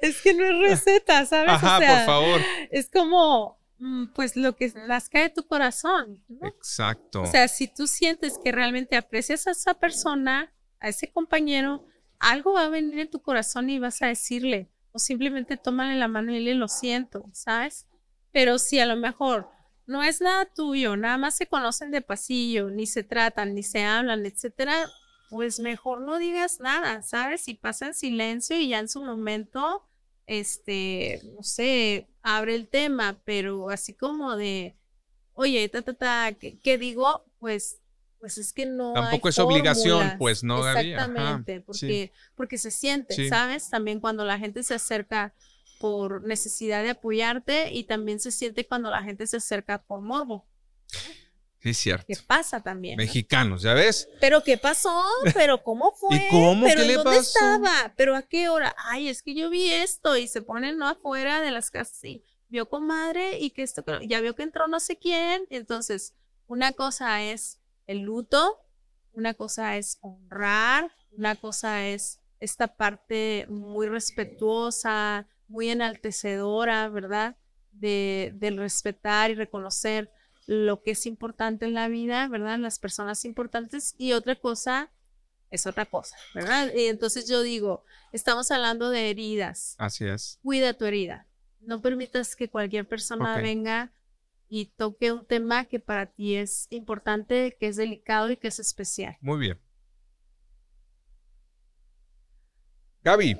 es 0.00 0.22
que 0.22 0.34
no 0.34 0.44
es 0.44 0.70
receta, 0.70 1.26
¿sabes? 1.26 1.50
Ajá, 1.50 1.78
por 1.78 2.06
favor. 2.06 2.40
Es 2.70 2.88
como, 2.88 3.58
mm, 3.78 4.12
pues 4.14 4.36
lo 4.36 4.54
que 4.54 4.72
las 4.86 5.08
cae 5.08 5.24
de 5.24 5.30
tu 5.30 5.44
corazón. 5.48 6.24
Exacto. 6.42 7.22
O 7.22 7.26
sea, 7.26 7.48
si 7.48 7.66
tú 7.66 7.88
sientes 7.88 8.38
que 8.42 8.52
realmente 8.52 8.96
aprecias 8.96 9.48
a 9.48 9.50
esa 9.50 9.74
persona, 9.74 10.52
a 10.78 10.88
ese 10.88 11.10
compañero, 11.10 11.84
algo 12.20 12.52
va 12.52 12.66
a 12.66 12.68
venir 12.68 13.00
en 13.00 13.10
tu 13.10 13.20
corazón 13.20 13.68
y 13.68 13.80
vas 13.80 14.00
a 14.02 14.06
decirle, 14.06 14.70
o 14.92 15.00
simplemente 15.00 15.56
tómale 15.56 15.98
la 15.98 16.06
mano 16.06 16.30
y 16.30 16.38
dile 16.38 16.54
lo 16.54 16.68
siento, 16.68 17.28
¿sabes? 17.32 17.88
Pero 18.30 18.60
si 18.60 18.78
a 18.78 18.86
lo 18.86 18.94
mejor 18.94 19.57
no 19.88 20.02
es 20.02 20.20
nada 20.20 20.44
tuyo, 20.44 20.96
nada 20.96 21.16
más 21.16 21.34
se 21.34 21.46
conocen 21.46 21.90
de 21.90 22.02
pasillo, 22.02 22.68
ni 22.68 22.86
se 22.86 23.02
tratan, 23.02 23.54
ni 23.54 23.62
se 23.62 23.84
hablan, 23.84 24.24
etcétera, 24.26 24.86
pues 25.30 25.60
mejor 25.60 26.02
no 26.02 26.18
digas 26.18 26.60
nada, 26.60 27.00
¿sabes? 27.02 27.48
Y 27.48 27.54
pasa 27.54 27.86
en 27.86 27.94
silencio 27.94 28.58
y 28.58 28.68
ya 28.68 28.80
en 28.80 28.88
su 28.88 29.02
momento, 29.02 29.88
este, 30.26 31.22
no 31.34 31.42
sé, 31.42 32.06
abre 32.22 32.54
el 32.54 32.68
tema, 32.68 33.18
pero 33.24 33.70
así 33.70 33.94
como 33.94 34.36
de, 34.36 34.76
oye, 35.32 35.66
ta, 35.70 35.80
ta, 35.80 35.94
ta, 35.94 36.32
¿qué, 36.32 36.76
digo? 36.76 37.24
Pues, 37.38 37.80
pues 38.20 38.36
es 38.36 38.52
que 38.52 38.66
no. 38.66 38.92
Tampoco 38.92 39.30
es 39.30 39.38
obligación, 39.38 40.16
pues, 40.18 40.44
¿no, 40.44 40.68
Exactamente, 40.68 41.62
porque, 41.62 42.12
porque 42.34 42.58
se 42.58 42.70
siente, 42.70 43.26
¿sabes? 43.30 43.70
También 43.70 44.00
cuando 44.00 44.26
la 44.26 44.38
gente 44.38 44.62
se 44.62 44.74
acerca 44.74 45.32
por 45.78 46.24
necesidad 46.24 46.82
de 46.82 46.90
apoyarte 46.90 47.72
y 47.72 47.84
también 47.84 48.20
se 48.20 48.30
siente 48.30 48.66
cuando 48.66 48.90
la 48.90 49.02
gente 49.02 49.26
se 49.26 49.38
acerca 49.38 49.82
por 49.82 50.00
morbo. 50.00 50.46
Sí, 51.60 51.70
es 51.70 51.78
cierto. 51.78 52.04
¿Qué 52.06 52.16
pasa 52.24 52.62
también? 52.62 52.96
Mexicanos, 52.96 53.62
¿ya 53.62 53.74
ves? 53.74 54.08
¿Pero 54.20 54.44
qué 54.44 54.58
pasó? 54.58 55.04
¿Pero 55.34 55.62
cómo 55.62 55.92
fue? 55.98 56.16
¿Y 56.16 56.28
cómo? 56.30 56.64
¿Pero 56.64 56.82
¿Qué 56.82 56.86
le 56.86 56.94
dónde 56.94 57.18
estaba? 57.18 57.94
¿Pero 57.96 58.14
a 58.14 58.22
qué 58.22 58.48
hora? 58.48 58.74
Ay, 58.78 59.08
es 59.08 59.22
que 59.22 59.34
yo 59.34 59.50
vi 59.50 59.72
esto 59.72 60.16
y 60.16 60.28
se 60.28 60.42
ponen 60.42 60.78
¿no? 60.78 60.88
afuera 60.88 61.40
de 61.40 61.50
las 61.50 61.70
casas 61.70 62.02
y 62.04 62.22
vio 62.48 62.68
comadre 62.68 63.38
y 63.38 63.50
que 63.50 63.62
esto, 63.62 63.84
ya 64.02 64.20
vio 64.20 64.34
que 64.34 64.44
entró 64.44 64.68
no 64.68 64.78
sé 64.78 64.98
quién. 64.98 65.46
Entonces, 65.50 66.14
una 66.46 66.72
cosa 66.72 67.22
es 67.24 67.60
el 67.86 68.00
luto, 68.00 68.60
una 69.12 69.34
cosa 69.34 69.76
es 69.76 69.98
honrar, 70.00 70.92
una 71.10 71.34
cosa 71.34 71.86
es 71.88 72.20
esta 72.38 72.76
parte 72.76 73.46
muy 73.48 73.88
respetuosa, 73.88 75.26
muy 75.48 75.70
enaltecedora, 75.70 76.88
¿verdad? 76.88 77.36
De, 77.72 78.32
del 78.36 78.56
respetar 78.56 79.30
y 79.30 79.34
reconocer 79.34 80.10
lo 80.46 80.82
que 80.82 80.92
es 80.92 81.04
importante 81.06 81.66
en 81.66 81.74
la 81.74 81.88
vida, 81.88 82.26
¿verdad? 82.28 82.58
Las 82.58 82.78
personas 82.78 83.24
importantes 83.24 83.94
y 83.98 84.12
otra 84.12 84.36
cosa 84.36 84.90
es 85.50 85.66
otra 85.66 85.86
cosa, 85.86 86.16
¿verdad? 86.34 86.72
Y 86.74 86.86
entonces 86.86 87.28
yo 87.28 87.42
digo, 87.42 87.84
estamos 88.12 88.50
hablando 88.50 88.90
de 88.90 89.10
heridas. 89.10 89.74
Así 89.78 90.06
es. 90.06 90.38
Cuida 90.42 90.74
tu 90.74 90.84
herida. 90.84 91.26
No 91.60 91.80
permitas 91.80 92.36
que 92.36 92.48
cualquier 92.48 92.86
persona 92.86 93.36
venga 93.38 93.92
y 94.48 94.66
toque 94.66 95.12
un 95.12 95.26
tema 95.26 95.66
que 95.66 95.80
para 95.80 96.06
ti 96.06 96.36
es 96.36 96.66
importante, 96.70 97.56
que 97.58 97.68
es 97.68 97.76
delicado 97.76 98.30
y 98.30 98.36
que 98.36 98.48
es 98.48 98.58
especial. 98.58 99.16
Muy 99.20 99.38
bien. 99.38 99.60
Gaby, 103.02 103.38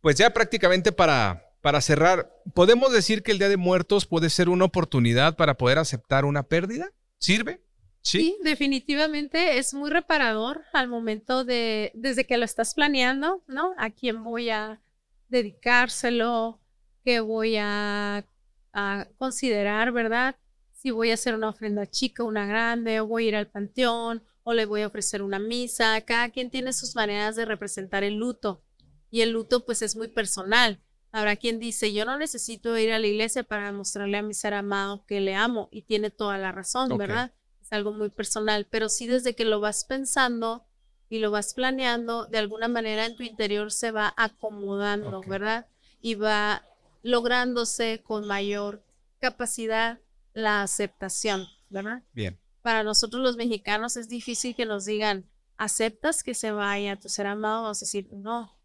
pues 0.00 0.16
ya 0.16 0.30
prácticamente 0.30 0.92
para 0.92 1.49
para 1.60 1.80
cerrar, 1.80 2.32
¿podemos 2.54 2.92
decir 2.92 3.22
que 3.22 3.32
el 3.32 3.38
Día 3.38 3.48
de 3.48 3.56
Muertos 3.56 4.06
puede 4.06 4.30
ser 4.30 4.48
una 4.48 4.64
oportunidad 4.64 5.36
para 5.36 5.56
poder 5.56 5.78
aceptar 5.78 6.24
una 6.24 6.42
pérdida? 6.42 6.90
¿Sirve? 7.18 7.62
Sí. 8.02 8.38
definitivamente 8.42 9.58
es 9.58 9.74
muy 9.74 9.90
reparador 9.90 10.62
al 10.72 10.88
momento 10.88 11.44
de, 11.44 11.92
desde 11.94 12.26
que 12.26 12.38
lo 12.38 12.46
estás 12.46 12.72
planeando, 12.72 13.44
¿no? 13.46 13.74
A 13.76 13.90
quién 13.90 14.24
voy 14.24 14.48
a 14.48 14.80
dedicárselo, 15.28 16.60
qué 17.04 17.20
voy 17.20 17.56
a, 17.58 18.24
a 18.72 19.06
considerar, 19.18 19.92
¿verdad? 19.92 20.36
Si 20.72 20.90
voy 20.90 21.10
a 21.10 21.14
hacer 21.14 21.34
una 21.34 21.50
ofrenda 21.50 21.86
chica, 21.86 22.24
una 22.24 22.46
grande, 22.46 23.00
o 23.00 23.06
voy 23.06 23.26
a 23.26 23.28
ir 23.28 23.36
al 23.36 23.48
panteón, 23.48 24.22
o 24.44 24.54
le 24.54 24.64
voy 24.64 24.80
a 24.80 24.86
ofrecer 24.86 25.20
una 25.20 25.38
misa. 25.38 26.00
Cada 26.00 26.30
quien 26.30 26.50
tiene 26.50 26.72
sus 26.72 26.96
maneras 26.96 27.36
de 27.36 27.44
representar 27.44 28.02
el 28.02 28.14
luto. 28.14 28.64
Y 29.10 29.20
el 29.20 29.32
luto, 29.32 29.66
pues, 29.66 29.82
es 29.82 29.94
muy 29.94 30.08
personal 30.08 30.80
Habrá 31.12 31.36
quien 31.36 31.58
dice, 31.58 31.92
yo 31.92 32.04
no 32.04 32.16
necesito 32.18 32.76
ir 32.78 32.92
a 32.92 32.98
la 32.98 33.06
iglesia 33.06 33.42
para 33.42 33.72
mostrarle 33.72 34.18
a 34.18 34.22
mi 34.22 34.34
ser 34.34 34.54
amado 34.54 35.04
que 35.06 35.20
le 35.20 35.34
amo 35.34 35.68
y 35.72 35.82
tiene 35.82 36.10
toda 36.10 36.38
la 36.38 36.52
razón, 36.52 36.96
¿verdad? 36.96 37.32
Es 37.60 37.72
algo 37.72 37.92
muy 37.92 38.10
personal, 38.10 38.66
pero 38.70 38.88
sí 38.88 39.08
desde 39.08 39.34
que 39.34 39.44
lo 39.44 39.60
vas 39.60 39.84
pensando 39.84 40.64
y 41.08 41.18
lo 41.18 41.32
vas 41.32 41.54
planeando, 41.54 42.26
de 42.26 42.38
alguna 42.38 42.68
manera 42.68 43.06
en 43.06 43.16
tu 43.16 43.24
interior 43.24 43.72
se 43.72 43.90
va 43.90 44.14
acomodando, 44.16 45.20
¿verdad? 45.26 45.66
Y 46.00 46.14
va 46.14 46.64
lográndose 47.02 48.02
con 48.04 48.26
mayor 48.26 48.84
capacidad 49.18 49.98
la 50.32 50.62
aceptación, 50.62 51.48
¿verdad? 51.68 52.04
Bien. 52.12 52.38
Para 52.62 52.84
nosotros 52.84 53.20
los 53.20 53.36
mexicanos 53.36 53.96
es 53.96 54.08
difícil 54.08 54.54
que 54.54 54.66
nos 54.66 54.84
digan, 54.84 55.28
¿aceptas 55.56 56.22
que 56.22 56.34
se 56.34 56.52
vaya 56.52 57.00
tu 57.00 57.08
ser 57.08 57.26
amado? 57.26 57.62
Vamos 57.62 57.82
a 57.82 57.86
decir, 57.86 58.08
no. 58.12 58.56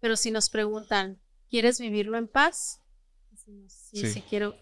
Pero 0.00 0.16
si 0.16 0.30
nos 0.30 0.48
preguntan, 0.48 1.20
¿quieres 1.52 1.78
vivirlo 1.78 2.16
en 2.16 2.26
paz? 2.26 2.80
sí, 3.68 4.06
sí, 4.06 4.22
quiero 4.22 4.56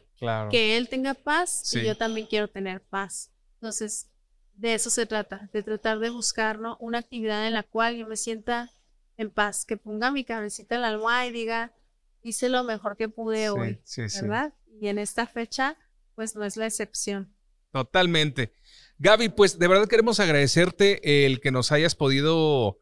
que 0.50 0.76
él 0.76 0.88
tenga 0.88 1.14
paz 1.14 1.72
y 1.76 1.84
yo 1.84 1.96
también 1.96 2.26
quiero 2.26 2.48
tener 2.48 2.82
paz. 2.82 3.30
Entonces, 3.54 4.08
de 4.54 4.74
eso 4.74 4.90
se 4.90 5.06
trata, 5.06 5.48
de 5.52 5.62
tratar 5.62 6.00
de 6.00 6.10
buscar 6.10 6.58
una 6.80 6.98
actividad 6.98 7.46
en 7.46 7.54
la 7.54 7.62
cual 7.62 7.96
yo 7.96 8.08
me 8.08 8.16
sienta 8.16 8.72
en 9.16 9.30
paz, 9.30 9.64
que 9.64 9.76
ponga 9.76 10.10
mi 10.10 10.24
cabecita 10.24 10.74
en 10.74 10.80
la 10.80 10.88
almohada 10.88 11.26
y 11.26 11.30
diga, 11.30 11.72
hice 12.22 12.48
lo 12.48 12.64
mejor 12.64 12.96
que 12.96 13.08
pude 13.08 13.50
hoy, 13.50 13.78
¿verdad? 14.20 14.52
Y 14.80 14.88
en 14.88 14.98
esta 14.98 15.28
fecha, 15.28 15.76
pues 16.16 16.34
no 16.34 16.44
es 16.44 16.56
la 16.56 16.66
excepción. 16.66 17.32
Totalmente. 17.70 18.52
Gaby, 18.98 19.28
pues 19.28 19.60
de 19.60 19.68
verdad 19.68 19.86
queremos 19.86 20.18
agradecerte 20.18 21.24
el 21.24 21.40
que 21.40 21.52
nos 21.52 21.70
hayas 21.70 21.94
podido 21.94 22.80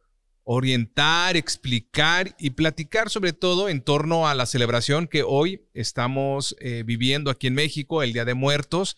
orientar, 0.51 1.37
explicar 1.37 2.35
y 2.39 2.51
platicar 2.51 3.11
sobre 3.11 3.35
todo 3.35 3.69
en 3.69 3.83
torno 3.83 4.27
a 4.27 4.35
la 4.35 4.47
celebración 4.47 5.07
que 5.07 5.23
hoy 5.23 5.69
estamos 5.75 6.57
eh, 6.61 6.85
viviendo 6.87 7.31
aquí 7.31 7.49
en 7.49 7.55
México, 7.55 8.03
el 8.03 8.15
Día 8.15 8.25
de 8.25 8.33
Muertos. 8.33 8.97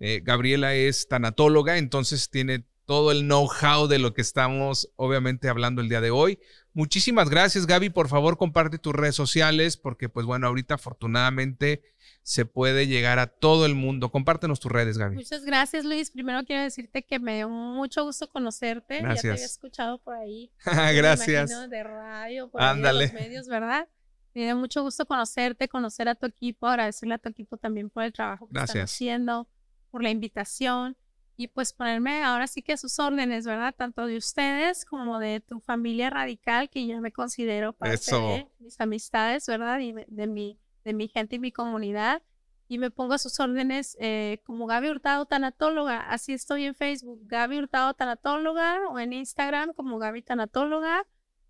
Eh, 0.00 0.22
Gabriela 0.24 0.74
es 0.74 1.06
tanatóloga, 1.06 1.78
entonces 1.78 2.30
tiene 2.30 2.64
todo 2.84 3.12
el 3.12 3.28
know-how 3.28 3.86
de 3.86 4.00
lo 4.00 4.12
que 4.12 4.22
estamos 4.22 4.90
obviamente 4.96 5.48
hablando 5.48 5.82
el 5.82 5.88
día 5.88 6.00
de 6.00 6.10
hoy. 6.10 6.40
Muchísimas 6.72 7.30
gracias, 7.30 7.68
Gaby. 7.68 7.90
Por 7.90 8.08
favor, 8.08 8.36
comparte 8.36 8.78
tus 8.78 8.92
redes 8.92 9.14
sociales 9.14 9.76
porque, 9.76 10.08
pues 10.08 10.26
bueno, 10.26 10.48
ahorita 10.48 10.74
afortunadamente 10.74 11.82
se 12.28 12.44
puede 12.44 12.86
llegar 12.86 13.18
a 13.18 13.26
todo 13.26 13.64
el 13.64 13.74
mundo. 13.74 14.10
Compártenos 14.10 14.60
tus 14.60 14.70
redes, 14.70 14.98
Gaby. 14.98 15.16
Muchas 15.16 15.46
gracias, 15.46 15.86
Luis. 15.86 16.10
Primero 16.10 16.44
quiero 16.44 16.62
decirte 16.62 17.02
que 17.02 17.18
me 17.18 17.36
dio 17.36 17.48
mucho 17.48 18.04
gusto 18.04 18.28
conocerte. 18.28 19.00
Gracias. 19.00 19.16
Ya 19.16 19.22
te 19.22 19.30
había 19.30 19.44
escuchado 19.46 19.96
por 19.96 20.14
ahí. 20.14 20.52
gracias. 20.94 21.50
Me 21.50 21.68
de 21.68 21.82
radio, 21.82 22.50
por 22.50 22.60
Ándale. 22.60 23.04
Ahí 23.04 23.10
de 23.10 23.14
los 23.14 23.22
medios, 23.22 23.48
¿verdad? 23.48 23.88
Me 24.34 24.44
dio 24.44 24.56
mucho 24.56 24.82
gusto 24.82 25.06
conocerte, 25.06 25.68
conocer 25.68 26.06
a 26.06 26.16
tu 26.16 26.26
equipo, 26.26 26.66
agradecerle 26.66 27.14
a 27.14 27.18
tu 27.18 27.30
equipo 27.30 27.56
también 27.56 27.88
por 27.88 28.02
el 28.02 28.12
trabajo 28.12 28.46
que 28.46 28.60
están 28.60 28.82
haciendo, 28.82 29.48
por 29.90 30.02
la 30.02 30.10
invitación 30.10 30.98
y 31.38 31.48
pues 31.48 31.72
ponerme 31.72 32.22
ahora 32.24 32.46
sí 32.46 32.60
que 32.60 32.74
a 32.74 32.76
sus 32.76 32.98
órdenes, 32.98 33.46
¿verdad? 33.46 33.74
Tanto 33.74 34.04
de 34.04 34.18
ustedes 34.18 34.84
como 34.84 35.18
de 35.18 35.40
tu 35.40 35.60
familia 35.60 36.10
radical, 36.10 36.68
que 36.68 36.86
yo 36.86 37.00
me 37.00 37.10
considero 37.10 37.72
parte 37.72 38.12
de 38.12 38.46
mis 38.58 38.78
amistades, 38.78 39.46
¿verdad? 39.46 39.78
Y 39.80 39.94
de 40.08 40.26
mi, 40.26 40.58
de 40.84 40.92
mi 40.94 41.08
gente 41.08 41.36
y 41.36 41.38
mi 41.38 41.52
comunidad. 41.52 42.22
Y 42.68 42.78
me 42.78 42.90
pongo 42.90 43.14
a 43.14 43.18
sus 43.18 43.40
órdenes 43.40 43.96
eh, 43.98 44.42
como 44.44 44.66
Gaby 44.66 44.90
Hurtado 44.90 45.24
Tanatóloga. 45.26 46.00
Así 46.10 46.34
estoy 46.34 46.64
en 46.64 46.74
Facebook, 46.74 47.20
Gaby 47.24 47.58
Hurtado 47.58 47.94
Tanatóloga, 47.94 48.80
o 48.90 48.98
en 48.98 49.14
Instagram 49.14 49.72
como 49.72 49.98
Gaby 49.98 50.22
Tanatóloga. 50.22 51.06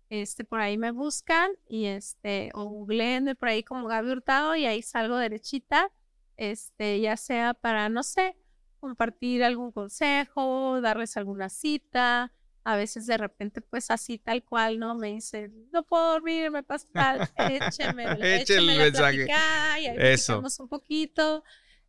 Este, 0.09 0.43
por 0.43 0.59
ahí 0.59 0.77
me 0.77 0.91
buscan 0.91 1.51
y 1.67 1.85
este, 1.85 2.49
o 2.55 2.65
googleenme 2.65 3.35
por 3.35 3.49
ahí 3.49 3.63
como 3.63 3.87
Gaby 3.87 4.11
Hurtado 4.11 4.55
y 4.55 4.65
ahí 4.65 4.81
salgo 4.81 5.17
derechita. 5.17 5.91
Este, 6.37 7.01
ya 7.01 7.17
sea 7.17 7.53
para, 7.53 7.89
no 7.89 8.01
sé, 8.01 8.37
compartir 8.79 9.43
algún 9.43 9.71
consejo, 9.71 10.79
darles 10.81 11.17
alguna 11.17 11.49
cita. 11.49 12.31
A 12.63 12.75
veces 12.75 13.05
de 13.07 13.17
repente, 13.17 13.61
pues 13.61 13.89
así 13.89 14.17
tal 14.17 14.43
cual, 14.43 14.79
¿no? 14.79 14.95
Me 14.95 15.07
dicen, 15.13 15.69
no 15.71 15.83
puedo 15.83 16.11
dormir, 16.13 16.51
me 16.51 16.61
pasa 16.63 16.87
tal, 16.93 17.29
écheme, 17.37 18.03
écheme 18.41 18.73
el 18.73 18.79
mensaje. 18.79 19.25
Y 19.27 19.31
ahí 19.31 19.95
Eso. 19.97 20.41
un 20.59 20.67
poquito. 20.67 21.43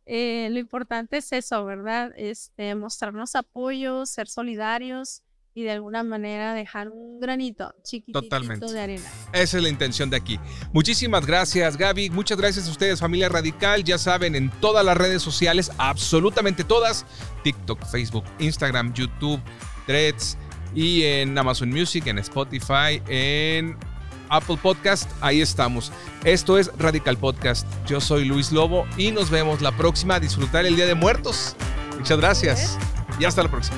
Eh, 0.05 0.49
lo 0.51 0.59
importante 0.59 1.17
es 1.17 1.31
eso, 1.31 1.63
¿verdad? 1.65 2.11
Este, 2.15 2.73
mostrarnos 2.75 3.35
apoyo, 3.35 4.05
ser 4.05 4.27
solidarios 4.27 5.21
y 5.53 5.63
de 5.63 5.71
alguna 5.71 6.03
manera 6.03 6.53
dejar 6.53 6.89
un 6.89 7.19
granito 7.19 7.73
chiquitito 7.83 8.21
de 8.71 8.79
arena. 8.79 9.03
Esa 9.33 9.57
es 9.57 9.63
la 9.63 9.69
intención 9.69 10.09
de 10.09 10.17
aquí. 10.17 10.39
Muchísimas 10.71 11.25
gracias, 11.25 11.77
Gaby. 11.77 12.09
Muchas 12.09 12.37
gracias 12.37 12.67
a 12.67 12.71
ustedes, 12.71 12.99
familia 12.99 13.27
Radical. 13.29 13.83
Ya 13.83 13.97
saben, 13.97 14.35
en 14.35 14.49
todas 14.61 14.85
las 14.85 14.97
redes 14.97 15.21
sociales, 15.21 15.71
absolutamente 15.77 16.63
todas, 16.63 17.05
TikTok, 17.43 17.85
Facebook, 17.85 18.23
Instagram, 18.39 18.93
YouTube, 18.93 19.41
Threads 19.85 20.37
y 20.75 21.03
en 21.03 21.37
Amazon 21.37 21.69
Music, 21.69 22.07
en 22.07 22.19
Spotify, 22.19 23.01
en 23.07 23.77
Apple 24.29 24.57
Podcast, 24.61 25.09
ahí 25.21 25.41
estamos. 25.41 25.91
Esto 26.23 26.57
es 26.57 26.71
Radical 26.77 27.17
Podcast. 27.17 27.67
Yo 27.85 27.99
soy 27.99 28.25
Luis 28.25 28.51
Lobo 28.51 28.85
y 28.97 29.11
nos 29.11 29.29
vemos 29.29 29.61
la 29.61 29.71
próxima 29.71 30.15
a 30.15 30.19
disfrutar 30.19 30.65
el 30.65 30.75
Día 30.75 30.85
de 30.85 30.95
Muertos. 30.95 31.55
Muchas 31.97 32.17
gracias 32.17 32.77
y 33.19 33.25
hasta 33.25 33.43
la 33.43 33.51
próxima. 33.51 33.77